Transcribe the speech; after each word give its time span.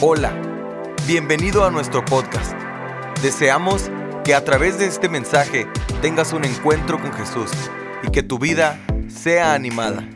Hola, 0.00 0.32
bienvenido 1.08 1.64
a 1.64 1.72
nuestro 1.72 2.04
podcast. 2.04 2.52
Deseamos 3.20 3.90
que 4.24 4.32
a 4.32 4.44
través 4.44 4.78
de 4.78 4.86
este 4.86 5.08
mensaje 5.08 5.66
tengas 6.00 6.32
un 6.32 6.44
encuentro 6.44 7.00
con 7.00 7.12
Jesús 7.12 7.50
y 8.06 8.12
que 8.12 8.22
tu 8.22 8.38
vida 8.38 8.78
sea 9.08 9.54
animada. 9.54 10.08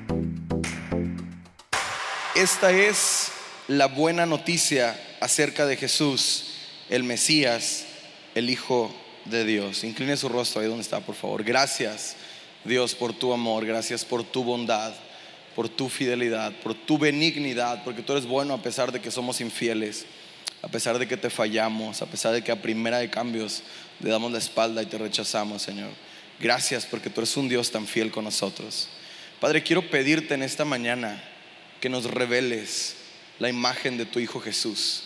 Esta 2.36 2.70
es 2.70 3.32
la 3.66 3.86
buena 3.86 4.24
noticia 4.24 4.96
acerca 5.20 5.66
de 5.66 5.76
Jesús, 5.76 6.54
el 6.88 7.02
Mesías, 7.02 7.84
el 8.36 8.50
Hijo 8.50 8.94
de 9.24 9.44
Dios. 9.44 9.82
Incline 9.82 10.16
su 10.16 10.28
rostro 10.28 10.60
ahí 10.60 10.68
donde 10.68 10.82
está, 10.82 11.00
por 11.00 11.16
favor. 11.16 11.42
Gracias, 11.42 12.14
Dios, 12.64 12.94
por 12.94 13.14
tu 13.14 13.32
amor, 13.32 13.66
gracias 13.66 14.04
por 14.04 14.22
tu 14.22 14.44
bondad 14.44 14.94
por 15.54 15.68
tu 15.68 15.88
fidelidad, 15.88 16.52
por 16.62 16.74
tu 16.74 16.98
benignidad, 16.98 17.84
porque 17.84 18.02
tú 18.02 18.12
eres 18.12 18.26
bueno 18.26 18.54
a 18.54 18.62
pesar 18.62 18.92
de 18.92 19.00
que 19.00 19.10
somos 19.10 19.40
infieles, 19.40 20.06
a 20.62 20.68
pesar 20.68 20.98
de 20.98 21.06
que 21.06 21.16
te 21.16 21.30
fallamos, 21.30 22.02
a 22.02 22.06
pesar 22.06 22.32
de 22.32 22.42
que 22.42 22.52
a 22.52 22.62
primera 22.62 22.98
de 22.98 23.10
cambios 23.10 23.62
le 24.00 24.10
damos 24.10 24.32
la 24.32 24.38
espalda 24.38 24.82
y 24.82 24.86
te 24.86 24.98
rechazamos, 24.98 25.62
Señor. 25.62 25.90
Gracias 26.40 26.86
porque 26.86 27.10
tú 27.10 27.20
eres 27.20 27.36
un 27.36 27.48
Dios 27.48 27.70
tan 27.70 27.86
fiel 27.86 28.10
con 28.10 28.24
nosotros. 28.24 28.88
Padre, 29.40 29.62
quiero 29.62 29.90
pedirte 29.90 30.34
en 30.34 30.42
esta 30.42 30.64
mañana 30.64 31.22
que 31.80 31.88
nos 31.88 32.04
reveles 32.04 32.96
la 33.38 33.48
imagen 33.48 33.98
de 33.98 34.06
tu 34.06 34.20
Hijo 34.20 34.40
Jesús. 34.40 35.04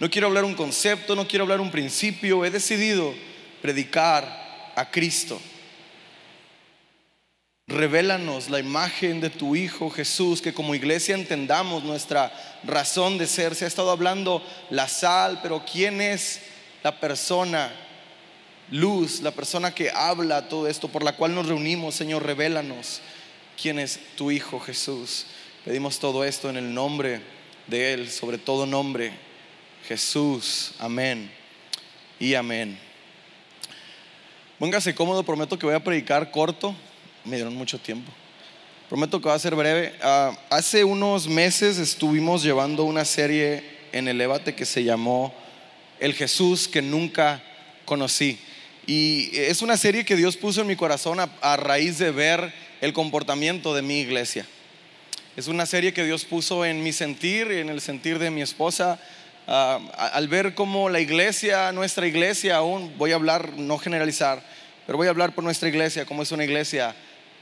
No 0.00 0.10
quiero 0.10 0.26
hablar 0.26 0.44
un 0.44 0.54
concepto, 0.54 1.14
no 1.14 1.28
quiero 1.28 1.44
hablar 1.44 1.60
un 1.60 1.70
principio, 1.70 2.44
he 2.44 2.50
decidido 2.50 3.14
predicar 3.62 4.72
a 4.74 4.90
Cristo 4.90 5.40
Revélanos 7.66 8.50
la 8.50 8.58
imagen 8.58 9.22
de 9.22 9.30
tu 9.30 9.56
Hijo 9.56 9.88
Jesús, 9.88 10.42
que 10.42 10.52
como 10.52 10.74
iglesia 10.74 11.14
entendamos 11.14 11.82
nuestra 11.82 12.30
razón 12.62 13.16
de 13.16 13.26
ser. 13.26 13.54
Se 13.54 13.64
ha 13.64 13.68
estado 13.68 13.90
hablando 13.90 14.42
la 14.68 14.86
sal, 14.86 15.40
pero 15.42 15.64
¿quién 15.64 16.02
es 16.02 16.42
la 16.82 17.00
persona 17.00 17.72
luz, 18.70 19.22
la 19.22 19.30
persona 19.30 19.74
que 19.74 19.90
habla 19.90 20.46
todo 20.46 20.68
esto, 20.68 20.88
por 20.88 21.02
la 21.02 21.16
cual 21.16 21.34
nos 21.34 21.48
reunimos? 21.48 21.94
Señor, 21.94 22.22
revélanos 22.26 23.00
quién 23.60 23.78
es 23.78 23.98
tu 24.14 24.30
Hijo 24.30 24.60
Jesús. 24.60 25.24
Pedimos 25.64 25.98
todo 25.98 26.22
esto 26.22 26.50
en 26.50 26.58
el 26.58 26.74
nombre 26.74 27.22
de 27.66 27.94
Él, 27.94 28.10
sobre 28.10 28.36
todo 28.36 28.66
nombre, 28.66 29.10
Jesús. 29.88 30.74
Amén 30.78 31.30
y 32.20 32.34
amén. 32.34 32.78
Póngase 34.58 34.94
cómodo, 34.94 35.22
prometo 35.22 35.58
que 35.58 35.64
voy 35.64 35.74
a 35.74 35.82
predicar 35.82 36.30
corto 36.30 36.76
me 37.24 37.36
dieron 37.36 37.54
mucho 37.54 37.78
tiempo. 37.78 38.12
Prometo 38.88 39.20
que 39.20 39.28
va 39.28 39.34
a 39.34 39.38
ser 39.38 39.54
breve. 39.54 39.94
Ah, 40.02 40.36
hace 40.50 40.84
unos 40.84 41.26
meses 41.26 41.78
estuvimos 41.78 42.42
llevando 42.42 42.84
una 42.84 43.04
serie 43.04 43.64
en 43.92 44.08
el 44.08 44.20
Ébate 44.20 44.54
que 44.54 44.66
se 44.66 44.84
llamó 44.84 45.34
El 46.00 46.12
Jesús 46.12 46.68
que 46.68 46.82
nunca 46.82 47.42
conocí. 47.86 48.38
Y 48.86 49.30
es 49.32 49.62
una 49.62 49.78
serie 49.78 50.04
que 50.04 50.16
Dios 50.16 50.36
puso 50.36 50.60
en 50.60 50.66
mi 50.66 50.76
corazón 50.76 51.18
a, 51.18 51.56
raíz 51.56 51.98
de 51.98 52.10
ver 52.10 52.52
el 52.82 52.92
comportamiento 52.92 53.74
de 53.74 53.80
mi 53.80 54.00
iglesia. 54.00 54.46
Es 55.36 55.48
una 55.48 55.64
serie 55.64 55.94
que 55.94 56.04
Dios 56.04 56.26
puso 56.26 56.64
en 56.64 56.82
mi 56.82 56.92
sentir, 56.92 57.50
en 57.50 57.70
el 57.70 57.80
sentir 57.80 58.18
de 58.18 58.30
mi 58.30 58.42
esposa, 58.42 59.00
ah, 59.48 59.80
al 60.12 60.28
ver 60.28 60.54
cómo 60.54 60.90
la 60.90 61.00
iglesia, 61.00 61.72
nuestra 61.72 62.06
iglesia, 62.06 62.56
aún 62.56 62.92
voy 62.98 63.12
a 63.12 63.14
hablar, 63.14 63.54
no 63.56 63.78
generalizar, 63.78 64.42
pero 64.86 64.98
voy 64.98 65.06
a 65.06 65.10
hablar 65.10 65.34
por 65.34 65.42
nuestra 65.42 65.70
iglesia, 65.70 66.04
como 66.04 66.22
es 66.22 66.30
una 66.30 66.44
iglesia 66.44 66.94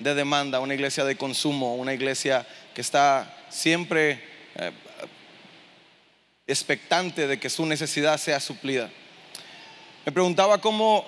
de 0.03 0.15
demanda, 0.15 0.61
una 0.61 0.75
iglesia 0.75 1.05
de 1.05 1.17
consumo, 1.17 1.77
una 1.77 1.95
iglesia 1.95 2.47
que 2.75 2.81
está 2.81 3.35
siempre 3.49 4.23
eh, 4.57 4.71
expectante 6.47 7.27
de 7.27 7.39
que 7.39 7.51
su 7.51 7.67
necesidad 7.67 8.19
sea 8.19 8.41
suplida. 8.41 8.91
Me 10.05 10.13
preguntaba 10.13 10.59
cómo 10.59 11.07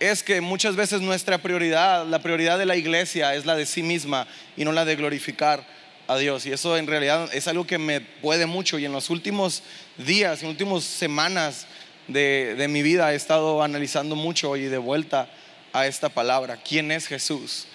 es 0.00 0.22
que 0.22 0.40
muchas 0.40 0.74
veces 0.74 1.00
nuestra 1.00 1.38
prioridad, 1.38 2.06
la 2.06 2.20
prioridad 2.20 2.58
de 2.58 2.66
la 2.66 2.76
iglesia 2.76 3.34
es 3.34 3.46
la 3.46 3.54
de 3.54 3.66
sí 3.66 3.82
misma 3.82 4.26
y 4.56 4.64
no 4.64 4.72
la 4.72 4.84
de 4.84 4.96
glorificar 4.96 5.64
a 6.08 6.16
Dios. 6.16 6.44
Y 6.46 6.52
eso 6.52 6.76
en 6.76 6.88
realidad 6.88 7.30
es 7.32 7.46
algo 7.46 7.66
que 7.66 7.78
me 7.78 8.00
puede 8.00 8.46
mucho. 8.46 8.78
Y 8.78 8.84
en 8.84 8.92
los 8.92 9.10
últimos 9.10 9.62
días, 9.98 10.40
en 10.40 10.48
las 10.48 10.52
últimas 10.52 10.82
semanas 10.82 11.66
de, 12.08 12.56
de 12.56 12.66
mi 12.66 12.82
vida 12.82 13.12
he 13.12 13.16
estado 13.16 13.62
analizando 13.62 14.16
mucho 14.16 14.56
y 14.56 14.64
de 14.64 14.78
vuelta 14.78 15.28
a 15.72 15.86
esta 15.86 16.08
palabra. 16.08 16.56
¿Quién 16.56 16.90
es 16.90 17.06
Jesús? 17.06 17.66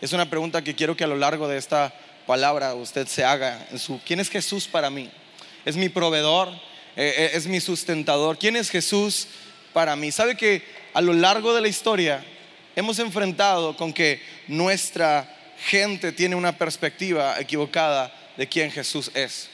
Es 0.00 0.12
una 0.12 0.28
pregunta 0.28 0.62
que 0.62 0.74
quiero 0.74 0.96
que 0.96 1.04
a 1.04 1.06
lo 1.06 1.16
largo 1.16 1.48
de 1.48 1.56
esta 1.56 1.94
palabra 2.26 2.74
usted 2.74 3.06
se 3.06 3.24
haga. 3.24 3.66
En 3.70 3.78
su, 3.78 4.00
¿Quién 4.04 4.20
es 4.20 4.28
Jesús 4.28 4.66
para 4.66 4.90
mí? 4.90 5.10
¿Es 5.64 5.76
mi 5.76 5.88
proveedor? 5.88 6.48
Eh, 6.96 7.14
eh, 7.16 7.30
¿Es 7.34 7.46
mi 7.46 7.60
sustentador? 7.60 8.38
¿Quién 8.38 8.56
es 8.56 8.70
Jesús 8.70 9.28
para 9.72 9.96
mí? 9.96 10.10
¿Sabe 10.10 10.36
que 10.36 10.62
a 10.92 11.00
lo 11.00 11.12
largo 11.12 11.54
de 11.54 11.60
la 11.60 11.68
historia 11.68 12.24
hemos 12.76 12.98
enfrentado 12.98 13.76
con 13.76 13.92
que 13.92 14.20
nuestra 14.48 15.32
gente 15.66 16.12
tiene 16.12 16.34
una 16.34 16.58
perspectiva 16.58 17.40
equivocada 17.40 18.12
de 18.36 18.48
quién 18.48 18.70
Jesús 18.70 19.10
es? 19.14 19.48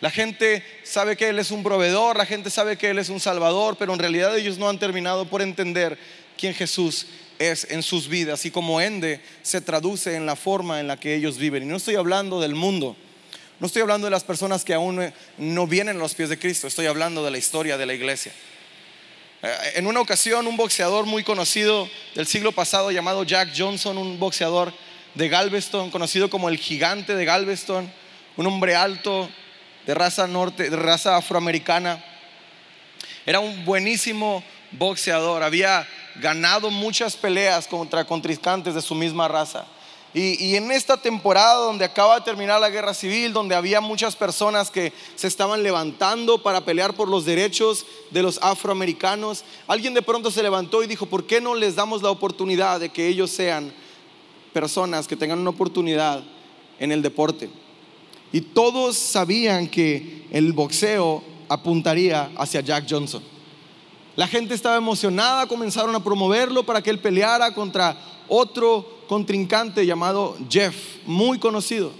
La 0.00 0.10
gente 0.10 0.64
sabe 0.84 1.16
que 1.16 1.28
Él 1.28 1.38
es 1.38 1.50
un 1.50 1.62
proveedor, 1.62 2.16
la 2.16 2.26
gente 2.26 2.50
sabe 2.50 2.76
que 2.76 2.90
Él 2.90 2.98
es 2.98 3.08
un 3.08 3.20
salvador, 3.20 3.76
pero 3.78 3.92
en 3.92 3.98
realidad 3.98 4.36
ellos 4.36 4.58
no 4.58 4.68
han 4.68 4.78
terminado 4.78 5.26
por 5.26 5.42
entender 5.42 5.98
quién 6.36 6.54
Jesús 6.54 7.06
es 7.50 7.66
en 7.70 7.82
sus 7.82 8.08
vidas 8.08 8.44
y 8.44 8.50
como 8.50 8.80
ende 8.80 9.20
se 9.42 9.60
traduce 9.60 10.14
en 10.14 10.26
la 10.26 10.36
forma 10.36 10.80
en 10.80 10.86
la 10.86 10.98
que 10.98 11.14
ellos 11.14 11.38
viven. 11.38 11.64
Y 11.64 11.66
no 11.66 11.76
estoy 11.76 11.96
hablando 11.96 12.40
del 12.40 12.54
mundo, 12.54 12.96
no 13.60 13.66
estoy 13.66 13.82
hablando 13.82 14.06
de 14.06 14.10
las 14.10 14.24
personas 14.24 14.64
que 14.64 14.74
aún 14.74 15.12
no 15.38 15.66
vienen 15.66 15.96
a 15.96 16.00
los 16.00 16.14
pies 16.14 16.28
de 16.28 16.38
Cristo, 16.38 16.66
estoy 16.66 16.86
hablando 16.86 17.24
de 17.24 17.30
la 17.30 17.38
historia 17.38 17.76
de 17.78 17.86
la 17.86 17.94
iglesia. 17.94 18.32
Eh, 19.42 19.72
en 19.74 19.86
una 19.86 20.00
ocasión 20.00 20.46
un 20.46 20.56
boxeador 20.56 21.04
muy 21.04 21.24
conocido 21.24 21.88
del 22.14 22.26
siglo 22.26 22.52
pasado 22.52 22.90
llamado 22.90 23.24
Jack 23.24 23.50
Johnson, 23.56 23.98
un 23.98 24.18
boxeador 24.18 24.72
de 25.14 25.28
Galveston, 25.28 25.90
conocido 25.90 26.30
como 26.30 26.48
el 26.48 26.58
gigante 26.58 27.16
de 27.16 27.24
Galveston, 27.24 27.90
un 28.36 28.46
hombre 28.46 28.74
alto 28.74 29.28
de 29.86 29.94
raza 29.94 30.26
norte, 30.26 30.70
de 30.70 30.76
raza 30.76 31.16
afroamericana. 31.16 32.02
Era 33.26 33.40
un 33.40 33.64
buenísimo 33.64 34.42
boxeador, 34.72 35.42
había 35.42 35.86
ganado 36.16 36.70
muchas 36.70 37.16
peleas 37.16 37.66
contra 37.66 38.04
contrincantes 38.04 38.74
de 38.74 38.82
su 38.82 38.94
misma 38.94 39.28
raza. 39.28 39.66
Y, 40.14 40.56
en 40.56 40.70
esta 40.70 40.98
temporada 40.98 41.64
donde 41.64 41.86
acaba 41.86 42.18
de 42.18 42.24
terminar 42.24 42.60
la 42.60 42.68
guerra 42.68 42.92
civil, 42.92 43.32
donde 43.32 43.54
había 43.54 43.80
muchas 43.80 44.14
personas 44.14 44.70
que 44.70 44.92
se 45.14 45.26
estaban 45.26 45.62
levantando 45.62 46.42
para 46.42 46.66
pelear 46.66 46.92
por 46.92 47.08
los 47.08 47.24
derechos 47.24 47.86
de 48.10 48.22
los 48.22 48.38
afroamericanos, 48.42 49.42
alguien 49.66 49.94
de 49.94 50.02
pronto 50.02 50.30
se 50.30 50.42
levantó 50.42 50.82
y 50.82 50.86
dijo, 50.86 51.06
¿por 51.06 51.26
qué 51.26 51.40
no 51.40 51.54
les 51.54 51.76
damos 51.76 52.02
la 52.02 52.10
oportunidad 52.10 52.78
de 52.78 52.90
que 52.90 53.08
ellos 53.08 53.30
sean 53.30 53.72
personas 54.52 55.08
que 55.08 55.16
tengan 55.16 55.38
una 55.38 55.48
oportunidad 55.48 56.22
en 56.78 56.92
el 56.92 57.00
deporte? 57.00 57.48
Y 58.32 58.42
todos 58.42 58.98
sabían 58.98 59.66
que 59.66 60.26
el 60.30 60.52
boxeo 60.52 61.24
apuntaría 61.48 62.30
hacia 62.36 62.60
Jack 62.60 62.84
Johnson. 62.88 63.22
La 64.14 64.28
gente 64.28 64.54
estaba 64.54 64.76
emocionada, 64.76 65.46
comenzaron 65.46 65.94
a 65.94 66.04
promoverlo 66.04 66.64
para 66.64 66.82
que 66.82 66.90
él 66.90 66.98
peleara 66.98 67.54
contra 67.54 67.96
otro 68.28 68.86
contrincante 69.08 69.86
llamado 69.86 70.36
Jeff, 70.50 70.74
muy 71.06 71.38
conocido. 71.38 71.92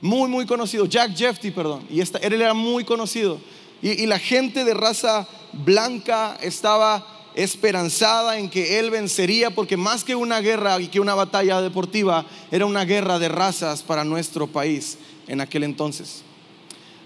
Muy, 0.00 0.30
muy 0.30 0.46
conocido. 0.46 0.86
Jack 0.86 1.14
Jeffy, 1.14 1.50
perdón. 1.50 1.84
Y 1.90 2.00
él 2.00 2.32
era 2.32 2.54
muy 2.54 2.84
conocido. 2.84 3.38
Y, 3.82 4.02
y 4.02 4.06
la 4.06 4.18
gente 4.18 4.64
de 4.64 4.72
raza 4.72 5.28
blanca 5.52 6.38
estaba 6.40 7.06
esperanzada 7.34 8.38
en 8.38 8.48
que 8.48 8.78
él 8.78 8.90
vencería, 8.90 9.50
porque 9.50 9.76
más 9.76 10.04
que 10.04 10.14
una 10.14 10.40
guerra 10.40 10.80
y 10.80 10.88
que 10.88 11.00
una 11.00 11.14
batalla 11.14 11.60
deportiva, 11.60 12.24
era 12.50 12.66
una 12.66 12.84
guerra 12.84 13.18
de 13.18 13.28
razas 13.28 13.82
para 13.82 14.04
nuestro 14.04 14.46
país 14.46 14.98
en 15.28 15.40
aquel 15.40 15.64
entonces. 15.64 16.22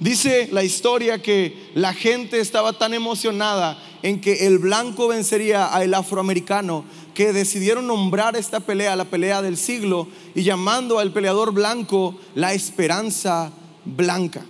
Dice 0.04 0.50
la 0.53 0.62
historia 0.62 1.22
que 1.22 1.70
la 1.72 1.94
gente 1.94 2.38
estaba 2.38 2.75
tan 2.75 2.93
emocionada 2.93 3.82
en 4.02 4.20
que 4.20 4.46
el 4.46 4.58
blanco 4.58 5.08
vencería 5.08 5.64
al 5.64 5.94
afroamericano 5.94 6.84
que 7.14 7.32
decidieron 7.32 7.87
nombrar 7.87 8.37
esta 8.37 8.61
pelea 8.61 8.96
la 8.96 9.06
pelea 9.06 9.40
del 9.40 9.56
siglo 9.56 10.06
y 10.34 10.43
llamando 10.43 10.99
al 10.99 11.11
peleador 11.14 11.52
blanco 11.55 12.17
la 12.34 12.52
esperanza 12.52 13.50
blanca. 13.87 14.44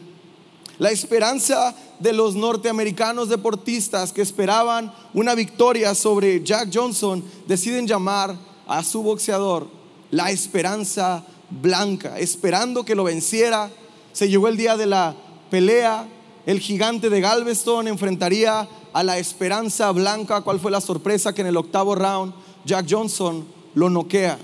La 0.79 0.91
esperanza 0.91 1.73
de 2.01 2.13
los 2.13 2.35
norteamericanos 2.35 3.29
deportistas 3.29 4.13
que 4.13 4.23
esperaban 4.23 4.93
una 5.13 5.37
victoria 5.37 5.95
sobre 5.95 6.43
Jack 6.43 6.71
Johnson 6.75 7.23
deciden 7.47 7.87
llamar 7.87 8.35
a 8.67 8.83
su 8.83 9.05
boxeador 9.05 9.69
la 10.11 10.33
esperanza 10.33 11.25
blanca, 11.49 12.19
esperando 12.19 12.85
que 12.85 12.97
lo 12.97 13.05
venciera. 13.05 13.71
Se 14.13 14.29
llegó 14.29 14.49
el 14.49 14.57
día 14.57 14.77
de 14.77 14.87
la 14.87 15.15
pelea, 15.55 16.09
el 16.47 16.59
gigante 16.59 17.09
de 17.11 17.21
Galveston 17.21 17.87
enfrentaría 17.87 18.69
a 18.93 19.05
la 19.05 19.19
esperanza 19.19 19.93
blanca. 19.93 20.41
¿Cuál 20.41 20.59
fue 20.59 20.73
la 20.73 20.81
sorpresa? 20.81 21.33
Que 21.33 21.43
en 21.43 21.47
el 21.47 21.57
octavo 21.57 21.95
round 21.95 22.35
Jack 22.65 22.87
Johnson 22.91 23.47
lo 23.77 23.89
noquea. 23.89 24.37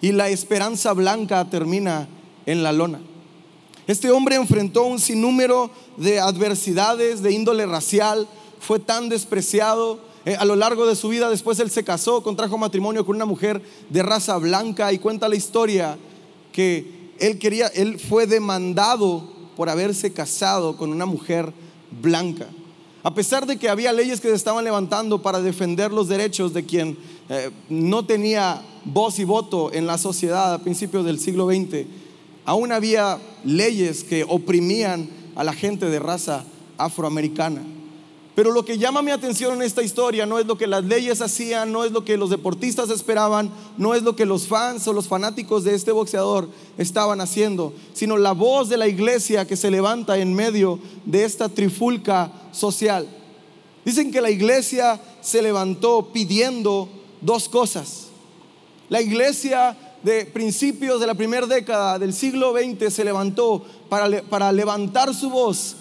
Y 0.00 0.12
la 0.12 0.30
esperanza 0.30 0.94
blanca 0.94 1.44
termina 1.50 2.08
en 2.46 2.62
la 2.62 2.72
lona. 2.72 3.02
Este 3.86 4.10
hombre 4.10 4.36
enfrentó 4.36 4.84
un 4.84 4.98
sinnúmero 4.98 5.70
de 5.98 6.18
adversidades 6.18 7.22
de 7.22 7.32
índole 7.32 7.66
racial, 7.66 8.26
fue 8.58 8.78
tan 8.78 9.10
despreciado. 9.10 9.98
Eh, 10.24 10.34
a 10.34 10.46
lo 10.46 10.56
largo 10.56 10.86
de 10.86 10.96
su 10.96 11.10
vida, 11.10 11.28
después 11.28 11.58
él 11.58 11.70
se 11.70 11.84
casó, 11.84 12.22
contrajo 12.22 12.56
matrimonio 12.56 13.04
con 13.04 13.16
una 13.16 13.26
mujer 13.26 13.60
de 13.90 14.02
raza 14.02 14.38
blanca 14.38 14.94
y 14.94 14.98
cuenta 14.98 15.28
la 15.28 15.36
historia 15.36 15.98
que 16.52 17.12
él 17.18 17.38
quería, 17.38 17.66
él 17.66 17.98
fue 17.98 18.26
demandado 18.26 19.31
por 19.56 19.68
haberse 19.68 20.12
casado 20.12 20.76
con 20.76 20.90
una 20.90 21.06
mujer 21.06 21.52
blanca. 22.00 22.46
A 23.02 23.14
pesar 23.14 23.46
de 23.46 23.56
que 23.56 23.68
había 23.68 23.92
leyes 23.92 24.20
que 24.20 24.28
se 24.28 24.34
estaban 24.34 24.64
levantando 24.64 25.22
para 25.22 25.40
defender 25.40 25.92
los 25.92 26.08
derechos 26.08 26.52
de 26.52 26.64
quien 26.64 26.96
eh, 27.28 27.50
no 27.68 28.06
tenía 28.06 28.62
voz 28.84 29.18
y 29.18 29.24
voto 29.24 29.72
en 29.72 29.86
la 29.86 29.98
sociedad 29.98 30.54
a 30.54 30.58
principios 30.58 31.04
del 31.04 31.18
siglo 31.18 31.46
XX, 31.48 31.86
aún 32.44 32.70
había 32.70 33.18
leyes 33.44 34.04
que 34.04 34.24
oprimían 34.28 35.08
a 35.34 35.42
la 35.42 35.52
gente 35.52 35.86
de 35.86 35.98
raza 35.98 36.44
afroamericana. 36.78 37.62
Pero 38.34 38.50
lo 38.50 38.64
que 38.64 38.78
llama 38.78 39.02
mi 39.02 39.10
atención 39.10 39.54
en 39.54 39.62
esta 39.62 39.82
historia 39.82 40.24
no 40.24 40.38
es 40.38 40.46
lo 40.46 40.56
que 40.56 40.66
las 40.66 40.82
leyes 40.84 41.20
hacían, 41.20 41.70
no 41.70 41.84
es 41.84 41.92
lo 41.92 42.02
que 42.02 42.16
los 42.16 42.30
deportistas 42.30 42.88
esperaban, 42.88 43.50
no 43.76 43.94
es 43.94 44.02
lo 44.02 44.16
que 44.16 44.24
los 44.24 44.46
fans 44.46 44.88
o 44.88 44.94
los 44.94 45.06
fanáticos 45.06 45.64
de 45.64 45.74
este 45.74 45.92
boxeador 45.92 46.48
estaban 46.78 47.20
haciendo, 47.20 47.74
sino 47.92 48.16
la 48.16 48.32
voz 48.32 48.70
de 48.70 48.78
la 48.78 48.88
iglesia 48.88 49.46
que 49.46 49.56
se 49.56 49.70
levanta 49.70 50.16
en 50.16 50.32
medio 50.32 50.78
de 51.04 51.24
esta 51.24 51.50
trifulca 51.50 52.32
social. 52.52 53.06
Dicen 53.84 54.10
que 54.10 54.22
la 54.22 54.30
iglesia 54.30 54.98
se 55.20 55.42
levantó 55.42 56.08
pidiendo 56.10 56.88
dos 57.20 57.50
cosas. 57.50 58.06
La 58.88 59.02
iglesia 59.02 59.76
de 60.02 60.24
principios 60.24 61.00
de 61.00 61.06
la 61.06 61.14
primera 61.14 61.46
década 61.46 61.98
del 61.98 62.14
siglo 62.14 62.54
XX 62.54 62.92
se 62.92 63.04
levantó 63.04 63.62
para, 63.90 64.22
para 64.22 64.50
levantar 64.52 65.14
su 65.14 65.28
voz 65.28 65.76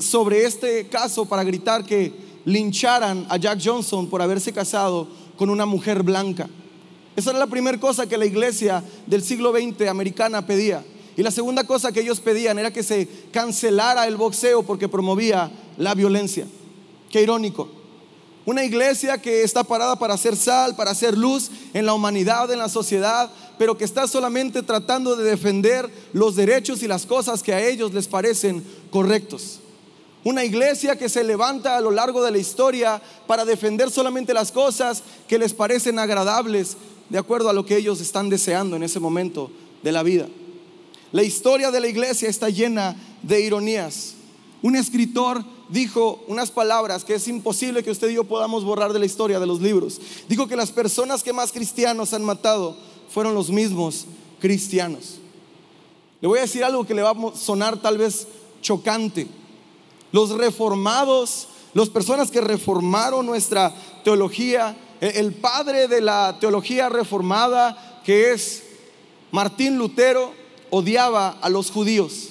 sobre 0.00 0.44
este 0.44 0.86
caso 0.88 1.24
para 1.26 1.44
gritar 1.44 1.84
que 1.84 2.12
lincharan 2.44 3.26
a 3.28 3.36
Jack 3.36 3.60
Johnson 3.62 4.08
por 4.08 4.22
haberse 4.22 4.52
casado 4.52 5.08
con 5.36 5.50
una 5.50 5.66
mujer 5.66 6.02
blanca. 6.02 6.48
Esa 7.16 7.30
era 7.30 7.38
la 7.38 7.46
primera 7.46 7.78
cosa 7.80 8.06
que 8.06 8.18
la 8.18 8.26
iglesia 8.26 8.84
del 9.06 9.22
siglo 9.22 9.52
XX 9.52 9.88
americana 9.88 10.46
pedía. 10.46 10.84
Y 11.16 11.22
la 11.22 11.30
segunda 11.30 11.64
cosa 11.64 11.90
que 11.90 12.00
ellos 12.00 12.20
pedían 12.20 12.58
era 12.58 12.72
que 12.72 12.82
se 12.82 13.08
cancelara 13.32 14.06
el 14.06 14.16
boxeo 14.16 14.62
porque 14.62 14.88
promovía 14.88 15.50
la 15.78 15.94
violencia. 15.94 16.46
Qué 17.10 17.22
irónico. 17.22 17.68
Una 18.44 18.64
iglesia 18.64 19.20
que 19.20 19.42
está 19.42 19.64
parada 19.64 19.96
para 19.96 20.14
hacer 20.14 20.36
sal, 20.36 20.76
para 20.76 20.90
hacer 20.90 21.16
luz 21.16 21.50
en 21.72 21.86
la 21.86 21.94
humanidad, 21.94 22.52
en 22.52 22.58
la 22.58 22.68
sociedad, 22.68 23.30
pero 23.58 23.76
que 23.76 23.84
está 23.84 24.06
solamente 24.06 24.62
tratando 24.62 25.16
de 25.16 25.24
defender 25.30 25.90
los 26.12 26.36
derechos 26.36 26.82
y 26.82 26.88
las 26.88 27.06
cosas 27.06 27.42
que 27.42 27.54
a 27.54 27.66
ellos 27.66 27.92
les 27.94 28.08
parecen 28.08 28.64
correctos. 28.90 29.60
Una 30.24 30.44
iglesia 30.44 30.96
que 30.96 31.08
se 31.08 31.22
levanta 31.22 31.76
a 31.76 31.80
lo 31.80 31.90
largo 31.90 32.22
de 32.24 32.32
la 32.32 32.38
historia 32.38 33.00
para 33.26 33.44
defender 33.44 33.90
solamente 33.90 34.34
las 34.34 34.50
cosas 34.50 35.02
que 35.28 35.38
les 35.38 35.54
parecen 35.54 35.98
agradables 35.98 36.76
de 37.08 37.18
acuerdo 37.18 37.48
a 37.48 37.52
lo 37.52 37.64
que 37.64 37.76
ellos 37.76 38.00
están 38.00 38.28
deseando 38.28 38.74
en 38.74 38.82
ese 38.82 38.98
momento 38.98 39.50
de 39.82 39.92
la 39.92 40.02
vida. 40.02 40.26
La 41.12 41.22
historia 41.22 41.70
de 41.70 41.80
la 41.80 41.86
iglesia 41.86 42.28
está 42.28 42.50
llena 42.50 42.96
de 43.22 43.40
ironías. 43.40 44.14
Un 44.62 44.74
escritor 44.74 45.44
dijo 45.68 46.24
unas 46.26 46.50
palabras 46.50 47.04
que 47.04 47.14
es 47.14 47.28
imposible 47.28 47.82
que 47.82 47.90
usted 47.90 48.08
y 48.08 48.14
yo 48.14 48.24
podamos 48.24 48.64
borrar 48.64 48.92
de 48.92 48.98
la 48.98 49.06
historia 49.06 49.38
de 49.38 49.46
los 49.46 49.60
libros. 49.60 50.00
Dijo 50.28 50.48
que 50.48 50.56
las 50.56 50.72
personas 50.72 51.22
que 51.22 51.32
más 51.32 51.52
cristianos 51.52 52.12
han 52.12 52.24
matado 52.24 52.76
fueron 53.08 53.34
los 53.34 53.50
mismos 53.50 54.06
cristianos. 54.40 55.18
Le 56.20 56.28
voy 56.28 56.38
a 56.38 56.42
decir 56.42 56.64
algo 56.64 56.86
que 56.86 56.94
le 56.94 57.02
va 57.02 57.10
a 57.10 57.36
sonar 57.36 57.80
tal 57.80 57.98
vez 57.98 58.26
chocante. 58.62 59.26
Los 60.12 60.30
reformados, 60.30 61.48
las 61.74 61.88
personas 61.88 62.30
que 62.30 62.40
reformaron 62.40 63.26
nuestra 63.26 63.74
teología, 64.02 64.76
el 65.00 65.34
padre 65.34 65.88
de 65.88 66.00
la 66.00 66.36
teología 66.40 66.88
reformada, 66.88 68.00
que 68.04 68.32
es 68.32 68.62
Martín 69.30 69.76
Lutero, 69.76 70.32
odiaba 70.70 71.36
a 71.40 71.48
los 71.48 71.70
judíos. 71.70 72.30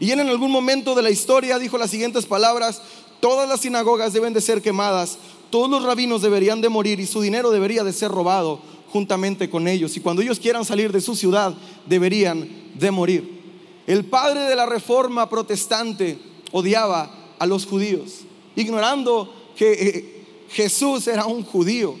Y 0.00 0.10
en 0.10 0.20
algún 0.20 0.50
momento 0.50 0.94
de 0.94 1.02
la 1.02 1.10
historia 1.10 1.58
dijo 1.58 1.78
las 1.78 1.90
siguientes 1.90 2.26
palabras, 2.26 2.82
todas 3.20 3.48
las 3.48 3.60
sinagogas 3.60 4.12
deben 4.12 4.32
de 4.32 4.40
ser 4.40 4.62
quemadas, 4.62 5.18
todos 5.50 5.68
los 5.68 5.82
rabinos 5.82 6.22
deberían 6.22 6.60
de 6.60 6.68
morir 6.68 7.00
y 7.00 7.06
su 7.06 7.20
dinero 7.20 7.50
debería 7.50 7.84
de 7.84 7.92
ser 7.92 8.10
robado 8.10 8.60
juntamente 8.92 9.48
con 9.48 9.68
ellos. 9.68 9.96
Y 9.96 10.00
cuando 10.00 10.22
ellos 10.22 10.40
quieran 10.40 10.64
salir 10.64 10.92
de 10.92 11.00
su 11.00 11.14
ciudad, 11.14 11.54
deberían 11.86 12.48
de 12.74 12.90
morir. 12.90 13.40
El 13.86 14.04
padre 14.04 14.42
de 14.42 14.56
la 14.56 14.66
reforma 14.66 15.28
protestante 15.28 16.18
odiaba 16.52 17.10
a 17.38 17.46
los 17.46 17.66
judíos, 17.66 18.20
ignorando 18.56 19.32
que 19.56 19.72
eh, 19.72 20.24
Jesús 20.50 21.06
era 21.06 21.26
un 21.26 21.44
judío. 21.44 21.96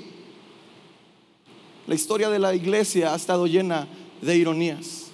La 1.86 1.94
historia 1.94 2.28
de 2.28 2.38
la 2.38 2.54
iglesia 2.54 3.12
ha 3.12 3.16
estado 3.16 3.46
llena 3.46 3.88
de 4.20 4.36
ironías. 4.36 5.06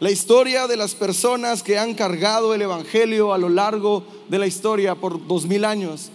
La 0.00 0.10
historia 0.10 0.66
de 0.66 0.76
las 0.76 0.94
personas 0.94 1.62
que 1.62 1.78
han 1.78 1.94
cargado 1.94 2.54
el 2.54 2.62
Evangelio 2.62 3.32
a 3.32 3.38
lo 3.38 3.48
largo 3.48 4.04
de 4.28 4.38
la 4.38 4.46
historia 4.46 4.94
por 4.94 5.26
dos 5.26 5.46
mil 5.46 5.64
años 5.64 6.10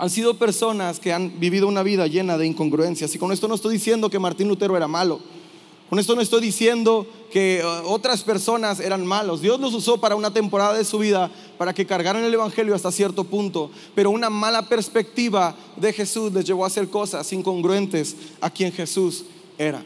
han 0.00 0.08
sido 0.08 0.32
personas 0.32 0.98
que 0.98 1.12
han 1.12 1.38
vivido 1.38 1.68
una 1.68 1.82
vida 1.82 2.06
llena 2.06 2.38
de 2.38 2.46
incongruencias. 2.46 3.14
Y 3.14 3.18
con 3.18 3.32
esto 3.32 3.48
no 3.48 3.54
estoy 3.54 3.74
diciendo 3.74 4.08
que 4.08 4.18
Martín 4.18 4.48
Lutero 4.48 4.74
era 4.74 4.88
malo. 4.88 5.20
Con 5.90 5.98
esto 5.98 6.14
no 6.14 6.22
estoy 6.22 6.40
diciendo 6.40 7.06
que 7.30 7.58
eh, 7.58 7.64
otras 7.84 8.22
personas 8.22 8.80
eran 8.80 9.04
malos. 9.04 9.42
Dios 9.42 9.60
los 9.60 9.74
usó 9.74 10.00
para 10.00 10.16
una 10.16 10.32
temporada 10.32 10.72
de 10.72 10.86
su 10.86 10.96
vida 11.00 11.30
para 11.58 11.74
que 11.74 11.84
cargaran 11.84 12.24
el 12.24 12.32
Evangelio 12.32 12.74
hasta 12.74 12.90
cierto 12.90 13.24
punto. 13.24 13.70
Pero 13.94 14.10
una 14.10 14.30
mala 14.30 14.62
perspectiva 14.62 15.54
de 15.76 15.92
Jesús 15.92 16.32
les 16.32 16.46
llevó 16.46 16.64
a 16.64 16.68
hacer 16.68 16.88
cosas 16.88 17.30
incongruentes 17.34 18.16
a 18.40 18.48
quien 18.48 18.72
Jesús 18.72 19.26
era. 19.58 19.84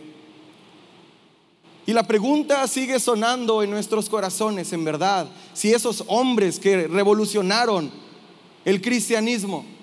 Y 1.87 1.93
la 1.93 2.07
pregunta 2.07 2.65
sigue 2.69 3.01
sonando 3.01 3.65
en 3.65 3.71
nuestros 3.73 4.09
corazones, 4.09 4.73
en 4.73 4.85
verdad. 4.85 5.27
Si 5.55 5.73
esos 5.73 6.05
hombres 6.07 6.61
que 6.61 6.87
revolucionaron 6.87 7.91
el 8.65 8.81
cristianismo, 8.81 9.74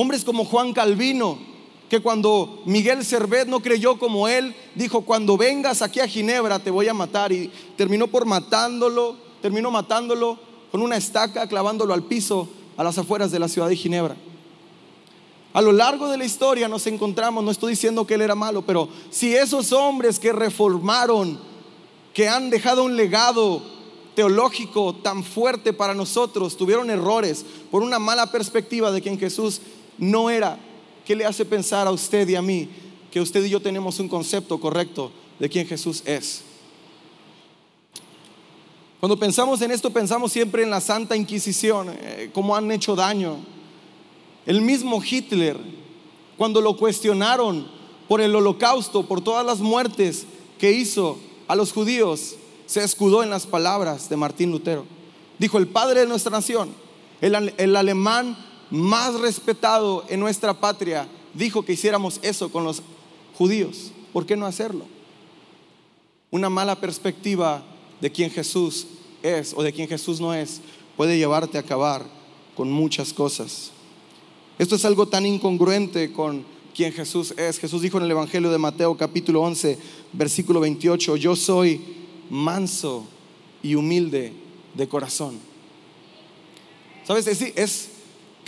Hombres 0.00 0.22
como 0.22 0.44
Juan 0.44 0.72
Calvino, 0.72 1.38
que 1.90 1.98
cuando 1.98 2.62
Miguel 2.66 3.04
Servet 3.04 3.48
no 3.48 3.58
creyó 3.58 3.98
como 3.98 4.28
él, 4.28 4.54
dijo, 4.76 5.00
cuando 5.00 5.36
vengas 5.36 5.82
aquí 5.82 5.98
a 5.98 6.06
Ginebra 6.06 6.60
te 6.60 6.70
voy 6.70 6.86
a 6.86 6.94
matar. 6.94 7.32
Y 7.32 7.50
terminó 7.76 8.06
por 8.06 8.24
matándolo, 8.24 9.16
terminó 9.42 9.72
matándolo 9.72 10.38
con 10.70 10.82
una 10.82 10.96
estaca, 10.96 11.48
clavándolo 11.48 11.94
al 11.94 12.04
piso 12.04 12.48
a 12.76 12.84
las 12.84 12.96
afueras 12.96 13.32
de 13.32 13.40
la 13.40 13.48
ciudad 13.48 13.68
de 13.68 13.74
Ginebra. 13.74 14.14
A 15.52 15.60
lo 15.60 15.72
largo 15.72 16.08
de 16.08 16.16
la 16.16 16.24
historia 16.24 16.68
nos 16.68 16.86
encontramos, 16.86 17.42
no 17.42 17.50
estoy 17.50 17.72
diciendo 17.72 18.06
que 18.06 18.14
él 18.14 18.20
era 18.20 18.36
malo, 18.36 18.62
pero 18.62 18.88
si 19.10 19.34
esos 19.34 19.72
hombres 19.72 20.20
que 20.20 20.32
reformaron, 20.32 21.40
que 22.14 22.28
han 22.28 22.50
dejado 22.50 22.84
un 22.84 22.94
legado 22.94 23.62
teológico 24.14 24.94
tan 24.94 25.24
fuerte 25.24 25.72
para 25.72 25.94
nosotros, 25.94 26.56
tuvieron 26.56 26.88
errores 26.88 27.44
por 27.68 27.82
una 27.82 27.98
mala 27.98 28.30
perspectiva 28.30 28.92
de 28.92 29.02
quien 29.02 29.18
Jesús 29.18 29.60
no 29.98 30.30
era. 30.30 30.58
¿Qué 31.04 31.14
le 31.16 31.24
hace 31.24 31.44
pensar 31.44 31.86
a 31.86 31.90
usted 31.90 32.28
y 32.28 32.34
a 32.34 32.42
mí 32.42 32.68
que 33.10 33.20
usted 33.20 33.44
y 33.44 33.50
yo 33.50 33.60
tenemos 33.60 33.98
un 33.98 34.08
concepto 34.08 34.58
correcto 34.60 35.10
de 35.38 35.48
quién 35.48 35.66
Jesús 35.66 36.02
es? 36.04 36.42
Cuando 39.00 39.16
pensamos 39.16 39.62
en 39.62 39.70
esto, 39.70 39.90
pensamos 39.90 40.32
siempre 40.32 40.64
en 40.64 40.70
la 40.70 40.80
Santa 40.80 41.16
Inquisición, 41.16 41.88
eh, 41.90 42.30
cómo 42.32 42.56
han 42.56 42.70
hecho 42.72 42.96
daño. 42.96 43.36
El 44.44 44.60
mismo 44.60 45.00
Hitler, 45.02 45.56
cuando 46.36 46.60
lo 46.60 46.76
cuestionaron 46.76 47.68
por 48.08 48.20
el 48.20 48.34
holocausto, 48.34 49.06
por 49.06 49.20
todas 49.20 49.46
las 49.46 49.60
muertes 49.60 50.26
que 50.58 50.72
hizo 50.72 51.18
a 51.46 51.54
los 51.54 51.72
judíos, 51.72 52.34
se 52.66 52.82
escudó 52.82 53.22
en 53.22 53.30
las 53.30 53.46
palabras 53.46 54.08
de 54.08 54.16
Martín 54.16 54.50
Lutero. 54.50 54.84
Dijo, 55.38 55.58
el 55.58 55.68
padre 55.68 56.00
de 56.00 56.06
nuestra 56.06 56.32
nación, 56.32 56.70
el, 57.20 57.54
el 57.56 57.76
alemán 57.76 58.36
más 58.70 59.18
respetado 59.20 60.04
en 60.08 60.20
nuestra 60.20 60.54
patria 60.54 61.08
dijo 61.34 61.64
que 61.64 61.72
hiciéramos 61.72 62.18
eso 62.22 62.50
con 62.50 62.64
los 62.64 62.82
judíos. 63.36 63.92
¿Por 64.12 64.26
qué 64.26 64.36
no 64.36 64.46
hacerlo? 64.46 64.84
Una 66.30 66.50
mala 66.50 66.76
perspectiva 66.80 67.62
de 68.00 68.12
quién 68.12 68.30
Jesús 68.30 68.86
es 69.22 69.54
o 69.56 69.62
de 69.62 69.72
quién 69.72 69.88
Jesús 69.88 70.20
no 70.20 70.34
es 70.34 70.60
puede 70.96 71.16
llevarte 71.16 71.58
a 71.58 71.62
acabar 71.62 72.04
con 72.56 72.70
muchas 72.70 73.12
cosas. 73.12 73.70
Esto 74.58 74.74
es 74.74 74.84
algo 74.84 75.06
tan 75.06 75.24
incongruente 75.24 76.12
con 76.12 76.44
quién 76.74 76.92
Jesús 76.92 77.32
es. 77.36 77.58
Jesús 77.58 77.82
dijo 77.82 77.98
en 77.98 78.04
el 78.04 78.10
Evangelio 78.10 78.50
de 78.50 78.58
Mateo 78.58 78.96
capítulo 78.96 79.42
11, 79.42 79.78
versículo 80.12 80.60
28, 80.60 81.16
yo 81.16 81.36
soy 81.36 81.80
manso 82.30 83.06
y 83.62 83.74
humilde 83.74 84.32
de 84.74 84.88
corazón. 84.88 85.38
¿Sabes? 87.06 87.26
Es, 87.26 87.40
es 87.42 87.88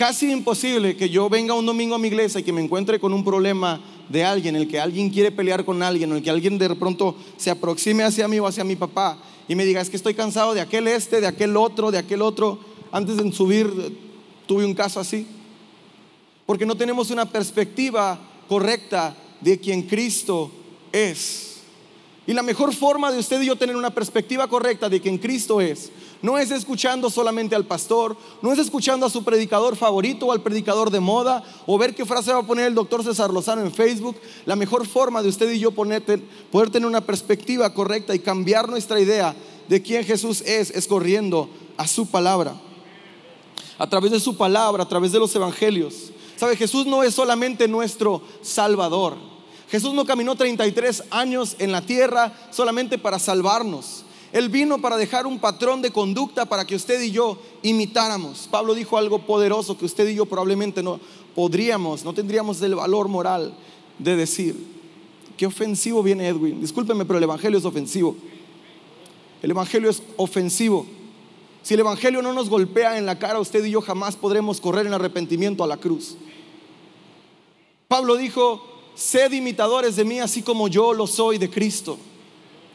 casi 0.00 0.32
imposible 0.32 0.96
que 0.96 1.10
yo 1.10 1.28
venga 1.28 1.52
un 1.52 1.66
domingo 1.66 1.94
a 1.94 1.98
mi 1.98 2.08
iglesia 2.08 2.40
y 2.40 2.42
que 2.42 2.54
me 2.54 2.62
encuentre 2.62 2.98
con 2.98 3.12
un 3.12 3.22
problema 3.22 3.78
de 4.08 4.24
alguien, 4.24 4.56
en 4.56 4.62
el 4.62 4.66
que 4.66 4.80
alguien 4.80 5.10
quiere 5.10 5.30
pelear 5.30 5.62
con 5.62 5.82
alguien, 5.82 6.08
en 6.08 6.16
el 6.16 6.22
que 6.22 6.30
alguien 6.30 6.56
de 6.56 6.74
pronto 6.74 7.14
se 7.36 7.50
aproxime 7.50 8.02
hacia 8.02 8.26
mí 8.26 8.38
o 8.38 8.46
hacia 8.46 8.64
mi 8.64 8.76
papá 8.76 9.18
y 9.46 9.54
me 9.54 9.66
diga, 9.66 9.82
es 9.82 9.90
que 9.90 9.98
estoy 9.98 10.14
cansado 10.14 10.54
de 10.54 10.62
aquel 10.62 10.88
este, 10.88 11.20
de 11.20 11.26
aquel 11.26 11.54
otro, 11.54 11.90
de 11.90 11.98
aquel 11.98 12.22
otro. 12.22 12.58
Antes 12.90 13.18
de 13.18 13.30
subir 13.30 13.68
tuve 14.46 14.64
un 14.64 14.72
caso 14.72 15.00
así. 15.00 15.26
Porque 16.46 16.64
no 16.64 16.76
tenemos 16.76 17.10
una 17.10 17.26
perspectiva 17.26 18.18
correcta 18.48 19.14
de 19.42 19.60
quien 19.60 19.82
Cristo 19.82 20.50
es. 20.92 21.56
Y 22.26 22.32
la 22.32 22.42
mejor 22.42 22.74
forma 22.74 23.12
de 23.12 23.18
usted 23.18 23.42
y 23.42 23.46
yo 23.46 23.56
tener 23.56 23.76
una 23.76 23.90
perspectiva 23.90 24.48
correcta 24.48 24.88
de 24.88 24.98
quien 24.98 25.18
Cristo 25.18 25.60
es, 25.60 25.90
no 26.22 26.38
es 26.38 26.50
escuchando 26.50 27.08
solamente 27.08 27.54
al 27.54 27.64
pastor, 27.64 28.16
no 28.42 28.52
es 28.52 28.58
escuchando 28.58 29.06
a 29.06 29.10
su 29.10 29.24
predicador 29.24 29.76
favorito 29.76 30.26
o 30.26 30.32
al 30.32 30.42
predicador 30.42 30.90
de 30.90 31.00
moda, 31.00 31.42
o 31.66 31.78
ver 31.78 31.94
qué 31.94 32.04
frase 32.04 32.32
va 32.32 32.40
a 32.40 32.46
poner 32.46 32.66
el 32.66 32.74
doctor 32.74 33.02
César 33.02 33.30
Lozano 33.30 33.62
en 33.62 33.72
Facebook. 33.72 34.16
La 34.44 34.56
mejor 34.56 34.86
forma 34.86 35.22
de 35.22 35.28
usted 35.28 35.50
y 35.50 35.58
yo 35.58 35.70
poder 35.70 36.02
tener 36.70 36.86
una 36.86 37.00
perspectiva 37.00 37.72
correcta 37.72 38.14
y 38.14 38.18
cambiar 38.18 38.68
nuestra 38.68 39.00
idea 39.00 39.34
de 39.68 39.82
quién 39.82 40.04
Jesús 40.04 40.42
es, 40.42 40.70
es 40.70 40.86
corriendo 40.86 41.48
a 41.76 41.86
su 41.86 42.06
palabra. 42.06 42.54
A 43.78 43.88
través 43.88 44.10
de 44.10 44.20
su 44.20 44.36
palabra, 44.36 44.82
a 44.82 44.88
través 44.88 45.12
de 45.12 45.18
los 45.18 45.34
evangelios. 45.34 46.10
¿Sabe? 46.36 46.56
Jesús 46.56 46.86
no 46.86 47.02
es 47.02 47.14
solamente 47.14 47.66
nuestro 47.68 48.22
Salvador. 48.42 49.16
Jesús 49.70 49.94
no 49.94 50.04
caminó 50.04 50.34
33 50.34 51.04
años 51.10 51.54
en 51.58 51.70
la 51.70 51.80
tierra 51.80 52.32
solamente 52.50 52.98
para 52.98 53.18
salvarnos. 53.18 54.04
Él 54.32 54.48
vino 54.48 54.80
para 54.80 54.96
dejar 54.96 55.26
un 55.26 55.38
patrón 55.38 55.82
de 55.82 55.90
conducta 55.90 56.46
para 56.46 56.64
que 56.64 56.76
usted 56.76 57.00
y 57.02 57.10
yo 57.10 57.38
imitáramos. 57.62 58.48
Pablo 58.50 58.74
dijo 58.74 58.96
algo 58.96 59.20
poderoso 59.20 59.76
que 59.76 59.84
usted 59.84 60.08
y 60.08 60.14
yo 60.14 60.26
probablemente 60.26 60.82
no 60.82 61.00
podríamos, 61.34 62.04
no 62.04 62.12
tendríamos 62.12 62.62
el 62.62 62.76
valor 62.76 63.08
moral 63.08 63.54
de 63.98 64.16
decir. 64.16 64.56
Qué 65.36 65.46
ofensivo 65.46 66.02
viene 66.02 66.28
Edwin. 66.28 66.60
Discúlpeme, 66.60 67.04
pero 67.04 67.18
el 67.18 67.24
Evangelio 67.24 67.58
es 67.58 67.64
ofensivo. 67.64 68.14
El 69.42 69.50
Evangelio 69.50 69.90
es 69.90 70.02
ofensivo. 70.16 70.86
Si 71.62 71.74
el 71.74 71.80
Evangelio 71.80 72.22
no 72.22 72.32
nos 72.32 72.48
golpea 72.48 72.98
en 72.98 73.06
la 73.06 73.18
cara, 73.18 73.40
usted 73.40 73.64
y 73.64 73.70
yo 73.70 73.80
jamás 73.80 74.16
podremos 74.16 74.60
correr 74.60 74.86
en 74.86 74.94
arrepentimiento 74.94 75.64
a 75.64 75.66
la 75.66 75.76
cruz. 75.76 76.16
Pablo 77.88 78.16
dijo, 78.16 78.62
sed 78.94 79.32
imitadores 79.32 79.96
de 79.96 80.04
mí 80.04 80.20
así 80.20 80.42
como 80.42 80.68
yo 80.68 80.92
lo 80.92 81.06
soy 81.06 81.38
de 81.38 81.50
Cristo. 81.50 81.98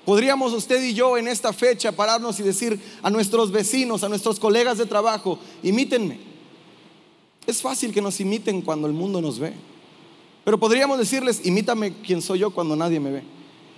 Podríamos 0.05 0.53
usted 0.53 0.83
y 0.83 0.93
yo 0.93 1.17
en 1.17 1.27
esta 1.27 1.51
fecha 1.51 1.91
pararnos 1.91 2.39
y 2.39 2.43
decir 2.43 2.79
a 3.01 3.09
nuestros 3.09 3.51
vecinos, 3.51 4.03
a 4.03 4.09
nuestros 4.09 4.39
colegas 4.39 4.77
de 4.77 4.85
trabajo, 4.85 5.39
imítenme. 5.63 6.19
Es 7.47 7.61
fácil 7.61 7.91
que 7.91 8.01
nos 8.01 8.19
imiten 8.19 8.61
cuando 8.61 8.87
el 8.87 8.93
mundo 8.93 9.19
nos 9.19 9.39
ve. 9.39 9.53
Pero 10.43 10.59
podríamos 10.59 10.99
decirles, 10.99 11.43
imítame 11.43 11.93
quién 12.05 12.21
soy 12.21 12.39
yo 12.39 12.51
cuando 12.51 12.75
nadie 12.75 12.99
me 12.99 13.11
ve. 13.11 13.23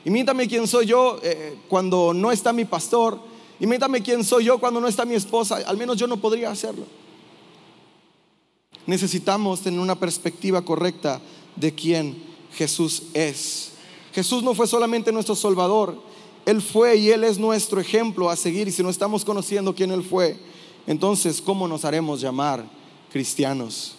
Imítame 0.04 0.48
quién 0.48 0.68
soy 0.68 0.86
yo 0.86 1.20
eh, 1.24 1.58
cuando 1.70 2.14
no 2.14 2.32
está 2.32 2.52
mi 2.52 2.66
pastor. 2.66 3.20
Imítame 3.60 4.02
quién 4.02 4.24
soy 4.24 4.46
yo 4.46 4.60
cuando 4.60 4.82
no 4.82 4.88
está 4.88 5.06
mi 5.06 5.16
esposa. 5.16 5.60
Al 5.66 5.78
menos 5.78 5.98
yo 5.98 6.08
no 6.08 6.18
podría 6.18 6.52
hacerlo. 6.52 6.86
Necesitamos 8.86 9.62
tener 9.62 9.80
una 9.80 9.96
perspectiva 9.96 10.62
correcta 10.64 11.22
de 11.56 11.74
quién 11.74 12.22
Jesús 12.54 13.04
es. 13.14 13.72
Jesús 14.14 14.44
no 14.44 14.56
fue 14.56 14.66
solamente 14.66 15.12
nuestro 15.12 15.36
Salvador, 15.36 16.02
él 16.48 16.62
fue 16.62 16.96
y 16.96 17.10
Él 17.10 17.26
es 17.26 17.38
nuestro 17.38 17.82
ejemplo 17.82 18.30
a 18.30 18.38
seguir. 18.38 18.70
Y 18.70 18.72
si 18.72 18.82
no 18.82 18.90
estamos 18.90 19.26
conociendo 19.26 19.76
quién 19.76 19.92
Él 19.92 20.02
fue, 20.02 20.38
entonces, 20.88 21.42
¿cómo 21.42 21.68
nos 21.68 21.84
haremos 21.84 22.22
llamar 22.22 22.64
cristianos? 23.12 23.96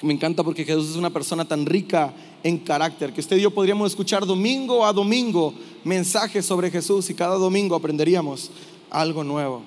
Me 0.00 0.14
encanta 0.14 0.42
porque 0.42 0.64
Jesús 0.64 0.88
es 0.88 0.96
una 0.96 1.10
persona 1.10 1.46
tan 1.46 1.66
rica 1.66 2.14
en 2.42 2.56
carácter 2.56 3.12
que 3.12 3.20
usted 3.20 3.36
y 3.36 3.42
yo 3.42 3.50
podríamos 3.50 3.90
escuchar 3.90 4.24
domingo 4.24 4.86
a 4.86 4.92
domingo 4.94 5.52
mensajes 5.84 6.46
sobre 6.46 6.70
Jesús 6.70 7.10
y 7.10 7.14
cada 7.14 7.36
domingo 7.36 7.76
aprenderíamos 7.76 8.50
algo 8.88 9.22
nuevo. 9.22 9.60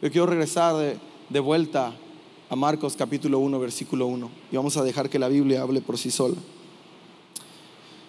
Yo 0.00 0.12
quiero 0.12 0.26
regresar 0.26 0.76
de, 0.76 0.96
de 1.28 1.40
vuelta 1.40 1.92
a 2.48 2.54
Marcos 2.54 2.94
capítulo 2.96 3.40
1, 3.40 3.58
versículo 3.58 4.06
1 4.06 4.30
y 4.52 4.56
vamos 4.56 4.76
a 4.76 4.84
dejar 4.84 5.10
que 5.10 5.18
la 5.18 5.26
Biblia 5.26 5.62
hable 5.62 5.80
por 5.80 5.98
sí 5.98 6.12
sola. 6.12 6.36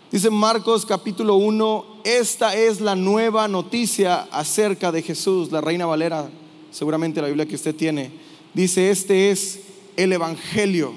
Dice 0.10 0.30
Marcos 0.30 0.86
capítulo 0.86 1.36
1, 1.36 1.86
esta 2.06 2.56
es 2.56 2.80
la 2.80 2.96
nueva 2.96 3.50
noticia 3.50 4.30
acerca 4.32 4.90
de 4.90 5.02
Jesús, 5.02 5.52
la 5.52 5.60
Reina 5.60 5.86
Valera, 5.86 6.30
seguramente 6.72 7.22
la 7.22 7.28
Biblia 7.28 7.46
que 7.46 7.56
usted 7.56 7.76
tiene, 7.76 8.12
dice, 8.54 8.90
este 8.90 9.32
es 9.32 9.60
el 9.98 10.14
Evangelio. 10.14 10.94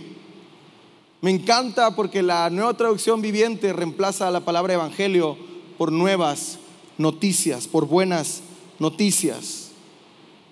Me 1.22 1.32
encanta 1.32 1.96
porque 1.96 2.22
la 2.22 2.50
nueva 2.50 2.74
traducción 2.74 3.20
viviente 3.20 3.72
reemplaza 3.72 4.30
la 4.30 4.44
palabra 4.44 4.74
Evangelio 4.74 5.36
por 5.76 5.90
nuevas 5.90 6.60
noticias, 6.96 7.66
por 7.66 7.88
buenas 7.88 8.42
noticias. 8.78 9.72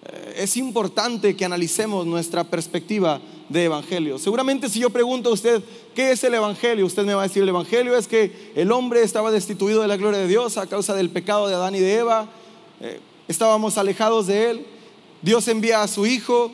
Eh, 0.04 0.34
es 0.38 0.56
importante 0.56 1.36
que 1.36 1.44
analicemos 1.44 2.06
nuestra 2.06 2.42
perspectiva 2.42 3.20
de 3.48 3.64
evangelio. 3.64 4.18
Seguramente 4.18 4.68
si 4.68 4.80
yo 4.80 4.90
pregunto 4.90 5.30
a 5.30 5.32
usted, 5.32 5.62
¿qué 5.94 6.12
es 6.12 6.22
el 6.24 6.34
evangelio? 6.34 6.86
Usted 6.86 7.04
me 7.04 7.14
va 7.14 7.22
a 7.22 7.28
decir, 7.28 7.42
el 7.42 7.48
evangelio 7.48 7.96
es 7.96 8.06
que 8.06 8.52
el 8.54 8.70
hombre 8.72 9.02
estaba 9.02 9.30
destituido 9.30 9.82
de 9.82 9.88
la 9.88 9.96
gloria 9.96 10.20
de 10.20 10.28
Dios 10.28 10.58
a 10.58 10.66
causa 10.66 10.94
del 10.94 11.10
pecado 11.10 11.48
de 11.48 11.54
Adán 11.54 11.74
y 11.74 11.80
de 11.80 11.94
Eva, 11.94 12.28
eh, 12.80 13.00
estábamos 13.26 13.78
alejados 13.78 14.26
de 14.26 14.50
él, 14.50 14.66
Dios 15.22 15.48
envía 15.48 15.82
a 15.82 15.88
su 15.88 16.06
Hijo 16.06 16.52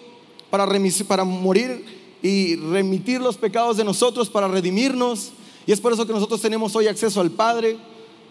para, 0.51 0.67
para 1.09 1.25
morir 1.25 1.85
y 2.23 2.57
remitir 2.57 3.21
los 3.21 3.37
pecados 3.37 3.77
de 3.77 3.85
nosotros, 3.85 4.31
para 4.31 4.49
redimirnos, 4.49 5.33
y 5.67 5.73
es 5.73 5.81
por 5.81 5.93
eso 5.93 6.07
que 6.07 6.13
nosotros 6.13 6.41
tenemos 6.41 6.77
hoy 6.77 6.89
acceso 6.89 7.21
al 7.21 7.31
Padre. 7.31 7.77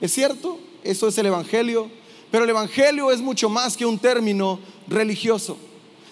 ¿Es 0.01 0.11
cierto? 0.11 0.59
Eso 0.83 1.07
es 1.07 1.17
el 1.17 1.25
evangelio. 1.27 1.89
Pero 2.29 2.43
el 2.43 2.49
evangelio 2.49 3.11
es 3.11 3.21
mucho 3.21 3.49
más 3.49 3.77
que 3.77 3.85
un 3.85 3.97
término 3.97 4.59
religioso. 4.87 5.57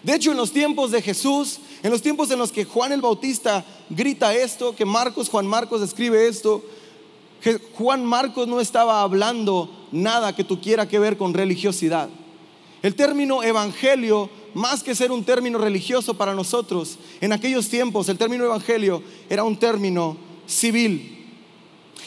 De 0.04 0.16
hecho, 0.16 0.32
en 0.32 0.38
los 0.38 0.52
tiempos 0.52 0.92
de 0.92 1.02
Jesús, 1.02 1.60
en 1.84 1.92
los 1.92 2.02
tiempos 2.02 2.32
en 2.32 2.40
los 2.40 2.52
que 2.52 2.66
Juan 2.66 2.92
el 2.92 3.02
Bautista 3.02 3.64
grita 3.90 4.34
esto, 4.34 4.76
que 4.76 4.86
Marcos, 4.86 5.30
Juan 5.30 5.46
Marcos 5.46 5.82
escribe 5.82 6.28
esto, 6.28 6.64
Juan 7.74 8.06
Marcos 8.06 8.48
no 8.48 8.60
estaba 8.60 9.02
hablando 9.02 9.70
nada 9.92 10.36
que 10.36 10.44
tuviera 10.44 10.88
que 10.88 11.00
ver 11.00 11.18
con 11.18 11.34
religiosidad. 11.34 12.10
El 12.82 12.96
término 12.96 13.44
evangelio, 13.44 14.30
más 14.56 14.82
que 14.82 14.96
ser 14.96 15.12
un 15.12 15.24
término 15.24 15.60
religioso 15.60 16.16
para 16.16 16.34
nosotros, 16.34 16.98
en 17.20 17.32
aquellos 17.32 17.70
tiempos 17.70 18.10
el 18.10 18.18
término 18.18 18.46
evangelio 18.46 19.04
era 19.30 19.44
un 19.44 19.58
término 19.58 20.18
civil. 20.48 21.18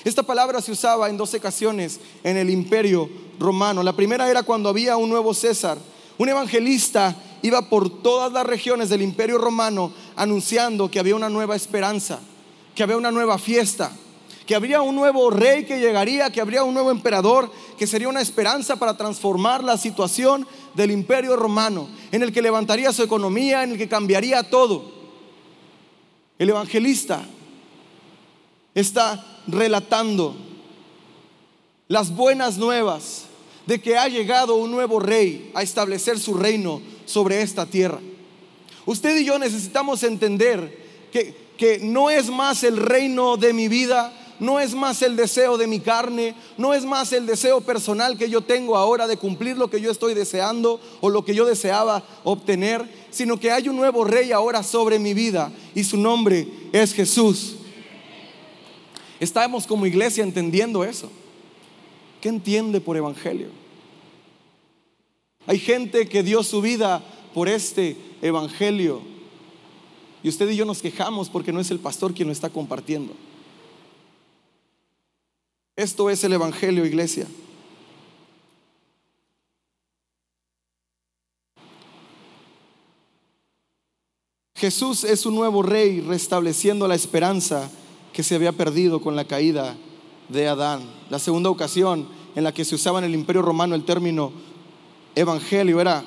Esta 0.05 0.23
palabra 0.23 0.61
se 0.61 0.73
usaba 0.73 1.09
en 1.09 1.17
dos 1.17 1.33
ocasiones 1.33 2.01
en 2.25 2.37
el 2.37 2.51
imperio 2.51 3.09
romano. 3.39 3.83
La 3.83 3.95
primera 3.95 4.29
era 4.29 4.43
cuando 4.43 4.69
había 4.69 4.97
un 4.97 5.09
nuevo 5.09 5.33
César. 5.33 5.79
Un 6.19 6.29
evangelista 6.29 7.17
iba 7.45 7.61
por 7.69 7.91
todas 8.03 8.33
las 8.33 8.47
regiones 8.47 8.89
del 8.89 9.03
imperio 9.03 9.37
romano 9.37 9.93
anunciando 10.17 10.91
que 10.91 10.99
había 10.99 11.15
una 11.15 11.29
nueva 11.29 11.55
esperanza, 11.55 12.19
que 12.75 12.83
había 12.83 12.97
una 12.97 13.11
nueva 13.11 13.37
fiesta, 13.37 13.93
que 14.47 14.55
habría 14.55 14.81
un 14.81 14.97
nuevo 14.97 15.29
rey 15.29 15.67
que 15.67 15.79
llegaría, 15.79 16.33
que 16.33 16.41
habría 16.41 16.65
un 16.65 16.73
nuevo 16.73 16.91
emperador, 16.91 17.53
que 17.77 17.87
sería 17.87 18.09
una 18.09 18.23
esperanza 18.23 18.77
para 18.77 18.97
transformar 18.97 19.63
la 19.63 19.77
situación 19.77 20.47
del 20.73 20.91
imperio 20.91 21.37
romano, 21.37 21.87
en 22.13 22.23
el 22.23 22.33
que 22.33 22.41
levantaría 22.41 22.95
su 22.95 23.03
economía, 23.03 23.63
en 23.63 23.73
el 23.73 23.79
que 23.79 23.91
cambiaría 23.91 24.43
todo. 24.45 24.91
El 26.39 26.49
evangelista 26.49 27.27
está 28.75 29.23
relatando 29.47 30.35
las 31.89 32.09
buenas 32.09 32.57
nuevas 32.57 33.25
de 33.67 33.83
que 33.83 33.99
ha 33.99 34.09
llegado 34.09 34.55
un 34.55 34.71
nuevo 34.71 34.99
rey 34.99 35.51
a 35.55 35.63
establecer 35.63 36.19
su 36.19 36.33
reino 36.33 36.94
sobre 37.05 37.43
esta 37.43 37.67
tierra. 37.67 38.01
Usted 38.87 39.17
y 39.19 39.25
yo 39.25 39.39
necesitamos 39.39 40.03
entender 40.03 40.79
que, 41.13 41.35
que 41.57 41.79
no 41.79 42.11
es 42.11 42.29
más 42.29 42.65
el 42.65 42.77
reino 42.77 43.37
de 43.37 43.53
mi 43.53 43.69
vida, 43.69 44.13
no 44.41 44.61
es 44.61 44.75
más 44.75 45.03
el 45.03 45.17
deseo 45.17 45.57
de 45.57 45.67
mi 45.67 45.81
carne, 45.81 46.35
no 46.59 46.75
es 46.75 46.85
más 46.85 47.13
el 47.13 47.27
deseo 47.27 47.61
personal 47.61 48.19
que 48.19 48.29
yo 48.29 48.41
tengo 48.41 48.77
ahora 48.77 49.07
de 49.07 49.17
cumplir 49.17 49.57
lo 49.57 49.71
que 49.71 49.81
yo 49.81 49.91
estoy 49.91 50.15
deseando 50.15 50.81
o 51.01 51.09
lo 51.09 51.25
que 51.25 51.35
yo 51.35 51.47
deseaba 51.47 52.03
obtener, 52.25 52.85
sino 53.11 53.39
que 53.39 53.51
hay 53.51 53.69
un 53.69 53.77
nuevo 53.77 54.05
rey 54.05 54.33
ahora 54.33 54.63
sobre 54.63 54.99
mi 54.99 55.15
vida 55.15 55.53
y 55.75 55.85
su 55.85 55.97
nombre 55.97 56.47
es 56.73 56.93
Jesús. 56.93 57.57
Estamos 59.21 59.67
como 59.67 59.87
iglesia 59.87 60.25
entendiendo 60.25 60.85
eso. 60.85 61.11
¿Qué 62.21 62.29
entiende 62.29 62.81
por 62.81 62.97
evangelio? 62.97 63.64
Hay 65.47 65.59
gente 65.59 66.09
que 66.09 66.23
dio 66.23 66.43
su 66.43 66.63
vida 66.63 67.03
por 67.35 67.49
este 67.49 67.97
evangelio. 68.23 69.03
Y 70.23 70.29
usted 70.29 70.49
y 70.49 70.57
yo 70.57 70.65
nos 70.65 70.81
quejamos 70.81 71.29
porque 71.29 71.53
no 71.53 71.61
es 71.61 71.71
el 71.71 71.79
pastor 71.79 72.15
quien 72.15 72.29
lo 72.29 72.33
está 72.33 72.49
compartiendo. 72.49 73.13
Esto 75.77 76.09
es 76.09 76.23
el 76.25 76.33
evangelio, 76.33 76.87
iglesia. 76.87 77.27
Jesús 84.55 85.05
es 85.05 85.27
un 85.27 85.35
nuevo 85.35 85.63
rey 85.63 86.01
restableciendo 86.01 86.89
la 86.89 86.95
esperanza 86.95 87.71
que 88.15 88.23
se 88.23 88.37
había 88.37 88.53
perdido 88.53 89.03
con 89.03 89.17
la 89.17 89.27
caída 89.27 89.77
de 90.29 90.49
Adán. 90.49 90.89
La 91.11 91.19
segunda 91.19 91.51
ocasión 91.51 92.09
en 92.35 92.45
la 92.45 92.53
que 92.55 92.65
se 92.65 92.77
usaba 92.77 93.01
en 93.01 93.05
el 93.05 93.15
imperio 93.15 93.43
romano 93.43 93.75
el 93.75 93.85
término 93.85 94.33
evangelio 95.15 95.81
era 95.81 96.05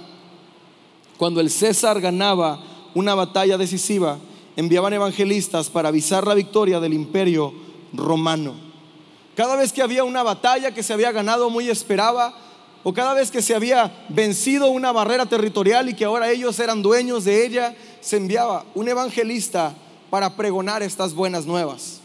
cuando 1.17 1.41
el 1.41 1.49
César 1.49 1.99
ganaba 1.99 2.59
una 2.93 3.15
batalla 3.15 3.57
decisiva, 3.57 4.17
enviaban 4.55 4.93
evangelistas 4.93 5.69
para 5.69 5.89
avisar 5.89 6.25
la 6.25 6.33
victoria 6.33 6.79
del 6.79 6.93
imperio 6.93 7.53
romano. 7.93 8.53
Cada 9.35 9.55
vez 9.55 9.71
que 9.71 9.81
había 9.81 10.03
una 10.03 10.23
batalla 10.23 10.73
que 10.73 10.83
se 10.83 10.93
había 10.93 11.11
ganado 11.11 11.49
muy 11.49 11.69
esperaba, 11.69 12.35
o 12.83 12.93
cada 12.93 13.13
vez 13.13 13.31
que 13.31 13.41
se 13.41 13.53
había 13.53 14.05
vencido 14.09 14.69
una 14.69 14.91
barrera 14.91 15.25
territorial 15.25 15.89
y 15.89 15.93
que 15.93 16.05
ahora 16.05 16.31
ellos 16.31 16.59
eran 16.59 16.81
dueños 16.81 17.25
de 17.25 17.45
ella, 17.45 17.75
se 18.01 18.17
enviaba 18.17 18.65
un 18.75 18.87
evangelista 18.87 19.73
para 20.09 20.35
pregonar 20.35 20.81
estas 20.81 21.13
buenas 21.13 21.45
nuevas. 21.45 21.97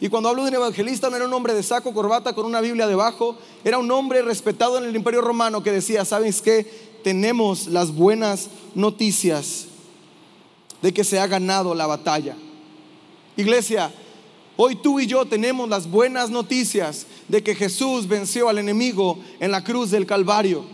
Y 0.00 0.08
cuando 0.08 0.30
hablo 0.30 0.42
de 0.42 0.48
un 0.48 0.54
evangelista 0.54 1.10
no 1.10 1.16
era 1.16 1.26
un 1.26 1.32
hombre 1.34 1.52
de 1.52 1.62
saco, 1.62 1.92
corbata 1.92 2.32
con 2.32 2.46
una 2.46 2.62
Biblia 2.62 2.86
debajo, 2.86 3.36
era 3.62 3.76
un 3.76 3.90
hombre 3.90 4.22
respetado 4.22 4.78
en 4.78 4.84
el 4.84 4.96
imperio 4.96 5.20
romano 5.20 5.62
que 5.62 5.70
decía, 5.70 6.06
¿sabes 6.06 6.40
qué? 6.40 6.90
Tenemos 7.04 7.66
las 7.66 7.94
buenas 7.94 8.48
noticias 8.74 9.66
de 10.80 10.94
que 10.94 11.04
se 11.04 11.20
ha 11.20 11.26
ganado 11.26 11.74
la 11.74 11.86
batalla. 11.86 12.34
Iglesia, 13.36 13.92
hoy 14.56 14.76
tú 14.76 15.00
y 15.00 15.06
yo 15.06 15.26
tenemos 15.26 15.68
las 15.68 15.90
buenas 15.90 16.30
noticias 16.30 17.06
de 17.28 17.42
que 17.42 17.54
Jesús 17.54 18.08
venció 18.08 18.48
al 18.48 18.56
enemigo 18.56 19.18
en 19.38 19.50
la 19.50 19.62
cruz 19.62 19.90
del 19.90 20.06
Calvario, 20.06 20.64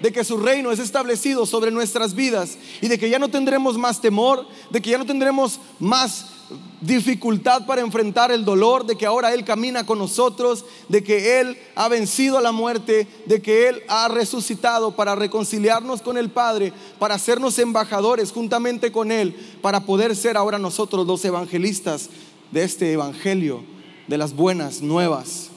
de 0.00 0.10
que 0.10 0.24
su 0.24 0.38
reino 0.38 0.72
es 0.72 0.78
establecido 0.78 1.44
sobre 1.44 1.70
nuestras 1.70 2.14
vidas 2.14 2.56
y 2.80 2.88
de 2.88 2.98
que 2.98 3.10
ya 3.10 3.18
no 3.18 3.28
tendremos 3.28 3.76
más 3.76 4.00
temor, 4.00 4.46
de 4.70 4.80
que 4.80 4.88
ya 4.88 4.96
no 4.96 5.04
tendremos 5.04 5.60
más 5.78 6.39
dificultad 6.80 7.66
para 7.66 7.82
enfrentar 7.82 8.32
el 8.32 8.44
dolor, 8.44 8.86
de 8.86 8.96
que 8.96 9.06
ahora 9.06 9.34
Él 9.34 9.44
camina 9.44 9.84
con 9.84 9.98
nosotros, 9.98 10.64
de 10.88 11.02
que 11.02 11.40
Él 11.40 11.58
ha 11.74 11.88
vencido 11.88 12.40
la 12.40 12.52
muerte, 12.52 13.06
de 13.26 13.42
que 13.42 13.68
Él 13.68 13.82
ha 13.88 14.08
resucitado 14.08 14.96
para 14.96 15.14
reconciliarnos 15.14 16.02
con 16.02 16.16
el 16.16 16.30
Padre, 16.30 16.72
para 16.98 17.16
hacernos 17.16 17.58
embajadores 17.58 18.32
juntamente 18.32 18.90
con 18.92 19.12
Él, 19.12 19.34
para 19.60 19.84
poder 19.84 20.16
ser 20.16 20.36
ahora 20.36 20.58
nosotros 20.58 21.06
los 21.06 21.24
evangelistas 21.24 22.08
de 22.50 22.64
este 22.64 22.92
Evangelio, 22.92 23.62
de 24.08 24.18
las 24.18 24.34
buenas 24.34 24.80
nuevas. 24.80 25.50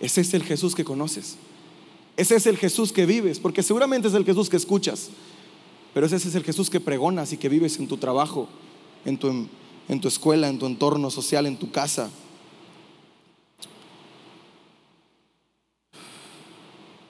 Ese 0.00 0.20
es 0.20 0.34
el 0.34 0.42
Jesús 0.42 0.74
que 0.74 0.84
conoces. 0.84 1.36
Ese 2.16 2.36
es 2.36 2.46
el 2.46 2.58
Jesús 2.58 2.92
que 2.92 3.06
vives, 3.06 3.40
porque 3.40 3.62
seguramente 3.62 4.08
es 4.08 4.14
el 4.14 4.24
Jesús 4.24 4.48
que 4.48 4.56
escuchas, 4.56 5.08
pero 5.92 6.06
ese 6.06 6.16
es 6.16 6.34
el 6.34 6.44
Jesús 6.44 6.70
que 6.70 6.78
pregonas 6.78 7.32
y 7.32 7.36
que 7.36 7.48
vives 7.48 7.78
en 7.78 7.88
tu 7.88 7.96
trabajo 7.96 8.48
en 9.04 9.18
tu, 9.18 9.46
en 9.88 10.00
tu 10.00 10.08
escuela, 10.08 10.48
en 10.48 10.58
tu 10.58 10.66
entorno 10.66 11.10
social, 11.10 11.46
en 11.46 11.56
tu 11.56 11.70
casa. 11.70 12.10